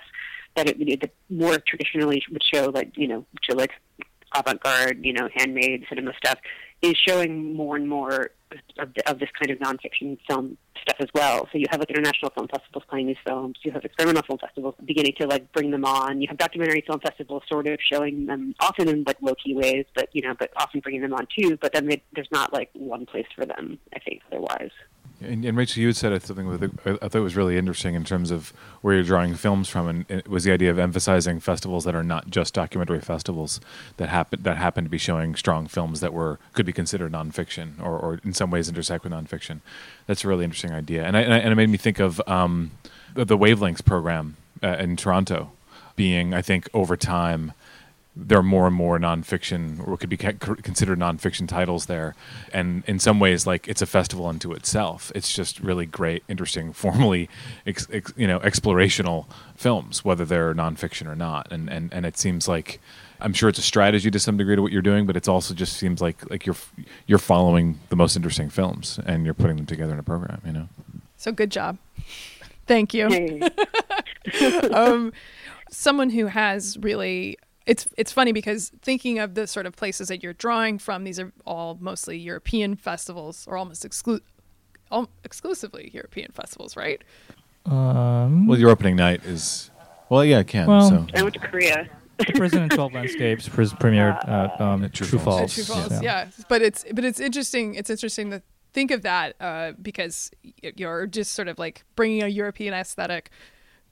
that 0.56 0.68
it 0.68 1.00
that 1.00 1.10
more 1.30 1.56
traditionally 1.58 2.20
would 2.32 2.42
show, 2.52 2.70
like, 2.74 2.92
you 2.96 3.06
know, 3.06 3.24
show 3.48 3.56
like 3.56 3.70
avant 4.36 4.60
garde, 4.62 5.04
you 5.04 5.12
know, 5.12 5.28
handmade 5.34 5.84
cinema 5.88 6.12
stuff, 6.16 6.38
is 6.82 6.94
showing 6.96 7.54
more 7.54 7.76
and 7.76 7.88
more 7.88 8.30
of, 8.78 8.94
the, 8.94 9.10
of 9.10 9.18
this 9.18 9.28
kind 9.38 9.50
of 9.50 9.58
nonfiction 9.58 10.18
film 10.28 10.56
stuff 10.80 10.96
as 11.00 11.08
well. 11.14 11.48
So 11.52 11.58
you 11.58 11.66
have 11.70 11.80
like 11.80 11.90
international 11.90 12.30
film 12.30 12.48
festivals 12.48 12.84
playing 12.88 13.06
these 13.06 13.16
films. 13.26 13.58
You 13.62 13.72
have 13.72 13.84
experimental 13.84 14.22
film 14.22 14.38
festivals 14.38 14.74
beginning 14.84 15.14
to 15.20 15.26
like 15.26 15.50
bring 15.52 15.70
them 15.70 15.84
on. 15.84 16.20
You 16.20 16.28
have 16.28 16.38
documentary 16.38 16.82
film 16.86 17.00
festivals 17.00 17.42
sort 17.48 17.66
of 17.66 17.78
showing 17.80 18.26
them 18.26 18.54
often 18.60 18.88
in 18.88 19.04
like 19.06 19.16
low 19.20 19.34
key 19.34 19.54
ways, 19.54 19.86
but 19.94 20.08
you 20.12 20.22
know, 20.22 20.34
but 20.38 20.50
often 20.56 20.80
bringing 20.80 21.02
them 21.02 21.14
on 21.14 21.26
too. 21.36 21.56
But 21.60 21.72
then 21.72 21.86
they, 21.86 22.02
there's 22.14 22.30
not 22.30 22.52
like 22.52 22.70
one 22.74 23.06
place 23.06 23.26
for 23.34 23.46
them. 23.46 23.78
I 23.94 23.98
think 24.00 24.22
otherwise. 24.30 24.70
And, 25.24 25.44
and 25.44 25.56
Rachel, 25.56 25.80
you 25.80 25.88
had 25.88 25.96
said 25.96 26.22
something 26.22 26.70
I 26.84 26.90
I 27.02 27.08
thought 27.08 27.22
was 27.22 27.36
really 27.36 27.56
interesting 27.56 27.94
in 27.94 28.04
terms 28.04 28.30
of 28.30 28.52
where 28.82 28.94
you're 28.94 29.02
drawing 29.04 29.34
films 29.34 29.68
from, 29.68 29.88
and 29.88 30.04
it 30.08 30.28
was 30.28 30.44
the 30.44 30.52
idea 30.52 30.70
of 30.70 30.78
emphasizing 30.78 31.40
festivals 31.40 31.84
that 31.84 31.94
are 31.94 32.02
not 32.02 32.30
just 32.30 32.54
documentary 32.54 33.00
festivals 33.00 33.60
that 33.96 34.08
happen 34.08 34.42
that 34.42 34.56
happen 34.56 34.84
to 34.84 34.90
be 34.90 34.98
showing 34.98 35.34
strong 35.34 35.66
films 35.66 36.00
that 36.00 36.12
were 36.12 36.38
could 36.52 36.66
be 36.66 36.72
considered 36.72 37.12
nonfiction 37.12 37.80
or, 37.80 37.98
or 37.98 38.20
in 38.24 38.32
some 38.34 38.50
ways 38.50 38.68
intersect 38.68 39.04
with 39.04 39.12
nonfiction. 39.12 39.60
That's 40.06 40.24
a 40.24 40.28
really 40.28 40.44
interesting 40.44 40.72
idea, 40.72 41.04
and 41.04 41.16
I, 41.16 41.20
and 41.22 41.34
I- 41.34 41.38
and 41.38 41.52
it 41.52 41.56
made 41.56 41.68
me 41.70 41.78
think 41.78 41.98
of 42.00 42.20
um, 42.26 42.70
the, 43.14 43.24
the 43.24 43.38
Wavelengths 43.38 43.84
program 43.84 44.36
uh, 44.62 44.76
in 44.78 44.96
Toronto, 44.96 45.52
being 45.96 46.34
I 46.34 46.42
think 46.42 46.68
over 46.74 46.96
time 46.96 47.52
there 48.16 48.38
are 48.38 48.42
more 48.42 48.66
and 48.66 48.76
more 48.76 48.98
nonfiction 48.98 49.80
or 49.80 49.92
what 49.92 50.00
could 50.00 50.08
be 50.08 50.16
ca- 50.16 50.32
considered 50.32 50.98
nonfiction 50.98 51.48
titles 51.48 51.86
there 51.86 52.14
and 52.52 52.84
in 52.86 52.98
some 52.98 53.18
ways 53.18 53.46
like 53.46 53.66
it's 53.66 53.82
a 53.82 53.86
festival 53.86 54.26
unto 54.26 54.52
itself 54.52 55.10
it's 55.14 55.34
just 55.34 55.58
really 55.60 55.86
great 55.86 56.22
interesting 56.28 56.72
formally 56.84 57.28
ex, 57.66 57.88
ex, 57.92 58.12
you 58.16 58.26
know 58.26 58.38
explorational 58.40 59.26
films 59.56 60.04
whether 60.04 60.24
they're 60.24 60.54
nonfiction 60.54 61.06
or 61.06 61.16
not 61.16 61.50
and 61.50 61.68
and, 61.68 61.92
and 61.92 62.06
it 62.06 62.16
seems 62.16 62.46
like 62.46 62.80
I'm 63.20 63.32
sure 63.32 63.48
it's 63.48 63.58
a 63.58 63.62
strategy 63.62 64.10
to 64.10 64.18
some 64.18 64.36
degree 64.36 64.54
to 64.54 64.60
what 64.60 64.70
you're 64.70 64.82
doing, 64.82 65.06
but 65.06 65.16
it's 65.16 65.28
also 65.28 65.54
just 65.54 65.78
seems 65.78 66.02
like 66.02 66.28
like 66.30 66.44
you're 66.44 66.56
you're 67.06 67.18
following 67.18 67.78
the 67.88 67.96
most 67.96 68.16
interesting 68.16 68.50
films 68.50 69.00
and 69.06 69.24
you're 69.24 69.32
putting 69.32 69.56
them 69.56 69.66
together 69.66 69.94
in 69.94 69.98
a 69.98 70.02
program. 70.02 70.42
You 70.44 70.52
know. 70.52 70.68
So 71.16 71.32
good 71.32 71.50
job. 71.50 71.78
Thank 72.66 72.92
you. 72.92 73.08
Hey. 73.08 73.40
um, 74.72 75.12
someone 75.70 76.10
who 76.10 76.26
has 76.26 76.76
really 76.78 77.38
it's 77.66 77.88
it's 77.96 78.12
funny 78.12 78.32
because 78.32 78.70
thinking 78.82 79.18
of 79.18 79.34
the 79.34 79.46
sort 79.46 79.66
of 79.66 79.74
places 79.76 80.08
that 80.08 80.22
you're 80.22 80.32
drawing 80.34 80.78
from, 80.78 81.04
these 81.04 81.18
are 81.18 81.32
all 81.46 81.76
mostly 81.80 82.18
European 82.18 82.76
festivals 82.76 83.46
or 83.48 83.56
almost 83.56 83.84
exclu- 83.88 84.20
al- 84.92 85.08
exclusively 85.24 85.90
European 85.94 86.30
festivals, 86.32 86.76
right? 86.76 87.02
Um, 87.66 88.46
Well, 88.46 88.58
your 88.58 88.70
opening 88.70 88.96
night 88.96 89.24
is 89.24 89.70
well, 90.10 90.24
yeah, 90.24 90.40
it 90.40 90.46
can. 90.48 90.66
Well- 90.66 90.88
so 90.90 91.06
I 91.14 91.22
went 91.22 91.34
to 91.34 91.40
Korea. 91.40 91.88
the 92.18 92.32
Prison 92.34 92.62
in 92.64 92.68
Twelve 92.68 92.92
Landscapes 92.92 93.48
pres- 93.48 93.72
premiered 93.72 94.28
at 94.28 94.60
um, 94.60 94.84
At 94.84 94.92
True 94.92 95.06
True, 95.06 95.18
Falls. 95.18 95.54
Falls. 95.54 95.58
At 95.58 95.64
True/False, 95.66 96.02
yeah. 96.02 96.28
But 96.48 96.62
it's 96.62 96.84
but 96.92 97.04
it's 97.04 97.18
interesting. 97.20 97.74
It's 97.74 97.90
interesting 97.90 98.30
to 98.30 98.42
think 98.72 98.90
of 98.90 99.02
that 99.02 99.36
uh, 99.40 99.72
because 99.80 100.30
you're 100.76 101.06
just 101.06 101.32
sort 101.32 101.48
of 101.48 101.58
like 101.58 101.84
bringing 101.96 102.22
a 102.22 102.28
European 102.28 102.74
aesthetic 102.74 103.30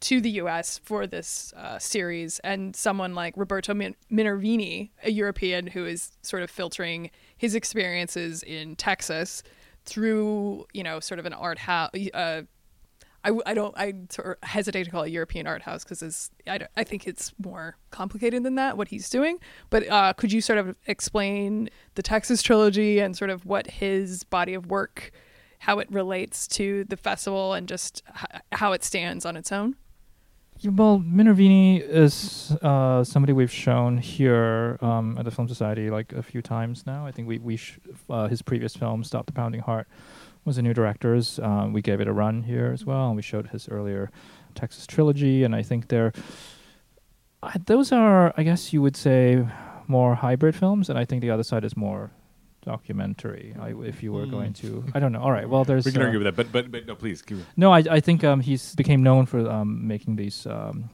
to 0.03 0.21
the 0.21 0.31
U.S. 0.31 0.79
for 0.79 1.07
this 1.07 1.53
uh, 1.57 1.79
series, 1.79 2.38
and 2.41 2.75
someone 2.77 3.15
like 3.15 3.35
Roberto 3.37 3.73
Min- 3.73 3.97
Minervini, 4.11 4.91
a 5.03 5.11
European 5.11 5.69
who 5.69 5.87
is 5.87 6.12
sort 6.23 6.43
of 6.43 6.51
filtering 6.51 7.11
his 7.37 7.55
experiences 7.55 8.43
in 8.43 8.77
Texas 8.77 9.43
through 9.85 10.67
you 10.73 10.83
know 10.83 11.01
sort 11.01 11.19
of 11.19 11.27
an 11.27 11.33
art 11.33 11.59
house. 11.59 11.91
Uh, 12.12 12.43
I, 13.25 13.31
I 13.47 13.55
don't 13.55 13.75
I 13.77 13.95
hesitate 14.43 14.85
to 14.85 14.91
call 14.91 15.05
it 15.05 15.11
European 15.11 15.47
art 15.47 15.62
house 15.62 15.85
because 15.85 16.31
I, 16.47 16.67
I 16.77 16.85
think 16.85 17.07
it's 17.07 17.33
more 17.43 17.77
complicated 17.91 18.43
than 18.43 18.57
that 18.57 18.77
what 18.77 18.88
he's 18.88 19.09
doing. 19.09 19.38
But 19.71 19.88
uh, 19.88 20.12
could 20.15 20.33
you 20.33 20.41
sort 20.41 20.59
of 20.59 20.75
explain 20.87 21.71
the 21.95 22.03
Texas 22.03 22.43
trilogy 22.43 22.99
and 22.99 23.17
sort 23.17 23.31
of 23.31 23.47
what 23.47 23.69
his 23.69 24.25
body 24.25 24.55
of 24.55 24.67
work, 24.67 25.12
how 25.61 25.79
it 25.79 25.91
relates 25.91 26.49
to 26.49 26.85
the 26.85 26.97
festival 26.97 27.53
and 27.53 27.69
just 27.69 28.03
h- 28.11 28.41
how 28.53 28.73
it 28.73 28.83
stands 28.83 29.25
on 29.25 29.37
its 29.37 29.53
own? 29.53 29.77
Well, 30.64 31.03
Minervini 31.05 31.81
is 31.81 32.57
uh, 32.62 33.03
somebody 33.03 33.33
we've 33.33 33.51
shown 33.51 33.98
here 33.98 34.79
um, 34.81 35.16
at 35.18 35.25
the 35.25 35.33
Film 35.33 35.48
Society 35.48 35.90
like 35.90 36.12
a 36.12 36.22
few 36.22 36.40
times 36.40 36.87
now. 36.87 37.05
I 37.05 37.11
think 37.11 37.27
we 37.27 37.38
we 37.38 37.57
sh- 37.57 37.81
uh, 38.09 38.29
his 38.29 38.42
previous 38.42 38.77
film, 38.77 39.03
Stop 39.03 39.27
the 39.27 39.33
Pounding 39.33 39.61
Heart, 39.61 39.88
was 40.44 40.59
a 40.59 40.62
new 40.62 40.72
director's. 40.72 41.40
Um, 41.40 41.72
we 41.72 41.83
gave 41.83 42.01
it 42.01 42.07
a 42.07 42.12
run 42.12 42.44
here 42.44 42.70
as 42.72 42.85
well, 42.85 43.09
and 43.09 43.16
we 43.16 43.22
showed 43.22 43.48
his 43.48 43.68
earlier 43.68 44.12
Texas 44.55 44.87
trilogy. 44.87 45.42
And 45.42 45.53
I 45.53 45.62
think 45.62 45.88
they're 45.88 46.12
I, 47.42 47.59
those 47.66 47.90
are, 47.90 48.33
I 48.37 48.44
guess 48.44 48.72
you 48.72 48.81
would 48.83 48.96
say, 48.96 49.44
more 49.88 50.14
hybrid 50.14 50.55
films, 50.55 50.88
and 50.88 50.96
I 50.96 51.05
think 51.05 51.22
the 51.22 51.31
other 51.31 51.42
side 51.42 51.64
is 51.64 51.77
more 51.77 52.12
documentary. 52.64 53.55
I, 53.61 53.75
if 53.85 54.03
you 54.03 54.12
were 54.12 54.27
going 54.27 54.53
to, 54.55 54.85
I 54.94 55.01
don't 55.01 55.12
know. 55.12 55.20
All 55.20 55.33
right, 55.33 55.48
well, 55.48 55.64
there's 55.64 55.85
we 55.85 55.92
can 55.92 56.03
uh, 56.03 56.07
argue 56.07 56.18
with 56.18 56.27
that, 56.27 56.37
but 56.37 56.53
but 56.53 56.70
but 56.70 56.87
no, 56.87 56.94
please. 56.94 57.22
Keep, 57.22 57.38
no, 57.57 57.72
I 57.72 57.83
I 57.90 58.01
think 58.01 58.25
um 58.25 58.40
he's 58.40 58.75
became 58.75 59.03
known 59.03 59.27
for 59.27 59.48
um 59.48 59.87
making 59.87 60.16
these 60.16 60.46
um 60.46 60.90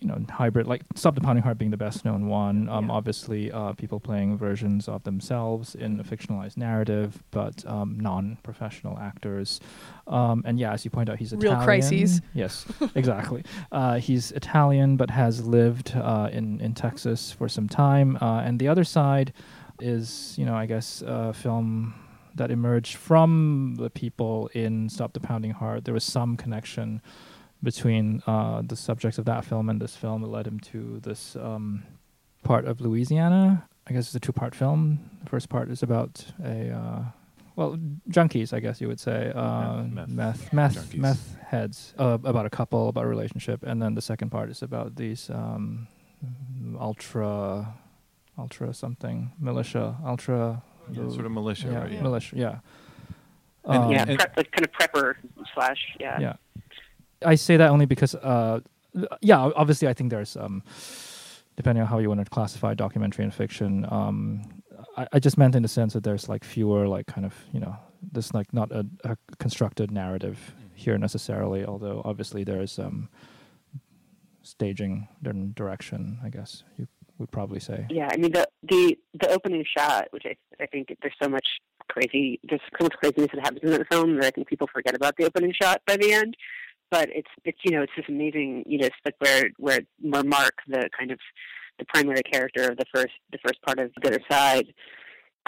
you 0.00 0.06
know 0.06 0.16
hybrid 0.30 0.64
like 0.68 0.82
Stop 0.94 1.16
the 1.16 1.20
Pounding 1.20 1.42
Heart 1.42 1.58
being 1.58 1.72
the 1.72 1.76
best 1.76 2.04
known 2.04 2.28
one. 2.28 2.68
Um 2.68 2.86
Yeah. 2.86 2.92
obviously 2.92 3.50
uh 3.50 3.72
people 3.72 3.98
playing 3.98 4.38
versions 4.38 4.86
of 4.88 5.02
themselves 5.02 5.74
in 5.74 5.98
a 5.98 6.04
fictionalized 6.04 6.56
narrative, 6.56 7.20
but 7.32 7.66
um 7.66 7.98
non-professional 7.98 8.96
actors. 8.96 9.58
Um 10.06 10.42
and 10.46 10.56
yeah, 10.60 10.72
as 10.72 10.84
you 10.84 10.92
point 10.92 11.08
out, 11.10 11.18
he's 11.18 11.32
Italian. 11.32 11.42
Real 11.42 11.52
Italian. 11.62 11.80
crises. 11.82 12.20
Yes, 12.32 12.64
exactly. 12.94 13.42
uh, 13.72 13.96
he's 13.98 14.30
Italian, 14.32 14.96
but 14.96 15.10
has 15.10 15.44
lived 15.44 15.96
uh, 15.96 16.28
in 16.32 16.60
in 16.60 16.74
Texas 16.74 17.32
for 17.32 17.48
some 17.48 17.68
time. 17.68 18.16
Uh, 18.22 18.40
and 18.46 18.60
the 18.60 18.68
other 18.68 18.84
side 18.84 19.32
is 19.80 20.34
you 20.38 20.44
know 20.44 20.54
I 20.54 20.66
guess 20.66 21.02
a 21.06 21.32
film 21.32 21.94
that 22.34 22.50
emerged 22.50 22.96
from 22.96 23.74
the 23.78 23.90
people 23.90 24.48
in 24.54 24.88
Stop 24.88 25.12
the 25.12 25.20
Pounding 25.20 25.50
Heart. 25.52 25.84
There 25.84 25.94
was 25.94 26.04
some 26.04 26.36
connection 26.36 27.02
between 27.62 28.22
uh, 28.26 28.62
the 28.64 28.76
subjects 28.76 29.18
of 29.18 29.24
that 29.24 29.44
film 29.44 29.68
and 29.68 29.80
this 29.80 29.96
film 29.96 30.22
that 30.22 30.28
led 30.28 30.46
him 30.46 30.60
to 30.60 31.00
this 31.02 31.34
um, 31.36 31.82
part 32.44 32.64
of 32.66 32.80
Louisiana. 32.80 33.66
I 33.88 33.92
guess 33.92 34.06
it's 34.06 34.14
a 34.14 34.20
two-part 34.20 34.54
film. 34.54 35.00
The 35.24 35.30
first 35.30 35.48
part 35.48 35.68
is 35.70 35.82
about 35.82 36.24
a 36.44 36.70
uh, 36.70 37.02
well, 37.56 37.76
junkies, 38.08 38.52
I 38.52 38.60
guess 38.60 38.80
you 38.80 38.86
would 38.86 39.00
say, 39.00 39.32
uh, 39.34 39.82
Meth- 39.82 40.08
meth, 40.08 40.52
meth 40.52 40.74
meth, 40.76 40.94
meth 40.94 41.36
heads, 41.44 41.92
uh, 41.98 42.18
about 42.22 42.46
a 42.46 42.50
couple, 42.50 42.88
about 42.88 43.04
a 43.04 43.08
relationship, 43.08 43.64
and 43.64 43.82
then 43.82 43.94
the 43.96 44.00
second 44.00 44.30
part 44.30 44.48
is 44.48 44.62
about 44.62 44.94
these 44.94 45.28
um, 45.30 45.88
ultra, 46.78 47.74
ultra 48.38 48.72
something 48.72 49.32
militia, 49.38 49.96
ultra, 50.06 50.62
yeah, 50.92 51.08
sort 51.08 51.26
of 51.26 51.32
militia, 51.32 51.68
yeah, 51.70 51.78
right? 51.82 51.92
Yeah. 51.92 52.02
militia, 52.02 52.36
yeah. 52.36 52.58
And- 53.64 53.84
Um, 53.84 53.90
yeah, 53.92 54.04
and- 54.08 54.18
prep, 54.18 54.36
like 54.36 54.50
kind 54.52 54.64
of 54.64 54.72
prepper 54.72 55.14
slash 55.54 55.80
yeah. 56.00 56.18
yeah 56.20 56.34
i 57.32 57.34
say 57.36 57.56
that 57.56 57.70
only 57.70 57.84
because 57.86 58.14
uh 58.14 58.60
yeah 59.20 59.50
obviously 59.56 59.88
i 59.88 59.92
think 59.92 60.10
there's 60.10 60.36
um 60.36 60.62
depending 61.56 61.82
on 61.82 61.88
how 61.88 61.98
you 61.98 62.08
want 62.08 62.20
to 62.24 62.30
classify 62.30 62.72
documentary 62.74 63.24
and 63.24 63.34
fiction 63.34 63.84
um 63.90 64.42
I, 64.96 65.06
I 65.14 65.18
just 65.18 65.36
meant 65.36 65.54
in 65.56 65.62
the 65.62 65.68
sense 65.68 65.92
that 65.94 66.04
there's 66.04 66.28
like 66.28 66.44
fewer 66.44 66.86
like 66.86 67.06
kind 67.06 67.26
of 67.26 67.34
you 67.52 67.60
know 67.60 67.74
there's 68.12 68.32
like 68.32 68.52
not 68.54 68.70
a, 68.72 68.86
a 69.04 69.16
constructed 69.38 69.90
narrative 69.90 70.38
here 70.74 70.96
necessarily 70.96 71.64
although 71.66 72.00
obviously 72.04 72.44
there's 72.44 72.78
um 72.78 73.08
staging 74.42 75.08
and 75.24 75.54
direction 75.54 76.18
i 76.24 76.28
guess 76.30 76.62
you 76.78 76.86
would 77.18 77.30
probably 77.30 77.60
say 77.60 77.86
Yeah, 77.90 78.08
I 78.10 78.16
mean 78.16 78.32
the 78.32 78.46
the 78.62 78.98
the 79.20 79.30
opening 79.30 79.64
shot, 79.76 80.08
which 80.10 80.24
I 80.26 80.36
I 80.62 80.66
think 80.66 80.88
there's 81.00 81.14
so 81.22 81.28
much 81.28 81.46
crazy 81.88 82.40
there's 82.48 82.60
so 82.78 82.84
much 82.84 82.94
craziness 82.94 83.30
that 83.32 83.40
happens 83.40 83.60
in 83.62 83.70
that 83.70 83.86
film 83.90 84.16
that 84.16 84.26
I 84.26 84.30
think 84.30 84.48
people 84.48 84.68
forget 84.72 84.94
about 84.94 85.16
the 85.16 85.24
opening 85.24 85.52
shot 85.60 85.80
by 85.86 85.96
the 85.96 86.12
end. 86.12 86.36
But 86.90 87.08
it's 87.10 87.30
it's 87.44 87.58
you 87.64 87.72
know 87.72 87.82
it's 87.82 87.92
this 87.96 88.06
amazing 88.08 88.64
you 88.66 88.78
know 88.78 88.86
it's 88.86 88.96
like 89.04 89.16
where 89.18 89.50
where 89.58 89.80
where 90.00 90.24
Mark 90.24 90.54
the 90.66 90.88
kind 90.98 91.10
of 91.10 91.18
the 91.78 91.84
primary 91.86 92.22
character 92.22 92.70
of 92.70 92.76
the 92.76 92.86
first 92.94 93.14
the 93.32 93.38
first 93.44 93.60
part 93.62 93.78
of 93.78 93.90
the 94.00 94.08
other 94.08 94.20
side 94.30 94.72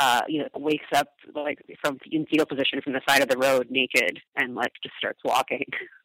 uh, 0.01 0.23
you 0.29 0.41
know, 0.41 0.49
wakes 0.57 0.87
up 0.95 1.09
like 1.35 1.59
from 1.83 1.99
in 2.11 2.25
fetal 2.27 2.47
position 2.47 2.81
from 2.83 2.95
the 2.95 3.03
side 3.07 3.23
of 3.23 3.29
the 3.29 3.37
road 3.37 3.67
naked 3.71 4.19
and 4.37 4.55
like 4.55 4.73
just 4.83 4.95
starts 4.99 5.21
walking. 5.25 5.65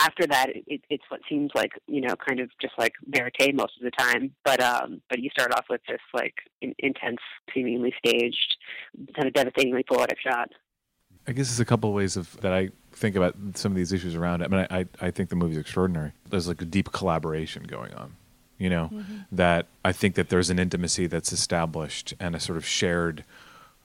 After 0.00 0.26
that, 0.28 0.50
it, 0.54 0.80
it's 0.88 1.04
what 1.08 1.20
seems 1.28 1.50
like 1.54 1.72
you 1.86 2.00
know, 2.00 2.14
kind 2.16 2.40
of 2.40 2.50
just 2.60 2.74
like 2.78 2.92
verite 3.08 3.54
most 3.54 3.72
of 3.78 3.84
the 3.84 3.90
time. 3.90 4.32
But 4.44 4.62
um, 4.62 5.00
but 5.08 5.20
you 5.20 5.30
start 5.30 5.52
off 5.54 5.66
with 5.68 5.80
this 5.88 6.00
like 6.14 6.34
in, 6.60 6.74
intense, 6.78 7.20
seemingly 7.52 7.92
staged, 7.98 8.56
kind 9.14 9.26
of 9.26 9.34
devastatingly 9.34 9.84
poetic 9.90 10.18
shot. 10.20 10.50
I 11.26 11.32
guess 11.32 11.48
there's 11.48 11.60
a 11.60 11.64
couple 11.66 11.90
of 11.90 11.96
ways 11.96 12.16
of 12.16 12.40
that 12.40 12.54
I 12.54 12.70
think 12.92 13.16
about 13.16 13.36
some 13.54 13.72
of 13.72 13.76
these 13.76 13.92
issues 13.92 14.14
around 14.14 14.40
it. 14.40 14.52
I 14.52 14.56
mean, 14.56 14.66
I, 14.70 15.06
I 15.06 15.10
think 15.10 15.28
the 15.28 15.36
movie's 15.36 15.58
extraordinary. 15.58 16.12
There's 16.30 16.48
like 16.48 16.62
a 16.62 16.64
deep 16.64 16.90
collaboration 16.90 17.64
going 17.64 17.92
on, 17.92 18.16
you 18.56 18.70
know, 18.70 18.90
that 19.30 19.66
I 19.84 19.92
think 19.92 20.14
that 20.14 20.30
there's 20.30 20.48
an 20.48 20.58
intimacy 20.58 21.06
that's 21.06 21.30
established 21.32 22.14
and 22.18 22.34
a 22.34 22.40
sort 22.40 22.56
of 22.56 22.64
shared 22.66 23.24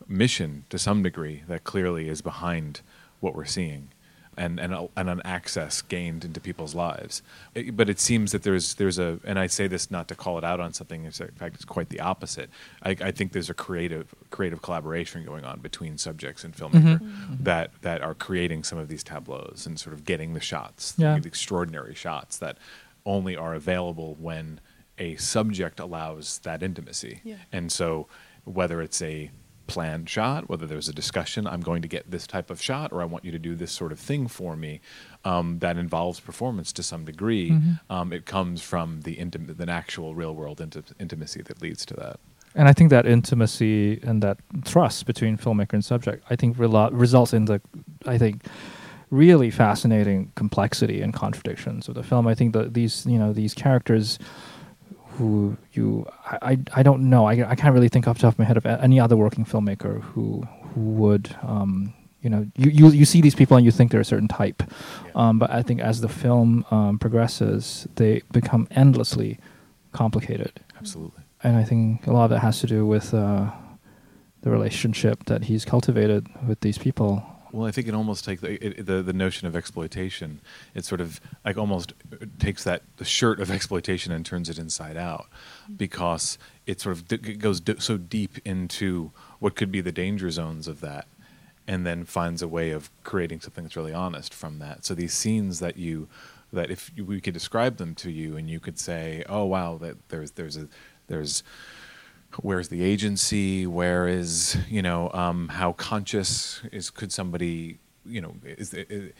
mission 0.08 0.63
to 0.69 0.80
some 0.80 1.04
degree 1.04 1.43
that 1.47 1.63
clearly 1.63 2.08
is 2.08 2.21
behind 2.21 2.82
what 3.19 3.36
we're 3.36 3.45
seeing. 3.45 3.89
And, 4.36 4.60
and, 4.60 4.74
a, 4.74 4.88
and 4.98 5.10
an 5.10 5.22
access 5.26 5.82
gained 5.82 6.26
into 6.26 6.39
people's 6.39 6.74
lives, 6.74 7.22
It- 7.54 7.76
but 7.78 7.89
it 7.89 8.00
seems 8.00 8.32
that 8.32 8.43
there's 8.43 8.74
there's 8.76 8.98
a 8.98 9.19
and 9.24 9.38
I 9.38 9.48
say 9.48 9.67
this 9.67 9.91
not 9.91 10.08
to 10.08 10.15
call 10.15 10.38
it 10.39 10.43
out 10.43 10.60
on 10.60 10.74
something. 10.74 11.06
It's, 11.06 11.19
in 11.19 11.28
fact, 11.30 11.56
it's 11.56 11.65
quite 11.65 11.89
the 11.89 12.00
opposite. 12.00 12.50
I, 12.82 12.91
I 12.91 13.12
think 13.12 13.32
there's 13.32 13.50
a 13.50 13.54
creative 13.54 14.13
creative 14.32 14.62
collaboration 14.62 15.24
going 15.24 15.46
on 15.46 15.60
between 15.60 15.98
subjects 15.98 16.43
and 16.43 16.56
filmmaker 16.56 17.00
mm-hmm. 17.00 17.06
Mm-hmm. 17.06 17.43
that 17.43 17.72
that 17.82 18.02
are 18.02 18.15
creating 18.15 18.63
some 18.63 18.78
of 18.80 18.88
these 18.88 19.04
tableaus 19.04 19.65
and 19.67 19.80
sort 19.80 19.93
of 19.93 20.04
getting 20.06 20.34
the 20.34 20.39
shots, 20.39 20.93
Yeah. 20.98 21.19
the 21.19 21.28
extraordinary 21.28 21.93
shots 21.93 22.38
that 22.39 22.58
only 23.06 23.36
are 23.36 23.54
available 23.54 24.15
when 24.19 24.60
a 24.98 25.15
subject 25.17 25.80
allows 25.80 26.39
that 26.39 26.63
intimacy. 26.63 27.19
Yeah. 27.24 27.36
And 27.52 27.72
so, 27.72 28.08
whether 28.46 28.82
it's 28.82 29.02
a 29.02 29.30
planned 29.67 30.10
shot, 30.10 30.49
whether 30.49 30.65
there's 30.65 30.89
a 30.89 30.93
discussion, 30.93 31.47
I'm 31.47 31.62
going 31.62 31.82
to 31.82 31.88
get 31.88 32.12
this 32.12 32.28
type 32.28 32.49
of 32.49 32.62
shot, 32.62 32.91
or 32.91 33.02
I 33.02 33.06
want 33.06 33.26
you 33.26 33.32
to 33.32 33.39
do 33.39 33.56
this 33.56 33.71
sort 33.71 33.91
of 33.91 33.99
thing 33.99 34.28
for 34.28 34.56
me, 34.56 34.82
um, 35.23 35.60
that 35.60 35.78
involves 35.78 36.19
performance 36.19 36.71
to 36.73 36.84
some 36.84 37.05
degree. 37.05 37.51
Mm-hmm. 37.51 37.91
Um, 37.91 38.14
it 38.14 38.26
comes 38.26 38.61
from 38.61 39.01
the 39.01 39.16
intim- 39.16 39.55
the 39.57 39.72
actual 39.72 40.16
real 40.16 40.36
world 40.36 40.59
inti- 40.59 40.91
intimacy 40.99 41.41
that 41.43 41.61
leads 41.61 41.86
to 41.86 41.93
that. 41.95 42.20
and 42.55 42.68
I 42.68 42.74
think 42.74 42.89
that 42.91 43.05
intimacy 43.05 43.99
and 44.03 44.22
that 44.22 44.38
trust 44.66 45.05
between 45.05 45.38
filmmaker 45.38 45.74
and 45.74 45.84
subject, 45.84 46.24
I 46.30 46.36
think, 46.36 46.57
results 46.57 47.34
in 47.34 47.45
the, 47.45 47.61
I 48.05 48.18
think, 48.18 48.43
really 49.09 49.51
fascinating 49.51 50.32
complexity 50.36 51.01
and 51.01 51.14
contradictions 51.14 51.88
of 51.88 51.95
the 51.95 52.03
film. 52.03 52.28
I 52.28 52.36
think 52.36 52.53
that 52.53 52.74
these, 52.74 53.05
you 53.05 53.18
know, 53.18 53.34
these 53.34 53.53
characters 53.53 54.20
who 55.18 55.57
you, 55.74 56.05
I, 56.26 56.57
I, 56.74 56.84
don't 56.84 57.09
know, 57.09 57.26
I, 57.26 57.49
I 57.49 57.55
can't 57.55 57.74
really 57.74 57.89
think 57.89 58.07
off 58.07 58.18
the 58.18 58.24
top 58.24 58.34
of 58.34 58.39
my 58.39 58.45
head 58.45 58.57
of 58.57 58.66
any 58.66 58.99
other 58.99 59.16
working 59.16 59.45
filmmaker 59.45 60.01
who, 60.01 60.41
who 60.74 60.82
would, 60.82 61.36
um, 61.43 61.93
you 62.22 62.30
know, 62.30 62.47
you, 62.55 62.70
you, 62.72 62.89
you 62.89 63.05
see 63.05 63.22
these 63.22 63.36
people 63.36 63.57
and 63.57 63.66
you 63.66 63.72
think 63.72 63.91
they're 63.91 64.01
a 64.01 64.05
certain 64.05 64.28
type. 64.28 64.64
Um, 65.16 65.39
but 65.39 65.51
I 65.51 65.61
think 65.61 65.82
as 65.82 66.01
the 66.01 66.09
film 66.09 66.66
um, 66.72 66.99
progresses, 66.99 67.88
they 67.95 68.22
become 68.32 68.68
endlessly 68.72 69.39
complicated 69.91 70.59
Absolutely. 70.78 71.24
and 71.43 71.57
I 71.57 71.64
think 71.64 72.07
a 72.07 72.11
lot 72.11 72.26
of 72.26 72.32
it 72.32 72.39
has 72.39 72.59
to 72.61 72.68
do 72.68 72.86
with 72.86 73.14
uh, 73.14 73.51
the 74.41 74.49
relationship 74.49 75.26
that 75.26 75.45
he's 75.45 75.66
cultivated 75.66 76.28
with 76.47 76.59
these 76.61 76.78
people. 76.78 77.24
Well, 77.54 77.68
I 77.68 77.72
think 77.72 77.88
it 77.88 77.93
almost 77.93 78.26
takes 78.26 78.41
the, 78.41 78.58
the 78.58 79.04
the 79.04 79.14
notion 79.14 79.47
of 79.47 79.56
exploitation. 79.56 80.41
It 80.74 80.86
sort 80.86 80.99
of 80.99 81.22
like 81.45 81.56
almost 81.56 81.93
takes 82.39 82.64
that 82.64 82.82
the 82.97 83.06
shirt 83.06 83.39
of 83.39 83.51
exploitation 83.58 84.12
and 84.12 84.26
turns 84.26 84.49
it 84.49 84.58
inside 84.58 84.97
out, 84.97 85.28
because 85.78 86.39
it 86.66 86.82
sort 86.82 86.97
of 86.97 87.14
it 87.14 87.38
goes 87.38 87.62
so 87.78 87.97
deep 87.97 88.39
into 88.43 89.12
what 89.38 89.56
could 89.56 89.72
be 89.72 89.82
the 89.82 89.91
danger 89.91 90.32
zones 90.32 90.68
of 90.68 90.82
that, 90.82 91.06
and 91.68 91.86
then 91.86 92.06
finds 92.06 92.41
a 92.41 92.47
way 92.47 92.72
of 92.72 92.89
creating 93.04 93.39
something 93.39 93.64
that's 93.64 93.76
really 93.76 93.93
honest 93.93 94.34
from 94.34 94.58
that. 94.58 94.84
So 94.84 94.95
these 94.95 95.14
scenes 95.14 95.60
that 95.60 95.78
you 95.78 96.08
that 96.51 96.72
if 96.72 96.89
we 96.97 97.22
could 97.22 97.36
describe 97.36 97.78
them 97.78 97.93
to 97.95 98.10
you 98.10 98.36
and 98.36 98.49
you 98.49 98.60
could 98.60 98.80
say, 98.80 99.24
oh 99.30 99.45
wow, 99.45 99.78
that 99.78 100.10
there's 100.10 100.32
there's 100.32 100.58
a 100.58 100.68
there's 101.06 101.43
where's 102.42 102.70
the 102.70 102.84
agency? 102.84 103.68
Where 103.68 104.08
is 104.08 104.58
you 104.70 104.82
know 104.82 105.10
um, 105.14 105.50
how 105.50 105.74
conscious 105.74 106.62
is 106.72 106.90
could 106.90 107.12
somebody 107.12 107.80
you 108.06 108.22
know 108.22 108.36
is, 108.44 108.74
is, 108.74 109.14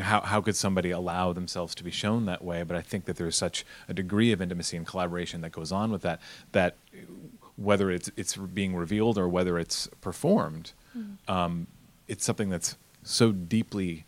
how 0.00 0.20
how 0.20 0.40
could 0.40 0.56
somebody 0.56 0.90
allow 0.90 1.32
themselves 1.32 1.74
to 1.76 1.84
be 1.84 1.90
shown 1.90 2.26
that 2.26 2.42
way? 2.42 2.62
But 2.62 2.76
i 2.76 2.80
think 2.80 3.04
that 3.06 3.16
there's 3.16 3.36
such 3.36 3.64
a 3.88 3.94
degree 3.94 4.32
of 4.32 4.40
intimacy 4.40 4.76
and 4.76 4.86
collaboration 4.86 5.40
that 5.42 5.52
goes 5.52 5.72
on 5.72 5.90
with 5.90 6.02
that 6.02 6.20
that 6.52 6.76
whether 7.56 7.90
it's 7.90 8.10
it's 8.16 8.36
being 8.36 8.74
revealed 8.74 9.18
or 9.18 9.28
whether 9.28 9.58
it's 9.58 9.88
performed 10.00 10.72
um, 11.28 11.66
it's 12.08 12.24
something 12.24 12.48
that's 12.48 12.76
so 13.02 13.32
deeply 13.32 14.06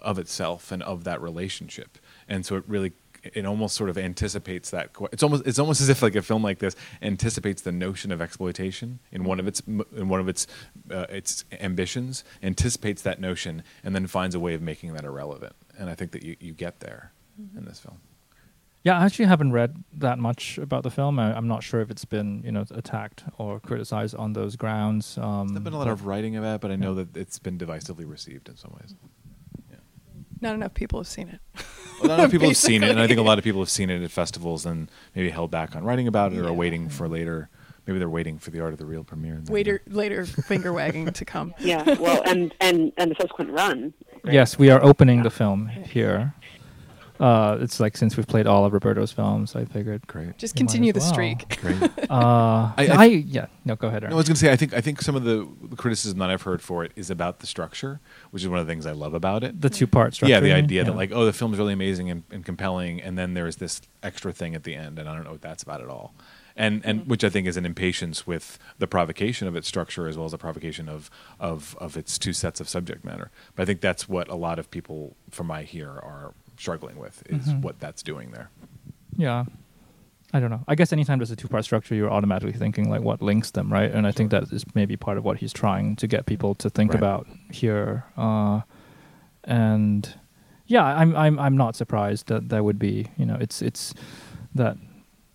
of 0.00 0.18
itself 0.18 0.70
and 0.70 0.82
of 0.82 1.04
that 1.04 1.20
relationship. 1.20 1.98
And 2.28 2.44
so 2.46 2.56
it 2.56 2.64
really 2.66 2.92
it 3.34 3.44
almost 3.46 3.74
sort 3.76 3.90
of 3.90 3.98
anticipates 3.98 4.70
that 4.70 4.92
que- 4.92 5.08
it's 5.12 5.22
almost 5.22 5.46
it's 5.46 5.58
almost 5.58 5.80
as 5.80 5.88
if 5.88 6.02
like 6.02 6.14
a 6.16 6.22
film 6.22 6.42
like 6.42 6.58
this 6.58 6.74
anticipates 7.02 7.62
the 7.62 7.72
notion 7.72 8.10
of 8.12 8.20
exploitation 8.20 8.98
in 9.12 9.24
one 9.24 9.38
of 9.40 9.46
its 9.46 9.60
in 9.66 10.08
one 10.08 10.20
of 10.20 10.28
its 10.28 10.46
uh, 10.90 11.06
its 11.10 11.44
ambitions 11.60 12.24
anticipates 12.42 13.02
that 13.02 13.20
notion 13.20 13.62
and 13.84 13.94
then 13.94 14.06
finds 14.06 14.34
a 14.34 14.40
way 14.40 14.54
of 14.54 14.62
making 14.62 14.92
that 14.94 15.04
irrelevant 15.04 15.54
and 15.78 15.88
i 15.90 15.94
think 15.94 16.12
that 16.12 16.22
you, 16.22 16.36
you 16.40 16.52
get 16.52 16.80
there 16.80 17.12
in 17.56 17.64
this 17.64 17.78
film 17.80 17.98
Yeah, 18.84 18.98
I 18.98 19.04
actually 19.04 19.26
haven't 19.26 19.52
read 19.52 19.84
that 19.98 20.18
much 20.18 20.56
about 20.56 20.82
the 20.82 20.90
film. 20.90 21.18
I, 21.18 21.36
I'm 21.36 21.48
not 21.48 21.62
sure 21.62 21.80
if 21.80 21.90
it's 21.90 22.04
been 22.06 22.42
you 22.44 22.52
know 22.52 22.64
attacked 22.70 23.24
or 23.36 23.60
criticized 23.60 24.14
on 24.14 24.32
those 24.32 24.56
grounds. 24.56 25.18
Um, 25.18 25.48
there's 25.48 25.64
been 25.64 25.72
a 25.74 25.78
lot 25.78 25.88
of 25.88 26.06
writing 26.06 26.36
about 26.36 26.54
it 26.56 26.60
but 26.60 26.70
i 26.70 26.76
know 26.76 26.94
that 26.94 27.16
it's 27.16 27.38
been 27.38 27.58
divisively 27.58 28.06
received 28.08 28.48
in 28.48 28.56
some 28.56 28.72
ways 28.80 28.94
Not 30.40 30.54
enough 30.54 30.74
people 30.74 30.98
have 31.00 31.06
seen 31.08 31.28
it. 31.28 31.40
a 32.02 32.06
lot 32.06 32.20
of 32.20 32.30
people 32.30 32.46
have 32.48 32.56
seen 32.56 32.84
it 32.84 32.90
and 32.90 33.00
i 33.00 33.06
think 33.08 33.18
a 33.18 33.22
lot 33.22 33.38
of 33.38 33.44
people 33.44 33.60
have 33.60 33.68
seen 33.70 33.90
it 33.90 34.02
at 34.02 34.10
festivals 34.10 34.64
and 34.64 34.88
maybe 35.16 35.30
held 35.30 35.50
back 35.50 35.74
on 35.74 35.82
writing 35.82 36.06
about 36.06 36.32
it 36.32 36.38
or 36.38 36.44
Yeah. 36.44 36.50
waiting 36.52 36.88
for 36.88 37.08
later 37.08 37.48
maybe 37.86 37.98
they're 37.98 38.08
waiting 38.08 38.38
for 38.38 38.50
the 38.50 38.60
art 38.60 38.72
of 38.72 38.78
the 38.78 38.86
real 38.86 39.02
premiere 39.02 39.34
and 39.34 39.50
Later, 39.50 39.80
later 39.88 40.24
finger 40.52 40.72
wagging 40.72 41.06
to 41.12 41.24
come. 41.24 41.54
Yeah, 41.58 41.82
well, 41.98 42.22
and 42.26 42.54
and 42.60 42.92
and 42.98 43.10
the 43.10 43.16
subsequent 43.18 43.50
run. 43.52 43.94
Yes, 44.24 44.58
we 44.58 44.68
are 44.70 44.80
opening 44.84 45.22
the 45.22 45.30
film 45.30 45.68
here. 45.68 46.34
Uh, 47.20 47.58
it's 47.60 47.80
like 47.80 47.96
since 47.96 48.16
we've 48.16 48.26
played 48.26 48.46
all 48.46 48.64
of 48.64 48.72
Roberto's 48.72 49.10
films, 49.12 49.56
I 49.56 49.64
figured. 49.64 50.06
great 50.06 50.38
Just 50.38 50.54
continue 50.56 50.92
the 50.92 51.00
well. 51.00 51.08
streak. 51.12 51.60
great 51.60 51.82
Uh, 52.10 52.72
I- 52.76 52.88
I, 52.90 52.96
I- 52.96 53.04
yeah. 53.06 53.46
No, 53.64 53.76
go 53.76 53.88
ahead. 53.88 54.02
No, 54.04 54.10
I 54.10 54.14
was 54.14 54.26
going 54.28 54.34
to 54.34 54.40
say 54.40 54.52
I 54.52 54.56
think 54.56 54.72
I 54.74 54.80
think 54.80 55.02
some 55.02 55.16
of 55.16 55.24
the 55.24 55.46
criticism 55.76 56.18
that 56.18 56.30
I've 56.30 56.42
heard 56.42 56.62
for 56.62 56.84
it 56.84 56.92
is 56.96 57.10
about 57.10 57.40
the 57.40 57.46
structure, 57.46 58.00
which 58.30 58.42
is 58.42 58.48
one 58.48 58.58
of 58.60 58.66
the 58.66 58.70
things 58.72 58.86
I 58.86 58.92
love 58.92 59.14
about 59.14 59.42
it. 59.44 59.60
the 59.60 59.68
two-part 59.70 60.14
structure. 60.14 60.32
yeah, 60.32 60.40
the 60.40 60.48
you 60.48 60.54
mean? 60.54 60.64
idea 60.64 60.84
that 60.84 60.94
like 60.96 61.10
oh 61.12 61.24
the 61.24 61.32
film's 61.32 61.58
really 61.58 61.72
amazing 61.72 62.10
and, 62.10 62.22
and 62.30 62.44
compelling, 62.44 63.00
and 63.02 63.18
then 63.18 63.34
there's 63.34 63.56
this 63.56 63.82
extra 64.02 64.32
thing 64.32 64.54
at 64.54 64.62
the 64.64 64.74
end, 64.74 64.98
and 64.98 65.08
I 65.08 65.14
don't 65.14 65.24
know 65.24 65.32
what 65.32 65.42
that's 65.42 65.62
about 65.62 65.80
at 65.82 65.88
all. 65.88 66.14
And 66.56 66.82
and 66.84 67.06
which 67.06 67.22
I 67.22 67.28
think 67.30 67.46
is 67.46 67.56
an 67.56 67.64
impatience 67.66 68.26
with 68.26 68.58
the 68.78 68.86
provocation 68.88 69.46
of 69.46 69.54
its 69.54 69.68
structure 69.68 70.08
as 70.08 70.16
well 70.16 70.26
as 70.26 70.32
the 70.32 70.38
provocation 70.38 70.88
of 70.88 71.08
of 71.38 71.76
of 71.80 71.96
its 71.96 72.18
two 72.18 72.32
sets 72.32 72.60
of 72.60 72.68
subject 72.68 73.04
matter. 73.04 73.30
But 73.54 73.62
I 73.62 73.66
think 73.66 73.80
that's 73.80 74.08
what 74.08 74.28
a 74.28 74.34
lot 74.34 74.58
of 74.58 74.68
people 74.70 75.14
from 75.30 75.46
my 75.48 75.62
here 75.62 75.90
are 75.90 76.32
struggling 76.58 76.98
with 76.98 77.22
is 77.30 77.46
Mhm. 77.48 77.62
what 77.62 77.78
that's 77.80 78.02
doing 78.02 78.30
there. 78.32 78.50
Yeah. 79.16 79.44
I 80.34 80.40
don't 80.40 80.50
know. 80.50 80.62
I 80.68 80.74
guess 80.74 80.92
anytime 80.92 81.18
there's 81.18 81.30
a 81.30 81.36
two-part 81.36 81.64
structure, 81.64 81.94
you're 81.94 82.10
automatically 82.10 82.52
thinking 82.52 82.90
like 82.90 83.00
what 83.00 83.22
links 83.22 83.50
them, 83.52 83.72
right? 83.72 83.90
And 83.90 84.06
I 84.06 84.12
think 84.12 84.30
that 84.30 84.42
is 84.52 84.64
maybe 84.74 84.94
part 84.96 85.16
of 85.16 85.24
what 85.24 85.38
he's 85.38 85.54
trying 85.54 85.96
to 85.96 86.06
get 86.06 86.26
people 86.26 86.54
to 86.56 86.68
think 86.68 86.92
Right. 86.92 86.98
about 87.00 87.26
here. 87.50 88.04
Uh, 88.16 88.60
and 89.44 90.14
yeah, 90.66 90.84
I'm 90.84 91.16
I'm 91.16 91.38
I'm 91.38 91.56
not 91.56 91.76
surprised 91.76 92.26
that 92.28 92.48
there 92.50 92.62
would 92.62 92.78
be, 92.78 93.06
you 93.16 93.24
know, 93.24 93.36
it's 93.40 93.62
it's 93.62 93.94
that 94.54 94.76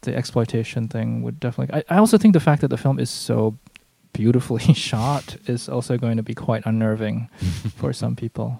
the 0.01 0.15
exploitation 0.15 0.87
thing 0.87 1.23
would 1.23 1.39
definitely. 1.39 1.81
I, 1.89 1.95
I 1.95 1.97
also 1.97 2.17
think 2.17 2.33
the 2.33 2.39
fact 2.39 2.61
that 2.61 2.67
the 2.67 2.77
film 2.77 2.99
is 2.99 3.09
so 3.09 3.57
beautifully 4.13 4.73
shot 4.75 5.37
is 5.47 5.67
also 5.69 5.97
going 5.97 6.17
to 6.17 6.23
be 6.23 6.35
quite 6.35 6.63
unnerving 6.67 7.29
for 7.77 7.93
some 7.93 8.15
people. 8.15 8.59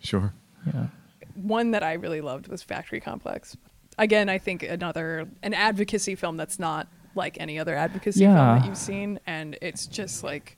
Sure. 0.00 0.32
Yeah. 0.72 0.86
One 1.34 1.72
that 1.72 1.82
I 1.82 1.94
really 1.94 2.20
loved 2.20 2.48
was 2.48 2.62
Factory 2.62 3.00
Complex. 3.00 3.56
Again, 3.98 4.28
I 4.28 4.38
think 4.38 4.62
another 4.62 5.28
an 5.42 5.54
advocacy 5.54 6.14
film 6.14 6.36
that's 6.36 6.58
not 6.58 6.88
like 7.14 7.36
any 7.40 7.58
other 7.58 7.76
advocacy 7.76 8.24
film 8.24 8.34
that 8.34 8.66
you've 8.66 8.76
seen, 8.76 9.20
and 9.26 9.56
it's 9.62 9.86
just 9.86 10.24
like 10.24 10.56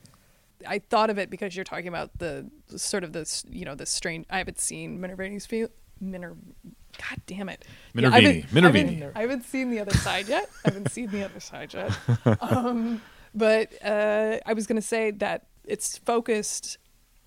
I 0.67 0.79
thought 0.79 1.09
of 1.11 1.17
it 1.19 1.29
because 1.29 1.55
you're 1.55 1.63
talking 1.63 1.87
about 1.87 2.17
the 2.17 2.49
sort 2.75 3.03
of 3.03 3.13
this, 3.13 3.43
you 3.49 3.63
know, 3.65 3.75
this 3.75 3.89
strange. 3.91 4.25
I 4.29 4.39
haven't 4.39 4.59
seen 4.59 4.99
Minervini's 4.99 5.45
film. 5.45 5.69
Miner, 5.99 6.35
God 6.97 7.21
damn 7.27 7.49
it, 7.49 7.63
Yeah, 7.93 8.09
I 8.09 8.21
haven't- 8.21 8.43
Minervini. 8.51 8.55
I 8.55 8.61
haven't- 8.61 8.89
Minervini. 8.99 9.11
I 9.15 9.21
haven't 9.21 9.43
seen 9.45 9.69
the 9.71 9.79
other 9.79 9.93
side 9.97 10.27
yet. 10.27 10.49
I 10.65 10.69
haven't 10.69 10.91
seen 10.91 11.09
the 11.09 11.23
other 11.25 11.39
side 11.39 11.73
yet. 11.73 11.91
Um, 12.41 13.01
but 13.35 13.71
uh, 13.83 14.37
I 14.45 14.53
was 14.53 14.65
going 14.67 14.75
to 14.77 14.87
say 14.87 15.11
that 15.11 15.45
it's 15.63 15.97
focused, 15.99 16.77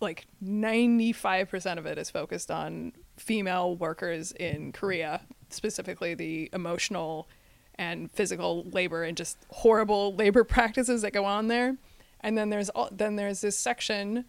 like 0.01 0.27
95% 0.43 1.79
of 1.79 1.87
it 1.87 1.99
is 1.99 2.11
focused 2.11 2.51
on 2.51 2.93
female 3.21 3.77
workers 3.77 4.33
in 4.33 4.73
Korea, 4.73 5.21
specifically 5.51 6.15
the 6.15 6.49
emotional 6.53 7.29
and 7.77 8.11
physical 8.11 8.65
labor 8.73 9.05
and 9.05 9.17
just 9.17 9.39
horrible 9.51 10.15
labor 10.19 10.43
practices 10.43 11.03
that 11.03 11.13
go 11.13 11.25
on 11.25 11.49
there. 11.49 11.77
And 12.21 12.37
then 12.37 12.51
there's 12.51 12.69
all, 12.71 12.89
then 12.91 13.17
there's 13.17 13.41
this 13.41 13.59
section 13.59 14.25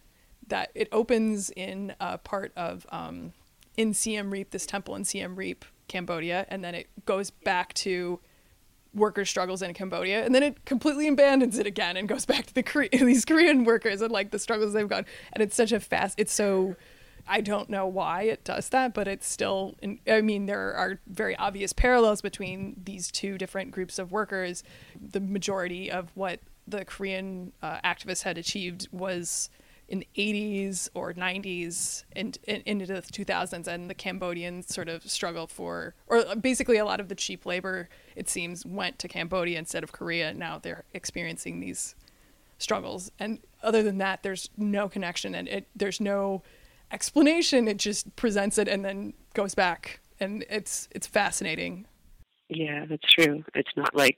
that 0.47 0.71
it 0.75 0.89
opens 0.91 1.49
in 1.51 1.93
a 1.99 2.17
part 2.17 2.51
of 2.55 2.85
um, 2.91 3.33
in 3.77 3.93
Siem 3.93 4.31
Reap, 4.31 4.51
this 4.51 4.65
temple 4.65 4.95
in 4.95 5.03
Siem 5.03 5.35
Reap, 5.35 5.65
Cambodia, 5.87 6.45
and 6.49 6.63
then 6.63 6.75
it 6.75 6.87
goes 7.05 7.31
back 7.31 7.73
to 7.73 8.19
worker 8.93 9.23
struggles 9.23 9.61
in 9.61 9.73
Cambodia, 9.73 10.25
and 10.25 10.35
then 10.35 10.43
it 10.43 10.65
completely 10.65 11.07
abandons 11.07 11.57
it 11.57 11.65
again 11.65 11.95
and 11.95 12.09
goes 12.09 12.25
back 12.25 12.45
to 12.45 12.53
the 12.53 12.63
Kore- 12.63 12.89
these 12.91 13.25
Korean 13.25 13.63
workers 13.63 14.01
and 14.01 14.11
like 14.11 14.31
the 14.31 14.39
struggles 14.39 14.73
they've 14.73 14.87
gone. 14.87 15.05
And 15.33 15.41
it's 15.41 15.55
such 15.55 15.71
a 15.71 15.79
fast. 15.79 16.19
It's 16.19 16.33
so. 16.33 16.75
I 17.27 17.41
don't 17.41 17.69
know 17.69 17.85
why 17.87 18.23
it 18.23 18.43
does 18.43 18.69
that, 18.69 18.93
but 18.93 19.07
it's 19.07 19.27
still. 19.27 19.75
I 20.07 20.21
mean, 20.21 20.45
there 20.45 20.73
are 20.73 20.99
very 21.07 21.35
obvious 21.35 21.73
parallels 21.73 22.21
between 22.21 22.81
these 22.83 23.11
two 23.11 23.37
different 23.37 23.71
groups 23.71 23.99
of 23.99 24.11
workers. 24.11 24.63
The 24.99 25.19
majority 25.19 25.91
of 25.91 26.11
what 26.15 26.39
the 26.67 26.85
Korean 26.85 27.53
uh, 27.61 27.79
activists 27.83 28.23
had 28.23 28.37
achieved 28.37 28.87
was 28.91 29.49
in 29.91 29.99
the 29.99 30.07
80s 30.15 30.89
or 30.93 31.13
90s 31.13 32.05
and, 32.15 32.37
and 32.47 32.63
into 32.65 32.85
the 32.85 33.01
2000s 33.01 33.67
and 33.67 33.89
the 33.89 33.93
cambodian 33.93 34.63
sort 34.63 34.87
of 34.87 35.03
struggle 35.09 35.47
for 35.47 35.95
or 36.07 36.23
basically 36.37 36.77
a 36.77 36.85
lot 36.85 37.01
of 37.01 37.09
the 37.09 37.15
cheap 37.15 37.45
labor 37.45 37.89
it 38.15 38.29
seems 38.29 38.65
went 38.65 38.97
to 38.99 39.09
cambodia 39.09 39.59
instead 39.59 39.83
of 39.83 39.91
korea 39.91 40.33
now 40.33 40.57
they're 40.57 40.85
experiencing 40.93 41.59
these 41.59 41.93
struggles 42.57 43.11
and 43.19 43.39
other 43.61 43.83
than 43.83 43.97
that 43.97 44.23
there's 44.23 44.49
no 44.55 44.87
connection 44.87 45.35
and 45.35 45.49
it, 45.49 45.67
there's 45.75 45.99
no 45.99 46.41
explanation 46.91 47.67
it 47.67 47.77
just 47.77 48.15
presents 48.15 48.57
it 48.57 48.67
and 48.67 48.83
then 48.83 49.13
goes 49.33 49.55
back 49.55 49.99
and 50.19 50.45
it's 50.49 50.87
it's 50.91 51.07
fascinating 51.07 51.85
Yeah, 52.49 52.85
that's 52.85 53.07
true. 53.17 53.43
It's 53.55 53.71
not 53.77 53.95
like 53.95 54.17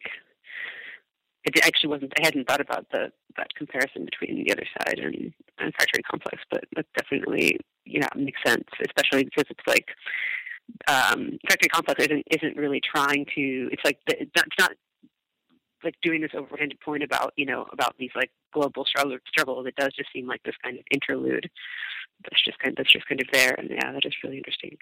it 1.43 1.65
actually 1.65 1.89
wasn't. 1.89 2.13
I 2.19 2.25
hadn't 2.25 2.47
thought 2.47 2.61
about 2.61 2.87
the 2.91 3.11
that 3.37 3.53
comparison 3.55 4.05
between 4.05 4.43
the 4.43 4.51
other 4.51 4.65
side 4.79 4.99
and, 4.99 5.33
factory 5.77 6.03
complex, 6.09 6.41
but 6.51 6.63
that 6.75 6.85
definitely 6.97 7.59
yeah 7.85 8.07
makes 8.15 8.39
sense, 8.45 8.67
especially 8.85 9.25
because 9.25 9.45
it's 9.49 9.67
like 9.67 9.87
um, 10.87 11.37
factory 11.47 11.69
complex 11.69 12.05
isn't 12.05 12.23
isn't 12.31 12.57
really 12.57 12.81
trying 12.81 13.25
to. 13.35 13.69
It's 13.71 13.83
like 13.85 13.99
the, 14.07 14.23
it's 14.23 14.31
not 14.59 14.71
like 15.83 15.95
doing 16.01 16.21
this 16.21 16.31
overhanded 16.33 16.79
point 16.81 17.03
about 17.03 17.33
you 17.35 17.45
know 17.45 17.65
about 17.71 17.95
these 17.97 18.11
like 18.15 18.31
global 18.53 18.85
struggle 18.85 19.17
struggles. 19.27 19.67
It 19.67 19.75
does 19.75 19.93
just 19.93 20.11
seem 20.13 20.27
like 20.27 20.43
this 20.43 20.55
kind 20.63 20.77
of 20.77 20.85
interlude 20.91 21.49
that's 22.23 22.43
just 22.43 22.59
kind 22.59 22.71
of, 22.71 22.77
that's 22.77 22.91
just 22.91 23.07
kind 23.07 23.21
of 23.21 23.27
there, 23.31 23.55
and 23.57 23.69
yeah, 23.69 23.91
that 23.91 24.05
is 24.05 24.13
really 24.23 24.37
interesting. 24.37 24.77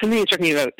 Something 0.00 0.18
that 0.18 0.28
struck 0.28 0.40
me 0.40 0.52
about 0.52 0.72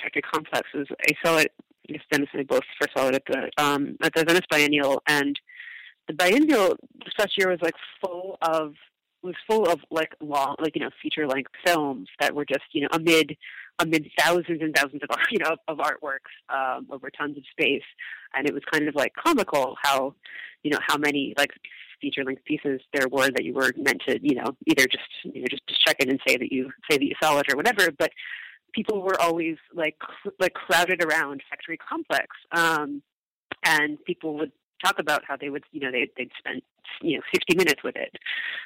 Factory 0.00 0.22
Complex 0.22 0.68
is 0.74 0.88
I 1.08 1.12
saw 1.24 1.38
it. 1.38 1.52
I 1.88 1.94
guess 1.94 2.02
Dennis 2.10 2.28
and 2.32 2.40
I 2.40 2.44
both 2.44 2.62
first 2.80 2.96
saw 2.96 3.08
it 3.08 3.14
at 3.14 3.24
the 3.26 3.50
um, 3.62 3.96
at 4.02 4.14
the 4.14 4.24
Venice 4.24 4.46
Biennial, 4.50 5.02
and 5.08 5.38
the 6.06 6.14
biennial 6.14 6.76
this 7.04 7.14
past 7.18 7.36
year 7.36 7.50
was 7.50 7.60
like 7.62 7.74
full 8.00 8.38
of 8.42 8.74
was 9.22 9.34
full 9.48 9.68
of 9.68 9.80
like 9.90 10.14
long, 10.20 10.56
like 10.60 10.74
you 10.74 10.82
know, 10.82 10.90
feature 11.02 11.26
length 11.26 11.52
films 11.64 12.08
that 12.20 12.34
were 12.34 12.44
just 12.44 12.64
you 12.72 12.82
know 12.82 12.88
amid 12.92 13.36
amid 13.78 14.10
thousands 14.18 14.60
and 14.60 14.74
thousands 14.74 15.02
of 15.02 15.10
art, 15.10 15.26
you 15.30 15.38
know 15.38 15.56
of 15.68 15.78
artworks 15.78 16.32
um, 16.48 16.86
over 16.90 17.10
tons 17.10 17.36
of 17.36 17.44
space, 17.50 17.82
and 18.34 18.46
it 18.46 18.54
was 18.54 18.62
kind 18.70 18.88
of 18.88 18.94
like 18.94 19.12
comical 19.14 19.76
how 19.82 20.14
you 20.62 20.70
know 20.70 20.78
how 20.86 20.96
many 20.96 21.34
like 21.38 21.52
feature 22.00 22.24
length 22.24 22.44
pieces 22.44 22.80
there 22.92 23.08
were 23.08 23.30
that 23.30 23.44
you 23.44 23.54
were 23.54 23.72
meant 23.76 24.02
to 24.06 24.18
you 24.22 24.34
know 24.34 24.56
either 24.66 24.86
just 24.86 25.08
you 25.22 25.40
know 25.40 25.46
just, 25.48 25.66
just 25.68 25.84
check 25.84 25.96
in 26.00 26.10
and 26.10 26.20
say 26.26 26.36
that 26.36 26.52
you 26.52 26.70
say 26.90 26.98
that 26.98 27.04
you 27.04 27.14
saw 27.22 27.38
it 27.38 27.52
or 27.52 27.56
whatever, 27.56 27.90
but 27.90 28.10
people 28.72 29.02
were 29.02 29.20
always 29.20 29.56
like 29.74 29.98
cr- 29.98 30.30
like 30.40 30.54
crowded 30.54 31.04
around 31.04 31.42
Factory 31.48 31.76
Complex, 31.76 32.28
um, 32.52 33.02
and 33.64 34.02
people 34.04 34.34
would 34.38 34.52
talk 34.84 34.98
about 34.98 35.22
how 35.26 35.36
they 35.36 35.50
would, 35.50 35.64
you 35.72 35.80
know, 35.80 35.90
they, 35.90 36.08
they'd 36.16 36.30
spend, 36.38 36.62
you 37.00 37.16
know, 37.16 37.22
60 37.32 37.56
minutes 37.56 37.82
with 37.82 37.96
it, 37.96 38.14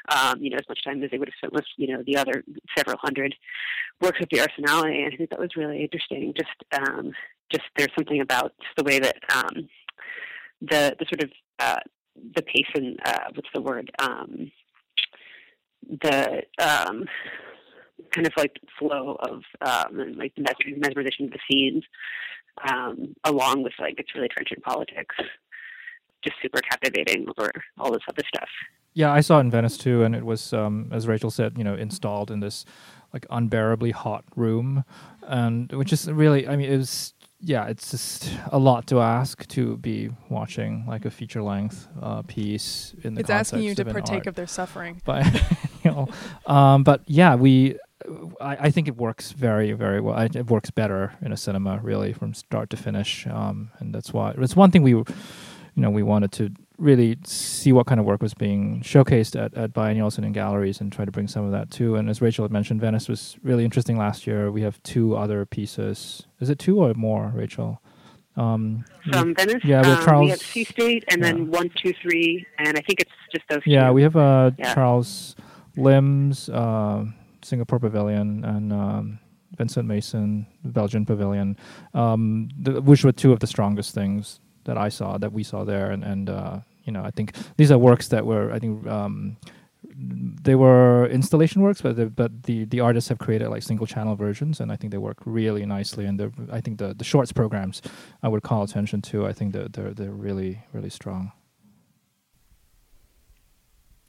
um, 0.08 0.40
you 0.40 0.50
know, 0.50 0.56
as 0.56 0.68
much 0.68 0.82
time 0.84 1.02
as 1.02 1.10
they 1.10 1.18
would 1.18 1.28
have 1.28 1.34
spent 1.38 1.52
with, 1.52 1.64
you 1.76 1.88
know, 1.88 2.02
the 2.06 2.16
other 2.16 2.42
several 2.76 2.98
hundred 2.98 3.34
works 4.00 4.20
of 4.20 4.28
the 4.30 4.38
Arsenale. 4.38 4.86
And 4.86 5.12
I 5.12 5.16
think 5.16 5.30
that 5.30 5.38
was 5.38 5.56
really 5.56 5.82
interesting. 5.82 6.32
Just, 6.36 6.64
um, 6.72 7.12
just 7.52 7.64
there's 7.76 7.92
something 7.96 8.20
about 8.20 8.52
the 8.76 8.84
way 8.84 8.98
that 8.98 9.16
um, 9.34 9.68
the 10.60 10.96
the 10.98 11.06
sort 11.08 11.22
of 11.22 11.30
uh, 11.58 11.80
the 12.34 12.42
pace 12.42 12.66
and 12.74 12.98
uh, 13.04 13.30
what's 13.34 13.48
the 13.54 13.60
word 13.60 13.90
um, 13.98 14.50
the 16.02 16.42
um, 16.58 17.04
kind 18.14 18.26
of 18.26 18.32
like 18.36 18.56
flow 18.78 19.16
of 19.20 19.42
um, 19.60 20.00
and 20.00 20.16
like 20.16 20.34
the 20.36 20.42
mesmerization 20.42 21.26
of 21.26 21.30
the 21.30 21.38
scenes, 21.50 21.84
um, 22.68 23.14
along 23.24 23.62
with 23.62 23.72
like 23.78 23.98
its 23.98 24.14
really 24.14 24.28
trenchant 24.28 24.62
politics 24.62 25.16
just 26.26 26.36
super 26.42 26.60
captivating 26.60 27.26
or 27.38 27.50
all 27.78 27.92
this 27.92 28.02
other 28.08 28.22
stuff. 28.34 28.48
Yeah, 28.94 29.12
I 29.12 29.20
saw 29.20 29.38
it 29.38 29.42
in 29.42 29.50
Venice 29.50 29.76
too, 29.76 30.02
and 30.04 30.14
it 30.14 30.24
was, 30.24 30.52
um, 30.52 30.90
as 30.90 31.06
Rachael 31.06 31.30
said, 31.30 31.58
you 31.58 31.64
know, 31.64 31.74
installed 31.74 32.30
in 32.30 32.40
this 32.40 32.64
like 33.12 33.26
unbearably 33.30 33.90
hot 33.90 34.24
room, 34.34 34.84
and 35.22 35.70
which 35.72 35.92
is 35.92 36.10
really, 36.10 36.48
I 36.48 36.56
mean, 36.56 36.72
it 36.72 36.76
was, 36.78 37.14
yeah, 37.40 37.66
it's 37.66 37.90
just 37.90 38.32
a 38.50 38.58
lot 38.58 38.86
to 38.88 39.00
ask 39.00 39.46
to 39.48 39.76
be 39.76 40.10
watching 40.30 40.84
like 40.88 41.04
a 41.04 41.10
feature 41.10 41.42
length 41.42 41.88
uh, 42.00 42.22
piece 42.22 42.94
in 43.02 43.14
the. 43.14 43.20
It's 43.20 43.30
asking 43.30 43.62
you 43.62 43.74
to 43.74 43.82
of 43.82 43.92
partake 43.92 44.14
art. 44.14 44.26
of 44.28 44.34
their 44.34 44.46
suffering. 44.46 45.02
But 45.04 45.24
you 45.84 45.90
know, 45.90 46.08
um, 46.46 46.82
but 46.82 47.02
yeah, 47.06 47.34
we. 47.34 47.78
I, 48.40 48.56
I 48.56 48.70
think 48.70 48.88
it 48.88 48.96
works 48.96 49.32
very, 49.32 49.72
very 49.72 50.00
well. 50.00 50.14
I, 50.14 50.24
it 50.26 50.48
works 50.50 50.70
better 50.70 51.14
in 51.22 51.32
a 51.32 51.36
cinema, 51.36 51.80
really, 51.82 52.12
from 52.12 52.34
start 52.34 52.70
to 52.70 52.76
finish, 52.76 53.26
um, 53.26 53.70
and 53.78 53.94
that's 53.94 54.12
why 54.12 54.34
it's 54.38 54.54
one 54.56 54.70
thing 54.70 54.82
we 54.82 55.02
you 55.76 55.82
know, 55.82 55.90
we 55.90 56.02
wanted 56.02 56.32
to 56.32 56.50
really 56.78 57.18
see 57.24 57.70
what 57.72 57.86
kind 57.86 58.00
of 58.00 58.06
work 58.06 58.22
was 58.22 58.34
being 58.34 58.80
showcased 58.82 59.40
at, 59.40 59.54
at 59.54 59.72
biennials 59.72 60.16
and 60.16 60.24
in 60.26 60.32
galleries 60.32 60.80
and 60.80 60.90
try 60.90 61.04
to 61.04 61.10
bring 61.10 61.28
some 61.28 61.44
of 61.44 61.52
that 61.52 61.70
too. 61.70 61.96
And 61.96 62.08
as 62.08 62.20
Rachael 62.20 62.44
had 62.44 62.52
mentioned, 62.52 62.80
Venice 62.80 63.08
was 63.08 63.36
really 63.42 63.64
interesting 63.64 63.96
last 63.98 64.26
year. 64.26 64.50
We 64.50 64.62
have 64.62 64.82
two 64.82 65.16
other 65.16 65.44
pieces. 65.46 66.26
Is 66.40 66.48
it 66.50 66.58
two 66.58 66.80
or 66.80 66.94
more, 66.94 67.30
Rachael? 67.34 67.80
Um, 68.36 68.84
From 69.10 69.34
Venice? 69.34 69.64
Yeah, 69.64 69.82
we 69.82 69.88
have 69.88 70.04
Charles. 70.04 70.20
Um, 70.20 70.24
we 70.24 70.30
have 70.30 70.40
Sea 70.40 70.64
State 70.64 71.04
and 71.08 71.20
yeah. 71.20 71.32
then 71.32 71.50
one, 71.50 71.70
two, 71.82 71.92
three, 72.02 72.46
and 72.58 72.76
I 72.76 72.80
think 72.80 73.00
it's 73.00 73.10
just 73.32 73.44
those 73.48 73.62
Yeah, 73.66 73.88
two. 73.88 73.92
we 73.94 74.02
have 74.02 74.16
uh, 74.16 74.50
yeah. 74.58 74.74
Charles 74.74 75.36
Lim's 75.76 76.48
uh, 76.48 77.04
Singapore 77.42 77.78
Pavilion 77.78 78.44
and 78.44 78.72
um, 78.72 79.18
Vincent 79.56 79.88
Meessen 79.88 80.46
Belgian 80.64 81.04
Pavilion, 81.06 81.56
um, 81.94 82.48
the, 82.58 82.80
which 82.80 83.04
were 83.04 83.12
two 83.12 83.32
of 83.32 83.40
the 83.40 83.46
strongest 83.46 83.94
things 83.94 84.40
that 84.66 84.78
I 84.78 84.88
saw 84.88 85.18
that 85.18 85.32
we 85.32 85.42
saw 85.42 85.64
there, 85.64 85.90
and 85.90 86.04
and 86.04 86.30
uh, 86.30 86.60
you 86.84 86.92
know 86.92 87.02
I 87.02 87.10
think 87.10 87.32
these 87.56 87.72
are 87.72 87.78
works 87.78 88.08
that 88.08 88.26
were 88.26 88.52
I 88.52 88.58
think 88.58 88.86
um, 88.86 89.36
they 89.98 90.54
were 90.54 91.06
installation 91.06 91.62
works, 91.62 91.80
but 91.80 91.96
the, 91.96 92.06
but 92.06 92.42
the 92.44 92.64
the 92.66 92.80
artists 92.80 93.08
have 93.08 93.18
created 93.18 93.48
like 93.48 93.62
single 93.62 93.86
channel 93.86 94.14
versions, 94.14 94.60
and 94.60 94.70
I 94.70 94.76
think 94.76 94.90
they 94.90 94.98
work 94.98 95.18
really 95.24 95.64
nicely. 95.64 96.04
And 96.04 96.20
I 96.52 96.60
think 96.60 96.78
the 96.78 96.94
the 96.94 97.04
shorts 97.04 97.32
programs 97.32 97.82
I 98.22 98.28
would 98.28 98.42
call 98.42 98.62
attention 98.62 99.00
to. 99.02 99.26
I 99.26 99.32
think 99.32 99.52
they're 99.52 99.68
they're, 99.68 99.94
they're 99.94 100.10
really 100.10 100.62
really 100.72 100.90
strong. 100.90 101.32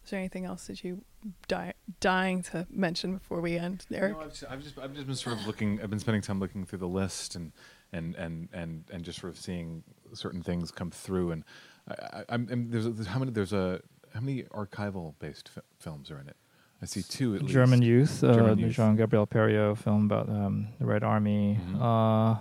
Is 0.04 0.12
there 0.12 0.20
anything 0.20 0.46
else 0.46 0.68
that 0.68 0.86
you 0.86 1.04
die, 1.50 1.74
dying 2.00 2.42
to 2.44 2.66
mention 2.70 3.18
before 3.18 3.42
we 3.42 3.58
end, 3.58 3.86
Eric? 3.92 4.14
No, 4.14 4.22
I've, 4.22 4.30
just, 4.30 4.44
I've 4.50 4.64
just 4.64 4.80
I've 4.80 4.94
just 4.94 5.06
been 5.06 5.16
sort 5.18 5.38
of 5.38 5.46
looking. 5.46 5.82
I've 5.82 5.90
been 5.90 6.00
spending 6.00 6.22
time 6.22 6.40
looking 6.40 6.66
through 6.66 6.80
the 6.80 6.88
list 6.88 7.36
and 7.36 7.52
and 7.94 8.16
and 8.16 8.50
and 8.54 8.84
and 8.92 9.04
just 9.04 9.20
sort 9.20 9.32
of 9.34 9.40
seeing 9.40 9.84
certain 10.14 10.42
things 10.42 10.72
come 10.72 10.92
through. 10.92 11.32
And 11.32 11.44
I, 11.90 12.24
am 12.30 12.70
there's, 12.70 12.86
there's, 12.86 13.08
how 13.08 13.20
many 13.20 13.32
there's 13.32 13.54
a 13.54 13.82
how 14.14 14.22
many 14.22 14.44
archival 14.44 15.14
based 15.20 15.50
fi- 15.50 15.62
films 15.80 16.12
are 16.12 16.20
in 16.20 16.28
it? 16.28 16.36
I 16.82 16.86
see 16.86 17.02
two 17.02 17.36
at 17.36 17.46
German 17.46 17.80
least. 17.80 17.90
Youth, 17.90 18.24
uh, 18.24 18.34
German 18.36 18.56
the 18.58 18.68
Youth. 18.68 18.76
Jean 18.76 18.96
Gabriel 18.96 19.26
Periot 19.26 19.78
film 19.80 20.06
about 20.06 20.30
um, 20.30 20.68
the 20.80 20.86
Red 20.86 21.04
Army. 21.04 21.60
Mhm. 21.62 21.82
Uh, 21.82 22.40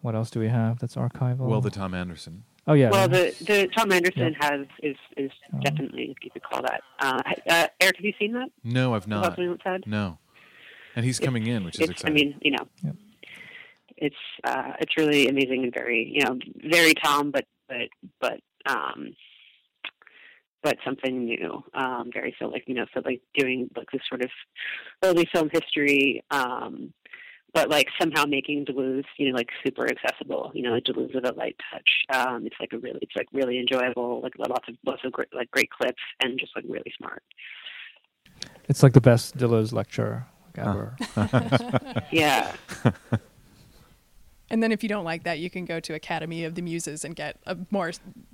what 0.00 0.14
else 0.14 0.30
do 0.30 0.40
we 0.40 0.48
have 0.48 0.78
that's 0.78 0.96
archival? 0.96 1.38
Well, 1.48 1.60
the 1.60 1.70
Thom 1.70 1.92
Andersen. 1.94 2.44
oh 2.66 2.72
yeah. 2.74 2.90
Well, 2.90 3.08
the 3.08 3.34
the 3.40 3.68
Thom 3.76 3.92
Andersen 3.92 4.34
has 4.40 4.66
is 4.82 4.96
is 5.16 5.30
Um, 5.52 5.60
definitely 5.60 6.10
if 6.16 6.24
you 6.24 6.30
could 6.30 6.42
call 6.42 6.62
that. 6.62 6.82
Uh, 7.00 7.22
uh, 7.50 7.66
Eric, 7.80 7.96
have 7.96 8.04
you 8.04 8.12
seen 8.18 8.32
that? 8.32 8.48
No, 8.64 8.94
I've 8.94 9.06
About 9.06 9.36
not. 9.36 9.36
Something 9.36 9.82
No, 9.86 10.18
and 10.96 11.04
he's 11.04 11.18
It's- 11.18 11.24
coming 11.26 11.46
in, 11.46 11.64
which 11.64 11.76
is 11.76 11.82
It's, 11.82 11.90
I 12.04 12.08
exciting. 12.08 12.14
mean, 12.14 12.38
you 12.42 12.50
know, 12.52 12.66
Yep. 12.82 12.96
It's 14.00 14.16
uh, 14.44 14.72
it's 14.80 14.96
really 14.96 15.28
amazing 15.28 15.64
and 15.64 15.74
very 15.74 16.10
you 16.14 16.24
know 16.24 16.38
very 16.56 16.94
Thom, 17.02 17.30
but 17.30 17.44
but 17.68 17.88
but 18.20 18.40
um, 18.66 19.14
but 20.62 20.76
something 20.84 21.24
new. 21.24 21.62
Um, 21.74 22.10
very 22.12 22.34
so 22.38 22.46
like 22.46 22.64
you 22.66 22.74
know 22.74 22.86
so 22.94 23.02
like 23.04 23.20
doing 23.36 23.70
like 23.76 23.90
this 23.92 24.02
sort 24.08 24.22
of 24.22 24.30
early 25.02 25.28
film 25.32 25.50
history. 25.52 26.22
Um, 26.30 26.92
but 27.54 27.70
like 27.70 27.88
somehow 28.00 28.24
making 28.26 28.66
Deleuze, 28.66 29.04
you 29.16 29.30
know, 29.30 29.34
like 29.34 29.48
super 29.64 29.86
accessible, 29.88 30.52
you 30.54 30.62
know, 30.62 30.70
like 30.70 30.84
Deleuze 30.84 31.14
with 31.14 31.26
a 31.26 31.32
light 31.32 31.56
touch. 31.72 31.88
Um, 32.14 32.46
it's 32.46 32.56
like 32.60 32.72
a 32.72 32.78
really, 32.78 32.98
it's 33.00 33.16
like 33.16 33.26
really 33.32 33.58
enjoyable, 33.58 34.20
like 34.22 34.34
lots 34.38 34.68
of 34.68 34.74
lots 34.84 35.00
of 35.04 35.12
great, 35.12 35.28
like 35.34 35.50
great 35.50 35.70
clips, 35.70 36.02
and 36.22 36.38
just 36.38 36.52
like 36.54 36.64
really 36.68 36.92
smart. 36.96 37.22
it's 38.68 38.82
like 38.82 38.92
the 38.92 39.00
best 39.00 39.36
Deleuze 39.36 39.72
lecture 39.72 40.26
like, 40.56 40.66
ever. 40.66 40.96
Yeah, 42.12 42.54
And 44.50 44.62
then 44.62 44.72
if 44.72 44.82
you 44.82 44.88
don't 44.88 45.04
like 45.04 45.24
that, 45.24 45.38
you 45.38 45.50
can 45.50 45.64
go 45.64 45.78
to 45.80 45.94
Academy 45.94 46.44
of 46.44 46.54
the 46.54 46.62
Muses 46.62 47.04
and 47.04 47.14
get 47.14 47.36
a 47.46 47.56
more 47.70 47.92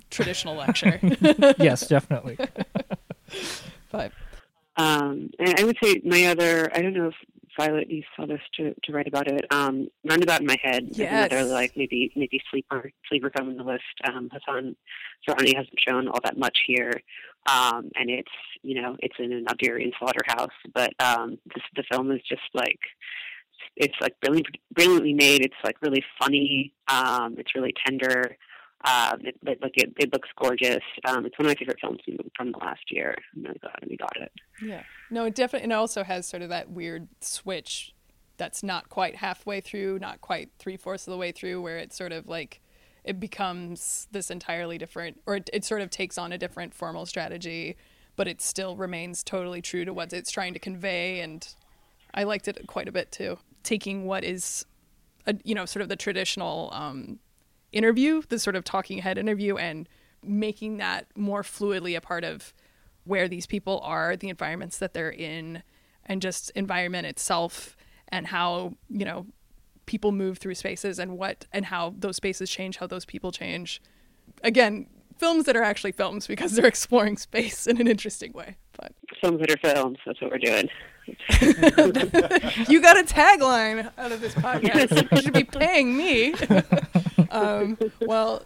traditional 0.09 0.55
lecture. 0.63 0.99
yes, 1.59 1.87
definitely. 1.87 2.37
but 3.91 4.11
Um, 4.77 5.29
and 5.39 5.55
I 5.59 5.63
would 5.63 5.77
say 5.83 6.01
my 6.03 6.25
other, 6.25 6.69
I 6.75 6.81
don't 6.81 6.93
know 6.93 7.07
if 7.07 7.15
Violet 7.57 7.89
you 7.89 8.03
saw 8.17 8.25
this 8.25 8.41
to, 8.57 8.73
to 8.83 8.91
write 8.91 9.07
about 9.07 9.27
it. 9.31 9.45
Um, 9.49 9.87
Roundabout 10.03 10.41
in 10.41 10.47
my 10.47 10.57
head, 10.61 10.89
is 10.91 10.97
Yes. 10.97 11.31
another 11.31 11.45
like 11.49 11.71
maybe 11.77 12.11
maybe 12.13 12.41
sleeper 12.51 12.91
sleeper 13.07 13.31
film 13.35 13.49
in 13.51 13.55
the 13.55 13.63
list. 13.63 13.83
Um, 14.05 14.29
Hassen 14.29 14.75
Ferhani 15.25 15.55
hasn't 15.55 15.79
shown 15.87 16.09
all 16.09 16.19
that 16.25 16.37
much 16.37 16.57
here, 16.67 16.91
um, 17.49 17.89
and 17.95 18.09
it's 18.09 18.31
you 18.61 18.81
know 18.81 18.97
it's 18.99 19.15
in 19.19 19.31
an 19.31 19.45
Algerian 19.47 19.93
slaughterhouse, 19.97 20.51
but 20.73 20.91
um, 20.99 21.37
this, 21.53 21.63
the 21.77 21.83
film 21.89 22.11
is 22.11 22.19
just 22.27 22.41
like 22.53 22.79
it's 23.75 23.95
like 24.01 24.19
brilliant, 24.21 24.47
brilliantly 24.73 25.13
made. 25.13 25.43
It's 25.43 25.55
like 25.63 25.81
really 25.81 26.03
funny. 26.19 26.73
Um, 26.87 27.35
it's 27.37 27.55
really 27.55 27.73
tender. 27.85 28.37
Um, 28.85 29.21
it, 29.21 29.35
it, 29.47 29.61
like 29.61 29.73
it, 29.75 29.93
it 29.97 30.13
looks 30.13 30.29
gorgeous. 30.39 30.83
Um, 31.07 31.25
it's 31.25 31.37
one 31.39 31.47
of 31.47 31.51
my 31.51 31.55
favorite 31.55 31.77
films 31.81 31.99
from, 32.05 32.17
from 32.35 32.51
the 32.51 32.57
last 32.59 32.91
year. 32.91 33.15
I'm 33.35 33.43
really 33.43 33.59
glad 33.59 33.75
we 33.89 33.97
got 33.97 34.15
it. 34.17 34.31
yeah, 34.61 34.83
no, 35.09 35.25
it 35.25 35.35
definitely, 35.35 35.63
and 35.63 35.71
it 35.71 35.75
also 35.75 36.03
has 36.03 36.27
sort 36.27 36.43
of 36.43 36.49
that 36.49 36.69
weird 36.69 37.07
switch 37.21 37.93
that's 38.37 38.61
not 38.61 38.89
quite 38.89 39.15
halfway 39.15 39.61
through, 39.61 39.99
not 39.99 40.21
quite 40.21 40.49
three 40.59 40.77
fourths 40.77 41.07
of 41.07 41.11
the 41.11 41.17
way 41.17 41.31
through, 41.31 41.61
where 41.61 41.77
it's 41.77 41.97
sort 41.97 42.11
of 42.11 42.27
like 42.27 42.61
it 43.03 43.19
becomes 43.19 44.07
this 44.11 44.29
entirely 44.29 44.77
different, 44.77 45.21
or 45.25 45.37
it, 45.37 45.49
it 45.53 45.63
sort 45.63 45.81
of 45.81 45.89
takes 45.89 46.17
on 46.17 46.31
a 46.31 46.37
different 46.37 46.73
formal 46.73 47.05
strategy, 47.05 47.77
but 48.15 48.27
it 48.27 48.41
still 48.41 48.75
remains 48.75 49.23
totally 49.23 49.61
true 49.61 49.85
to 49.85 49.93
what 49.93 50.11
it's 50.11 50.31
trying 50.31 50.53
to 50.53 50.59
convey. 50.59 51.19
And 51.21 51.47
I 52.13 52.23
liked 52.23 52.47
it 52.47 52.67
quite 52.67 52.87
a 52.87 52.91
bit 52.91 53.11
too, 53.11 53.37
taking 53.65 54.05
what 54.05 54.23
is, 54.23 54.65
a, 55.25 55.35
you 55.43 55.55
know, 55.55 55.65
sort 55.65 55.81
of 55.81 55.89
the 55.89 55.95
traditional 55.95 56.69
um, 56.71 57.19
interview, 57.71 58.21
the 58.29 58.39
sort 58.39 58.55
of 58.55 58.63
talking 58.63 58.99
head 58.99 59.17
interview, 59.17 59.57
and 59.57 59.89
making 60.23 60.77
that 60.77 61.07
more 61.15 61.43
fluidly 61.43 61.95
a 61.95 62.01
part 62.01 62.23
of 62.23 62.53
where 63.03 63.27
these 63.27 63.45
people 63.45 63.79
are, 63.83 64.15
the 64.15 64.29
environments 64.29 64.77
that 64.77 64.93
they're 64.93 65.11
in, 65.11 65.61
and 66.05 66.21
just 66.21 66.49
environment 66.51 67.05
itself, 67.05 67.75
and 68.09 68.27
how 68.27 68.73
you 68.89 69.05
know 69.05 69.25
people 69.85 70.11
move 70.11 70.37
through 70.37 70.55
spaces 70.55 70.99
and 70.99 71.17
what 71.17 71.45
and 71.51 71.65
how 71.65 71.93
those 71.97 72.15
spaces 72.15 72.49
change, 72.49 72.77
how 72.77 72.87
those 72.87 73.05
people 73.05 73.31
change. 73.31 73.81
Again, 74.43 74.87
films 75.17 75.45
that 75.45 75.55
are 75.55 75.63
actually 75.63 75.91
films 75.91 76.27
because 76.27 76.55
they're 76.55 76.65
exploring 76.75 77.17
space 77.17 77.67
in 77.67 77.79
an 77.79 77.87
interesting 77.87 78.31
way. 78.33 78.57
But 78.77 78.93
Films 79.21 79.39
that 79.39 79.51
are 79.51 79.73
films. 79.73 79.97
That's 80.05 80.21
what 80.21 80.31
we're 80.31 80.37
doing. 80.37 80.69
you 82.67 82.81
got 82.81 82.97
a 82.97 83.03
tagline 83.03 83.91
out 83.97 84.11
of 84.11 84.21
this 84.21 84.33
podcast. 84.33 85.11
you 85.11 85.21
should 85.21 85.33
be 85.33 85.43
paying 85.43 85.95
me. 85.95 86.33
um, 87.31 87.77
well, 88.01 88.43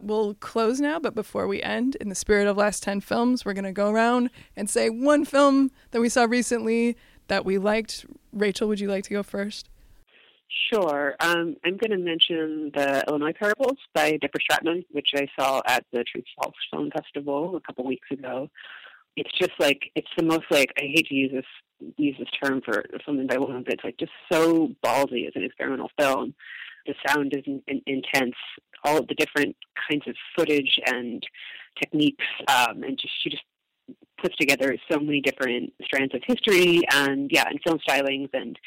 we'll 0.00 0.34
close 0.34 0.80
now, 0.80 0.98
but 0.98 1.14
before 1.14 1.46
we 1.46 1.62
end, 1.62 1.96
in 1.96 2.08
the 2.08 2.14
spirit 2.14 2.46
of 2.46 2.56
last 2.56 2.82
10 2.82 3.00
films, 3.00 3.44
we're 3.44 3.54
going 3.54 3.64
to 3.64 3.72
go 3.72 3.90
around 3.90 4.30
and 4.56 4.68
say 4.68 4.90
one 4.90 5.24
film 5.24 5.70
that 5.90 6.00
we 6.00 6.08
saw 6.08 6.24
recently 6.24 6.96
that 7.28 7.44
we 7.44 7.58
liked. 7.58 8.06
Rachael, 8.32 8.68
would 8.68 8.80
you 8.80 8.88
like 8.88 9.04
to 9.04 9.10
go 9.10 9.22
first? 9.22 9.68
Sure. 10.72 11.14
Um, 11.20 11.56
I'm 11.64 11.76
going 11.76 11.90
to 11.90 11.98
mention 11.98 12.70
the 12.74 13.04
Illinois 13.08 13.32
Parables 13.32 13.78
by 13.94 14.12
Deborah 14.12 14.40
Stratman, 14.40 14.84
which 14.90 15.10
I 15.14 15.26
saw 15.38 15.60
at 15.66 15.84
the 15.92 16.04
Truth 16.04 16.24
False 16.40 16.54
Film 16.70 16.90
Festival 16.90 17.56
a 17.56 17.60
couple 17.60 17.84
weeks 17.84 18.10
ago. 18.10 18.48
It's 19.16 19.32
just 19.38 19.52
like 19.58 19.90
it's 19.94 20.08
the 20.16 20.24
most 20.24 20.44
like 20.50 20.72
I 20.78 20.82
hate 20.82 21.06
to 21.08 21.14
use 21.14 21.32
this 21.32 21.90
use 21.96 22.16
this 22.18 22.28
term 22.42 22.60
for 22.64 22.84
something 23.04 23.26
by 23.26 23.38
women, 23.38 23.62
but 23.62 23.74
it's 23.74 23.84
like 23.84 23.98
just 23.98 24.12
so 24.30 24.68
ballsy 24.84 25.26
as 25.26 25.32
an 25.34 25.44
experimental 25.44 25.90
film. 25.98 26.34
The 26.86 26.94
sound 27.06 27.32
is 27.34 27.42
in, 27.46 27.62
in, 27.66 27.82
intense. 27.86 28.36
All 28.84 28.98
of 28.98 29.08
the 29.08 29.14
different 29.14 29.56
kinds 29.90 30.06
of 30.06 30.14
footage 30.36 30.78
and 30.86 31.22
techniques, 31.80 32.24
um, 32.48 32.82
and 32.84 32.98
just 32.98 33.14
she 33.22 33.30
just 33.30 33.42
puts 34.20 34.36
together 34.36 34.76
so 34.90 34.98
many 34.98 35.20
different 35.20 35.72
strands 35.84 36.14
of 36.14 36.22
history 36.26 36.82
and 36.92 37.30
yeah, 37.32 37.44
and 37.48 37.60
film 37.64 37.78
stylings 37.88 38.28
and 38.32 38.58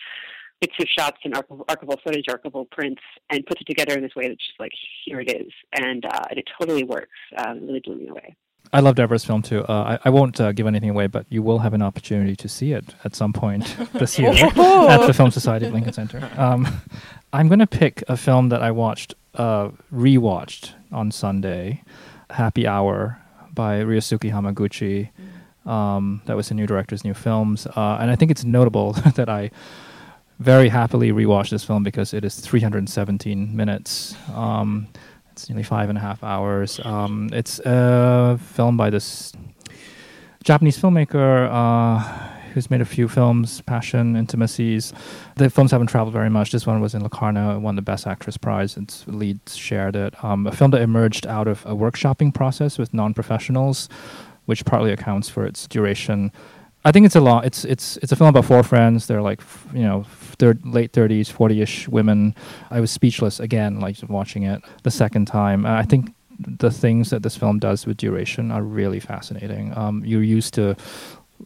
bits 0.62 0.74
of 0.80 0.88
shots 0.98 1.18
and 1.24 1.34
archival 1.34 2.02
footage, 2.04 2.26
archival 2.30 2.70
prints, 2.70 3.02
and 3.30 3.46
puts 3.46 3.62
it 3.62 3.66
together 3.66 3.96
in 3.96 4.02
this 4.02 4.16
way 4.16 4.28
that's 4.28 4.46
just 4.46 4.60
like 4.60 4.72
here 5.06 5.20
it 5.22 5.30
is, 5.30 5.52
and 5.74 6.06
uh, 6.06 6.26
and 6.30 6.40
it 6.40 6.46
totally 6.60 6.84
works. 6.84 7.18
Um, 7.38 7.66
really 7.66 7.82
blew 7.84 7.96
me 7.96 8.08
away. 8.08 8.36
I 8.72 8.82
love 8.82 8.96
Deborah's 8.96 9.26
film 9.26 9.42
too. 9.42 9.64
Uh, 9.64 9.98
I, 10.04 10.08
I, 10.08 10.10
won't 10.12 10.40
uh, 10.40 10.52
give 10.52 10.68
anything 10.68 10.92
away, 10.92 11.08
but 11.08 11.26
you 11.30 11.42
will 11.42 11.60
have 11.60 11.74
an 11.74 11.82
opportunity 11.82 12.36
to 12.36 12.48
see 12.48 12.74
it 12.74 12.94
at 13.04 13.16
some 13.16 13.34
point 13.34 13.76
this 13.94 14.20
year 14.20 14.32
at 14.32 15.08
the 15.08 15.14
Film 15.14 15.32
Society 15.32 15.66
of 15.66 15.74
Lincoln 15.74 15.94
Center. 15.94 16.30
Um, 16.38 16.68
I'm 17.34 17.48
going 17.48 17.60
to 17.60 17.68
pick 17.68 18.04
a 18.08 18.16
film 18.16 18.50
that 18.50 18.62
I 18.62 18.72
watched, 18.72 19.16
uh, 19.36 19.70
rewatched 19.94 20.74
on 20.92 21.12
Sunday, 21.12 21.84
Happy 22.30 22.68
Hour 22.68 23.20
by 23.54 23.80
Ryosuke 23.80 24.32
Hamaguchi. 24.32 25.10
Um, 25.70 26.22
that 26.26 26.36
was 26.36 26.50
the 26.50 26.56
new 26.56 26.66
director's 26.66 27.04
new 27.04 27.14
films, 27.14 27.68
uh, 27.68 27.98
and 28.00 28.10
I 28.10 28.16
think 28.16 28.32
it's 28.32 28.44
notable 28.44 28.94
that 29.16 29.30
I 29.30 29.52
very 30.40 30.70
happily 30.70 31.12
rewatched 31.12 31.50
this 31.50 31.66
film 31.66 31.84
because 31.84 32.14
it 32.14 32.24
is 32.24 32.40
317 32.40 33.56
minutes. 33.56 34.16
Um, 34.34 34.88
it's 35.40 35.50
nearly 35.50 35.64
five 35.64 35.90
and 35.90 35.98
a 35.98 36.02
half 36.02 36.24
hours. 36.24 36.80
Um, 36.84 37.30
it's 37.32 37.60
a 37.60 38.38
film 38.42 38.76
by 38.76 38.90
this 38.90 39.32
Japanese 40.44 40.78
filmmaker 40.78 41.50
uh, 41.50 42.00
who's 42.54 42.70
made 42.70 42.82
a 42.82 42.86
few 42.86 43.08
films, 43.08 43.62
Passion, 43.62 44.16
Intimacies. 44.16 44.92
The 45.36 45.50
films 45.50 45.72
haven't 45.72 45.88
traveled 45.88 46.14
very 46.14 46.30
much. 46.30 46.52
This 46.52 46.68
one 46.68 46.82
was 46.82 46.94
in 46.94 47.02
Locarno, 47.04 47.56
It 47.56 47.60
won 47.60 47.76
the 47.76 47.82
Best 47.82 48.06
Actress 48.06 48.36
prize. 48.38 48.76
Its 48.76 49.08
leads 49.08 49.56
shared 49.56 49.96
it. 49.96 50.22
Um, 50.24 50.46
a 50.46 50.52
film 50.52 50.72
that 50.72 50.82
emerged 50.82 51.26
out 51.26 51.48
of 51.48 51.66
a 51.66 51.74
workshopping 51.74 52.34
process 52.34 52.78
with 52.78 52.94
non-professionals, 52.94 53.88
which 54.46 54.66
partly 54.66 54.92
accounts 54.92 55.30
for 55.30 55.46
its 55.46 55.68
duration. 55.68 56.32
I 56.86 56.92
think 56.92 57.06
it's 57.06 57.16
a 57.16 57.22
long. 57.22 57.44
It's 57.44 57.66
it's 57.66 57.98
it's 57.98 58.12
a 58.12 58.16
film 58.16 58.30
about 58.30 58.46
four 58.46 58.64
friends. 58.64 59.08
They're 59.08 59.22
like 59.22 59.42
you 59.74 59.84
know 59.84 60.06
third, 60.38 60.66
late 60.66 60.94
thirties, 60.94 61.30
forty 61.30 61.62
ish 61.62 61.88
women. 61.90 62.36
I 62.72 62.80
was 62.80 62.92
speechless 62.92 63.40
again, 63.40 63.80
like 63.80 63.98
watching 64.08 64.44
it 64.44 64.62
the 64.84 64.92
second 64.92 65.26
time. 65.26 65.66
I 65.66 65.84
think 65.84 66.14
the 66.40 66.72
things 66.72 67.10
that 67.10 67.22
this 67.22 67.36
film 67.36 67.60
does 67.60 67.86
with 67.86 67.98
duration 67.98 68.50
are 68.50 68.64
really 68.64 69.02
fascinating. 69.02 69.78
Um, 69.78 70.04
you're 70.06 70.24
used 70.24 70.54
to 70.54 70.78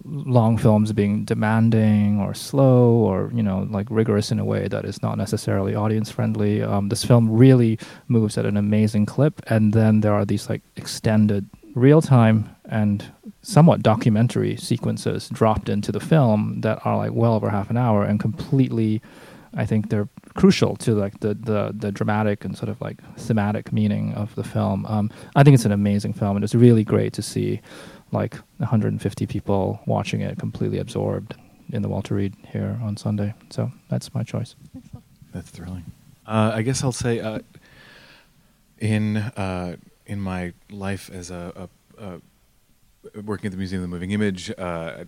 long 0.06 0.58
films 0.58 0.92
being 0.92 1.24
demanding 1.24 2.20
or 2.20 2.34
slow 2.34 2.90
or 2.90 3.32
you 3.34 3.44
know 3.44 3.68
like 3.70 3.88
rigorous 3.90 4.32
in 4.32 4.40
a 4.40 4.46
way 4.46 4.68
that 4.68 4.86
is 4.86 5.02
not 5.02 5.18
necessarily 5.18 5.74
audience 5.74 6.12
friendly. 6.12 6.62
Um, 6.62 6.90
this 6.90 7.04
film 7.04 7.32
really 7.32 7.80
moves 8.08 8.38
at 8.38 8.46
an 8.46 8.58
amazing 8.58 9.08
clip, 9.08 9.42
and 9.48 9.74
then 9.74 10.02
there 10.02 10.14
are 10.14 10.26
these 10.26 10.48
like 10.48 10.62
extended 10.76 11.50
real 11.76 12.02
time 12.02 12.50
and 12.66 13.12
somewhat 13.42 13.82
documentary 13.82 14.56
sequences 14.58 15.30
dropped 15.30 15.70
into 15.70 15.92
the 15.92 16.00
film 16.00 16.62
that 16.62 16.80
are 16.86 16.98
like 16.98 17.12
well 17.14 17.34
over 17.34 17.50
half 17.50 17.70
an 17.70 17.78
hour 17.78 18.04
and 18.04 18.20
completely 18.20 19.02
I 19.56 19.66
think 19.66 19.90
they're 19.90 20.10
crucial 20.34 20.76
to 20.78 20.96
like 20.96 21.20
the, 21.20 21.36
the, 21.36 21.72
the 21.76 21.92
dramatic 21.92 22.44
and 22.44 22.58
sort 22.58 22.70
of 22.70 22.82
like 22.82 22.98
thematic 23.18 23.72
meaning 23.72 24.14
of 24.16 24.34
the 24.34 24.44
film. 24.44 24.86
Um, 24.88 25.12
I 25.36 25.44
think 25.44 25.54
it's 25.54 25.66
an 25.66 25.72
amazing 25.72 26.14
film 26.14 26.36
and 26.38 26.44
it's 26.44 26.56
really 26.56 26.84
great 26.84 27.14
to 27.14 27.22
see 27.22 27.62
like 28.12 28.36
150 28.58 29.28
people 29.28 29.80
watching 29.86 30.22
it 30.22 30.40
completely 30.40 30.80
absorbed 30.80 31.36
in 31.72 31.82
the 31.82 31.90
Walter 31.90 32.16
Reade 32.16 32.36
here 32.52 32.80
on 32.82 32.98
Sunday. 32.98 33.34
So 33.52 33.72
that's 33.90 34.14
my 34.14 34.24
choice. 34.24 34.56
That's 35.34 35.50
thrilling. 35.50 35.86
Uh, 36.26 36.52
I 36.54 36.62
guess 36.62 36.84
I'll 36.84 36.92
say 36.92 37.20
uh, 37.20 37.40
in 38.80 39.18
uh, 39.18 39.76
in 40.06 40.20
my 40.20 40.54
life 40.70 41.10
as 41.12 41.32
a, 41.32 41.70
a, 41.98 42.04
a 42.06 42.22
working 43.22 43.48
at 43.48 43.52
the 43.52 43.58
Museum 43.58 43.84
of 43.84 43.90
the 43.90 43.94
Moving 43.94 44.12
Image, 44.12 44.52
uh, 44.58 45.06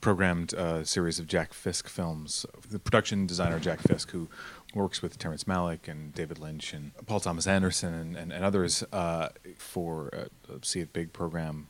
programmed 0.00 0.52
a 0.54 0.84
series 0.84 1.18
of 1.18 1.26
Jack 1.26 1.52
Fisk 1.52 1.88
films. 1.88 2.46
The 2.70 2.78
production 2.78 3.26
designer 3.26 3.58
Jack 3.58 3.80
Fisk, 3.80 4.10
who 4.10 4.28
works 4.74 5.02
with 5.02 5.18
Terrence 5.18 5.44
Malick 5.44 5.88
and 5.88 6.14
David 6.14 6.38
Lynch 6.38 6.72
and 6.72 6.92
Paul 7.06 7.20
Thomas 7.20 7.46
Anderson 7.46 7.94
and, 7.94 8.16
and, 8.16 8.32
and 8.32 8.44
others 8.44 8.82
uh, 8.92 9.28
for 9.58 10.08
a, 10.08 10.52
a 10.52 10.64
See 10.64 10.80
It 10.80 10.92
Big 10.92 11.12
program. 11.12 11.68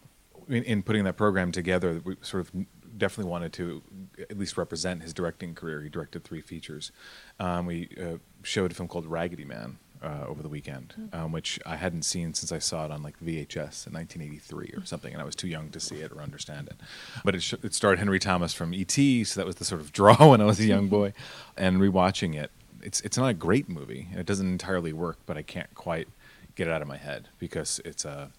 In, 0.48 0.62
in, 0.62 0.82
putting 0.82 1.02
that 1.04 1.16
program 1.16 1.50
together, 1.50 2.00
we 2.04 2.16
sort 2.20 2.42
of 2.42 2.66
definitely 2.96 3.30
wanted 3.30 3.52
to 3.54 3.82
at 4.30 4.38
least 4.38 4.56
represent 4.56 5.02
his 5.02 5.12
directing 5.12 5.54
career. 5.54 5.82
He 5.82 5.88
directed 5.88 6.22
three 6.22 6.40
features. 6.40 6.92
Um, 7.40 7.66
we 7.66 7.88
uh, 8.00 8.18
showed 8.42 8.70
a 8.70 8.74
film 8.74 8.88
called 8.88 9.06
Raggedy 9.06 9.44
Man, 9.44 9.78
uh, 10.06 10.24
over 10.26 10.42
the 10.42 10.48
weekend, 10.48 10.94
mm-hmm. 10.98 11.16
um, 11.16 11.32
which 11.32 11.58
I 11.66 11.76
hadn't 11.76 12.02
seen 12.02 12.32
since 12.32 12.52
I 12.52 12.58
saw 12.58 12.84
it 12.84 12.90
on 12.90 13.02
like 13.02 13.18
VHS 13.18 13.86
in 13.86 13.92
1983 13.92 14.74
or 14.76 14.84
something, 14.84 15.12
and 15.12 15.20
I 15.20 15.24
was 15.24 15.34
too 15.34 15.48
young 15.48 15.70
to 15.70 15.80
see 15.80 15.96
it 15.96 16.12
or 16.12 16.22
understand 16.22 16.68
it. 16.68 16.76
But 17.24 17.34
it, 17.34 17.42
sh- 17.42 17.54
it 17.62 17.74
starred 17.74 17.98
Henry 17.98 18.18
Thomas 18.18 18.54
from 18.54 18.72
E.T., 18.72 19.24
so 19.24 19.40
that 19.40 19.46
was 19.46 19.56
the 19.56 19.64
sort 19.64 19.80
of 19.80 19.92
draw 19.92 20.16
when 20.30 20.40
I 20.40 20.44
was 20.44 20.60
a 20.60 20.64
young 20.64 20.88
boy. 20.88 21.12
And 21.56 21.78
rewatching 21.78 22.36
it, 22.36 22.50
it's 22.82 23.00
it's 23.00 23.18
not 23.18 23.28
a 23.28 23.34
great 23.34 23.68
movie, 23.68 24.08
and 24.10 24.20
it 24.20 24.26
doesn't 24.26 24.46
entirely 24.46 24.92
work, 24.92 25.18
but 25.26 25.36
I 25.36 25.42
can't 25.42 25.74
quite 25.74 26.08
get 26.54 26.68
it 26.68 26.70
out 26.70 26.82
of 26.82 26.88
my 26.88 26.96
head 26.96 27.28
because 27.38 27.80
it's 27.84 28.04
a 28.04 28.30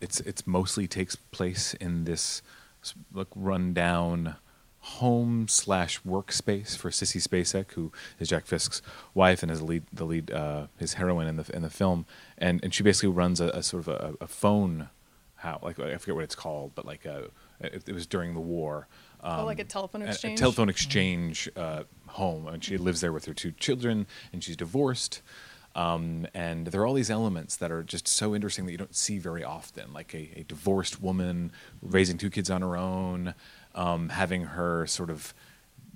it's 0.00 0.20
it's 0.20 0.46
mostly 0.46 0.88
takes 0.88 1.14
place 1.14 1.74
in 1.74 2.04
this 2.04 2.42
like 3.12 3.28
rundown 3.36 4.36
home 4.82 5.46
slash 5.46 6.02
workspace 6.02 6.76
for 6.76 6.90
Sissy 6.90 7.22
Spacek, 7.22 7.72
who 7.72 7.92
is 8.18 8.28
Jack 8.28 8.46
Fisk's 8.46 8.82
wife 9.14 9.42
and 9.42 9.50
is 9.50 9.60
the 9.60 9.64
lead, 9.64 9.84
the 9.92 10.04
lead 10.04 10.30
uh, 10.30 10.66
his 10.76 10.94
heroine 10.94 11.28
in 11.28 11.36
the 11.36 11.48
in 11.54 11.62
the 11.62 11.70
film, 11.70 12.04
and 12.36 12.62
and 12.64 12.74
she 12.74 12.82
basically 12.82 13.10
runs 13.10 13.40
a, 13.40 13.48
a 13.48 13.62
sort 13.62 13.86
of 13.86 13.88
a, 13.88 14.14
a, 14.20 14.26
phone, 14.26 14.88
how 15.36 15.60
like 15.62 15.78
I 15.78 15.96
forget 15.98 16.16
what 16.16 16.24
it's 16.24 16.34
called, 16.34 16.72
but 16.74 16.84
like 16.84 17.04
a 17.04 17.30
it, 17.60 17.84
it 17.88 17.92
was 17.92 18.06
during 18.06 18.34
the 18.34 18.40
war. 18.40 18.88
Um, 19.20 19.40
oh, 19.40 19.44
like 19.44 19.60
a 19.60 19.64
telephone 19.64 20.02
exchange. 20.02 20.40
A, 20.40 20.42
telephone 20.42 20.68
exchange 20.68 21.48
uh, 21.56 21.84
home, 22.08 22.48
and 22.48 22.62
she 22.62 22.76
lives 22.76 23.00
there 23.00 23.12
with 23.12 23.26
her 23.26 23.34
two 23.34 23.52
children, 23.52 24.06
and 24.32 24.42
she's 24.42 24.56
divorced. 24.56 25.22
Um, 25.74 26.26
and 26.34 26.66
there 26.66 26.82
are 26.82 26.86
all 26.86 26.92
these 26.92 27.10
elements 27.10 27.56
that 27.56 27.70
are 27.70 27.82
just 27.82 28.06
so 28.06 28.34
interesting 28.34 28.66
that 28.66 28.72
you 28.72 28.78
don't 28.78 28.94
see 28.94 29.18
very 29.18 29.42
often, 29.42 29.92
like 29.92 30.12
a, 30.14 30.30
a 30.40 30.44
divorced 30.46 31.00
woman 31.00 31.50
raising 31.80 32.18
two 32.18 32.28
kids 32.28 32.50
on 32.50 32.60
her 32.60 32.76
own, 32.76 33.34
um, 33.74 34.10
having 34.10 34.44
her 34.44 34.86
sort 34.86 35.10
of 35.10 35.34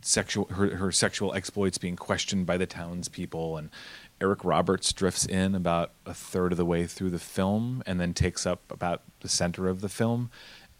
sexual 0.02 0.46
her, 0.46 0.76
her 0.76 0.92
sexual 0.92 1.34
exploits 1.34 1.78
being 1.78 1.96
questioned 1.96 2.46
by 2.46 2.56
the 2.56 2.66
townspeople. 2.66 3.56
And 3.56 3.70
Eric 4.20 4.44
Roberts 4.44 4.92
drifts 4.92 5.26
in 5.26 5.54
about 5.54 5.92
a 6.04 6.14
third 6.14 6.52
of 6.52 6.58
the 6.58 6.64
way 6.64 6.86
through 6.86 7.10
the 7.10 7.18
film 7.18 7.82
and 7.86 8.00
then 8.00 8.14
takes 8.14 8.46
up 8.46 8.70
about 8.70 9.02
the 9.20 9.28
center 9.28 9.68
of 9.68 9.80
the 9.80 9.88
film. 9.88 10.30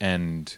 And 0.00 0.56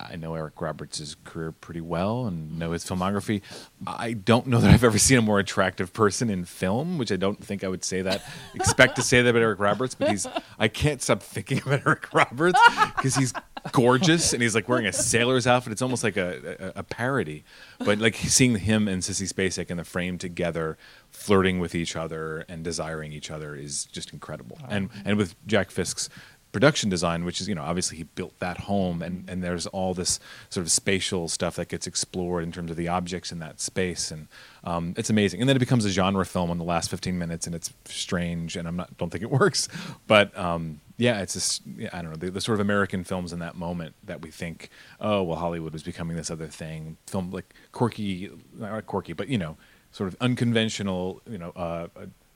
I 0.00 0.16
know 0.16 0.34
Eric 0.34 0.60
Roberts' 0.60 1.16
career 1.24 1.52
pretty 1.52 1.80
well 1.80 2.26
and 2.26 2.58
know 2.58 2.72
his 2.72 2.84
filmography. 2.84 3.42
I 3.86 4.12
don't 4.12 4.46
know 4.46 4.60
that 4.60 4.72
I've 4.72 4.84
ever 4.84 4.98
seen 4.98 5.18
a 5.18 5.22
more 5.22 5.38
attractive 5.38 5.92
person 5.92 6.30
in 6.30 6.44
film, 6.44 6.98
which 6.98 7.12
I 7.12 7.16
don't 7.16 7.42
think 7.42 7.64
I 7.64 7.68
would 7.68 7.84
say 7.84 8.02
that, 8.02 8.22
expect 8.54 8.96
to 8.96 9.02
say 9.02 9.22
that 9.22 9.30
about 9.30 9.42
Eric 9.42 9.60
Roberts, 9.60 9.94
but 9.94 10.10
he's, 10.10 10.26
I 10.58 10.68
can't 10.68 11.00
stop 11.00 11.22
thinking 11.22 11.60
about 11.64 11.86
Eric 11.86 12.12
Roberts 12.12 12.60
because 12.96 13.14
he's 13.14 13.32
gorgeous 13.72 14.32
and 14.32 14.42
he's 14.42 14.54
like 14.54 14.68
wearing 14.68 14.86
a 14.86 14.92
sailor's 14.92 15.46
outfit. 15.46 15.72
It's 15.72 15.82
almost 15.82 16.04
like 16.04 16.16
a, 16.16 16.72
a, 16.76 16.80
a 16.80 16.82
parody. 16.82 17.44
But 17.78 17.98
like 17.98 18.16
seeing 18.16 18.56
him 18.56 18.88
and 18.88 19.02
Sissy 19.02 19.32
Spacek 19.32 19.70
in 19.70 19.76
the 19.76 19.84
frame 19.84 20.18
together, 20.18 20.76
flirting 21.10 21.58
with 21.58 21.74
each 21.74 21.96
other 21.96 22.44
and 22.48 22.62
desiring 22.62 23.12
each 23.12 23.30
other 23.30 23.54
is 23.54 23.84
just 23.86 24.12
incredible. 24.12 24.58
Oh. 24.62 24.66
And, 24.68 24.90
and 25.04 25.16
with 25.16 25.34
Jack 25.46 25.70
Fisk's 25.70 26.08
production 26.52 26.88
design, 26.88 27.24
which 27.24 27.40
is 27.40 27.48
you 27.48 27.54
know 27.54 27.62
obviously 27.62 27.98
he 27.98 28.04
built 28.04 28.38
that 28.38 28.58
home, 28.58 29.02
and 29.02 29.28
and 29.28 29.42
there's 29.42 29.66
all 29.66 29.94
this 29.94 30.20
sort 30.50 30.64
of 30.64 30.70
spatial 30.70 31.28
stuff 31.28 31.56
that 31.56 31.68
gets 31.68 31.86
explored 31.86 32.44
in 32.44 32.52
terms 32.52 32.70
of 32.70 32.76
the 32.76 32.88
objects 32.88 33.32
in 33.32 33.38
that 33.40 33.60
space, 33.60 34.10
and 34.10 34.28
um, 34.64 34.94
it's 34.96 35.10
amazing. 35.10 35.40
And 35.40 35.48
then 35.48 35.56
it 35.56 35.60
becomes 35.60 35.84
a 35.84 35.90
genre 35.90 36.24
film 36.24 36.50
in 36.50 36.58
the 36.58 36.64
last 36.64 36.90
15 36.90 37.18
minutes, 37.18 37.46
and 37.46 37.54
it's 37.54 37.72
strange, 37.84 38.56
and 38.56 38.66
I'm 38.66 38.76
not 38.76 38.96
don't 38.96 39.10
think 39.10 39.22
it 39.22 39.30
works, 39.42 39.68
but 40.06 40.36
um, 40.38 40.80
yeah, 40.96 41.20
it's 41.20 41.34
just 41.34 41.62
I 41.92 42.02
don't 42.02 42.10
know 42.10 42.16
the, 42.16 42.30
the, 42.30 42.40
sort 42.40 42.54
of 42.56 42.60
American 42.60 43.04
films 43.04 43.32
in 43.32 43.38
that 43.38 43.54
moment 43.54 43.94
that 44.04 44.22
we 44.22 44.30
think, 44.30 44.70
oh 45.00 45.22
well, 45.22 45.38
Hollywood 45.38 45.72
was 45.72 45.82
becoming 45.82 46.16
this 46.16 46.30
other 46.30 46.48
thing, 46.48 46.96
film 47.06 47.30
like 47.30 47.54
quirky, 47.72 48.30
not 48.54 48.86
quirky, 48.86 49.12
but 49.12 49.28
you 49.28 49.38
know, 49.38 49.56
sort 49.92 50.08
of 50.08 50.16
unconventional, 50.20 51.22
you 51.28 51.38
know. 51.38 51.50
Uh, 51.50 51.88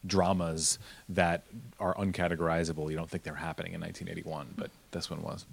dramas 0.06 0.78
that 1.08 1.44
are 1.78 1.94
uncategorizable. 1.94 2.90
You 2.90 2.96
don't 2.96 3.10
think 3.10 3.22
they're 3.22 3.34
happening 3.34 3.74
in 3.74 3.80
1981, 3.80 4.54
but 4.56 4.70
this 4.90 5.10
one 5.10 5.22
was. 5.22 5.46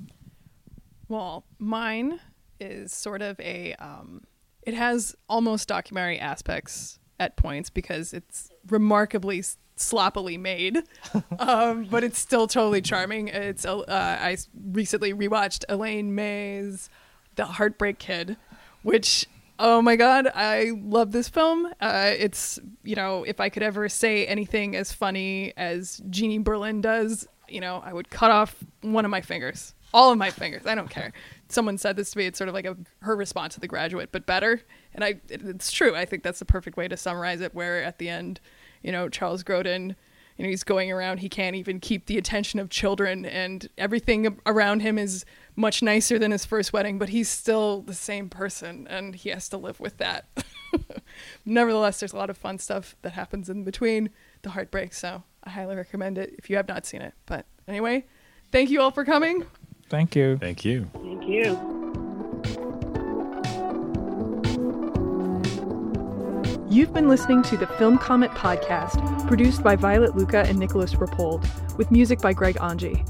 Well, 1.08 1.44
mine 1.58 2.20
is 2.60 2.94
sort 2.94 3.22
of 3.22 3.40
a. 3.40 3.74
Um, 3.76 4.24
it 4.64 4.74
has 4.74 5.16
almost 5.28 5.68
documentary 5.68 6.20
aspects 6.20 7.00
at 7.20 7.36
points 7.36 7.70
because 7.70 8.14
it's 8.14 8.52
remarkably 8.70 9.44
sloppily 9.76 10.38
made, 10.38 10.84
um, 11.40 11.86
but 11.86 12.04
it's 12.04 12.20
still 12.20 12.48
totally 12.48 12.82
charming. 12.82 13.30
It's 13.30 13.66
uh, 13.66 13.84
I 13.88 14.38
recently 14.72 15.14
rewatched 15.14 15.66
Elaine 15.70 16.14
May's 16.14 16.90
The 17.36 17.46
Heartbreak 17.46 17.98
Kid, 18.00 18.38
which 18.84 19.28
oh 19.60 19.82
my 19.82 19.96
god, 19.96 20.28
I 20.34 20.72
love 20.82 21.12
this 21.12 21.30
film. 21.30 21.68
Uh, 21.82 22.12
it's 22.18 22.60
you 22.84 22.96
know 22.96 23.24
if 23.24 23.40
I 23.40 23.50
could 23.50 23.64
ever 23.64 23.88
say 23.90 24.26
anything 24.26 24.76
as 24.76 24.92
funny 24.92 25.54
as 25.58 26.02
Jeannie 26.10 26.40
Berlin 26.40 26.82
does, 26.82 27.28
you 27.48 27.62
know 27.62 27.82
I 27.86 27.94
would 27.94 28.10
cut 28.10 28.32
off 28.32 28.56
one 28.82 29.06
of 29.06 29.12
my 29.12 29.22
fingers, 29.22 29.76
all 29.94 30.12
of 30.12 30.18
my 30.18 30.32
fingers. 30.32 30.66
I 30.66 30.76
don't 30.76 30.90
care. 30.90 31.12
Someone 31.50 31.78
said 31.78 31.96
this 31.96 32.12
to 32.12 32.18
me. 32.18 32.26
It's 32.26 32.38
sort 32.38 32.48
of 32.48 32.54
like 32.54 32.66
a 32.66 32.78
her 33.02 33.16
response 33.16 33.56
to 33.56 33.60
The 33.60 33.68
Graduate, 33.68 34.10
but 34.12 34.26
better. 34.26 34.62
And 34.94 35.04
I, 35.04 35.10
it- 35.30 35.42
it's 35.44 35.72
true. 35.72 35.96
I 35.96 36.06
think 36.06 36.24
that's 36.24 36.40
the 36.40 36.46
perfect 36.46 36.78
way 36.78 36.88
to 36.88 36.98
summarize 36.98 37.42
it. 37.42 37.54
Where 37.54 37.84
at 37.84 37.98
the 38.00 38.10
end, 38.10 38.40
you 38.84 38.92
know, 38.92 39.10
Charles 39.10 39.44
Grodin, 39.44 39.96
you 40.38 40.44
know, 40.44 40.50
he's 40.50 40.64
going 40.64 40.92
around. 40.92 41.18
He 41.20 41.28
can't 41.30 41.56
even 41.56 41.80
keep 41.80 42.06
the 42.06 42.18
attention 42.18 42.60
of 42.60 42.70
children, 42.70 43.26
and 43.26 43.68
everything 43.78 44.40
around 44.46 44.82
him 44.82 44.98
is 45.00 45.26
much 45.60 45.84
nicer 45.84 46.18
than 46.18 46.32
his 46.32 46.46
first 46.46 46.74
wedding. 46.74 46.98
But 46.98 47.10
he's 47.10 47.30
still 47.30 47.82
the 47.82 47.94
same 47.94 48.30
person, 48.30 48.88
and 48.90 49.14
he 49.14 49.30
has 49.30 49.50
to 49.50 49.58
live 49.58 49.80
with 49.80 49.98
that. 49.98 50.26
Nevertheless, 51.46 52.00
there's 52.00 52.14
a 52.14 52.18
lot 52.18 52.30
of 52.30 52.38
fun 52.38 52.58
stuff 52.58 52.96
that 53.02 53.12
happens 53.12 53.50
in 53.50 53.64
between 53.64 54.10
the 54.42 54.52
heartbreak. 54.52 54.94
So 54.94 55.24
I 55.44 55.50
highly 55.50 55.76
recommend 55.76 56.18
it 56.18 56.36
if 56.38 56.50
you 56.50 56.56
have 56.56 56.68
not 56.68 56.86
seen 56.86 57.02
it. 57.02 57.14
But 57.26 57.46
anyway, 57.68 58.06
thank 58.52 58.70
you 58.70 58.82
all 58.82 58.92
for 58.92 59.04
coming. 59.06 59.46
Thank 59.90 60.16
you. 60.16 60.38
Thank 60.38 60.66
you. 60.66 60.90
Thank 60.94 61.28
you. 61.28 61.76
You've 66.72 66.94
been 66.94 67.10
listening 67.10 67.42
to 67.44 67.58
the 67.58 67.66
Film 67.66 67.98
Comment 67.98 68.32
podcast, 68.34 69.28
produced 69.28 69.64
by 69.64 69.76
Violet 69.76 70.16
Lucca 70.16 70.48
and 70.48 70.60
Nicholas 70.60 70.94
Rapold, 70.94 71.48
with 71.78 71.90
music 71.90 72.22
by 72.22 72.32
Greg 72.32 72.58
Angie. 72.62 73.04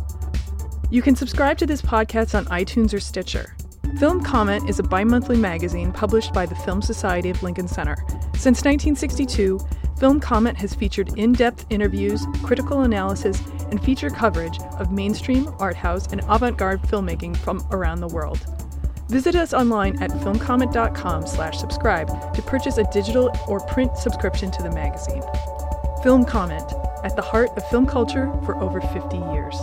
You 0.91 1.03
can 1.03 1.15
subscribe 1.15 1.59
to 1.59 1.67
this 1.67 1.83
podcast 1.83 2.33
on 2.35 2.45
iTunes 2.45 2.95
or 2.95 2.99
Stitcher. 2.99 3.55
Film 3.99 4.23
Comment 4.23 4.67
is 4.67 4.79
a 4.79 4.83
bi 4.83 5.03
monthly 5.03 5.37
magazine 5.37 5.91
published 5.91 6.33
by 6.33 6.47
the 6.47 6.55
Film 6.55 6.81
Society 6.81 7.29
of 7.29 7.43
Lincoln 7.43 7.67
Center. 7.67 7.95
Since 8.33 8.63
1962, 8.63 9.59
Film 9.99 10.19
Comment 10.19 10.57
has 10.57 10.73
featured 10.73 11.15
in 11.15 11.33
depth 11.33 11.67
interviews, 11.69 12.25
critical 12.41 12.81
analysis, 12.81 13.39
and 13.69 13.83
feature 13.83 14.09
coverage 14.09 14.57
of 14.79 14.91
mainstream, 14.91 15.53
art 15.59 15.75
house, 15.75 16.07
and 16.07 16.21
avant 16.27 16.57
garde 16.57 16.81
filmmaking 16.81 17.37
from 17.37 17.63
around 17.69 17.99
the 17.99 18.07
world. 18.07 18.39
Visit 19.09 19.35
us 19.35 19.53
online 19.53 20.01
at 20.01 20.09
filmcomment.com 20.09 21.27
slash 21.27 21.59
subscribe 21.59 22.33
to 22.33 22.41
purchase 22.41 22.79
a 22.79 22.91
digital 22.91 23.31
or 23.47 23.59
print 23.59 23.95
subscription 23.95 24.49
to 24.51 24.63
the 24.63 24.71
magazine. 24.71 25.21
Film 26.01 26.25
Comment, 26.25 26.71
at 27.03 27.15
the 27.15 27.21
heart 27.21 27.49
of 27.55 27.69
film 27.69 27.85
culture 27.85 28.31
for 28.43 28.55
over 28.57 28.81
50 28.81 29.17
years. 29.33 29.55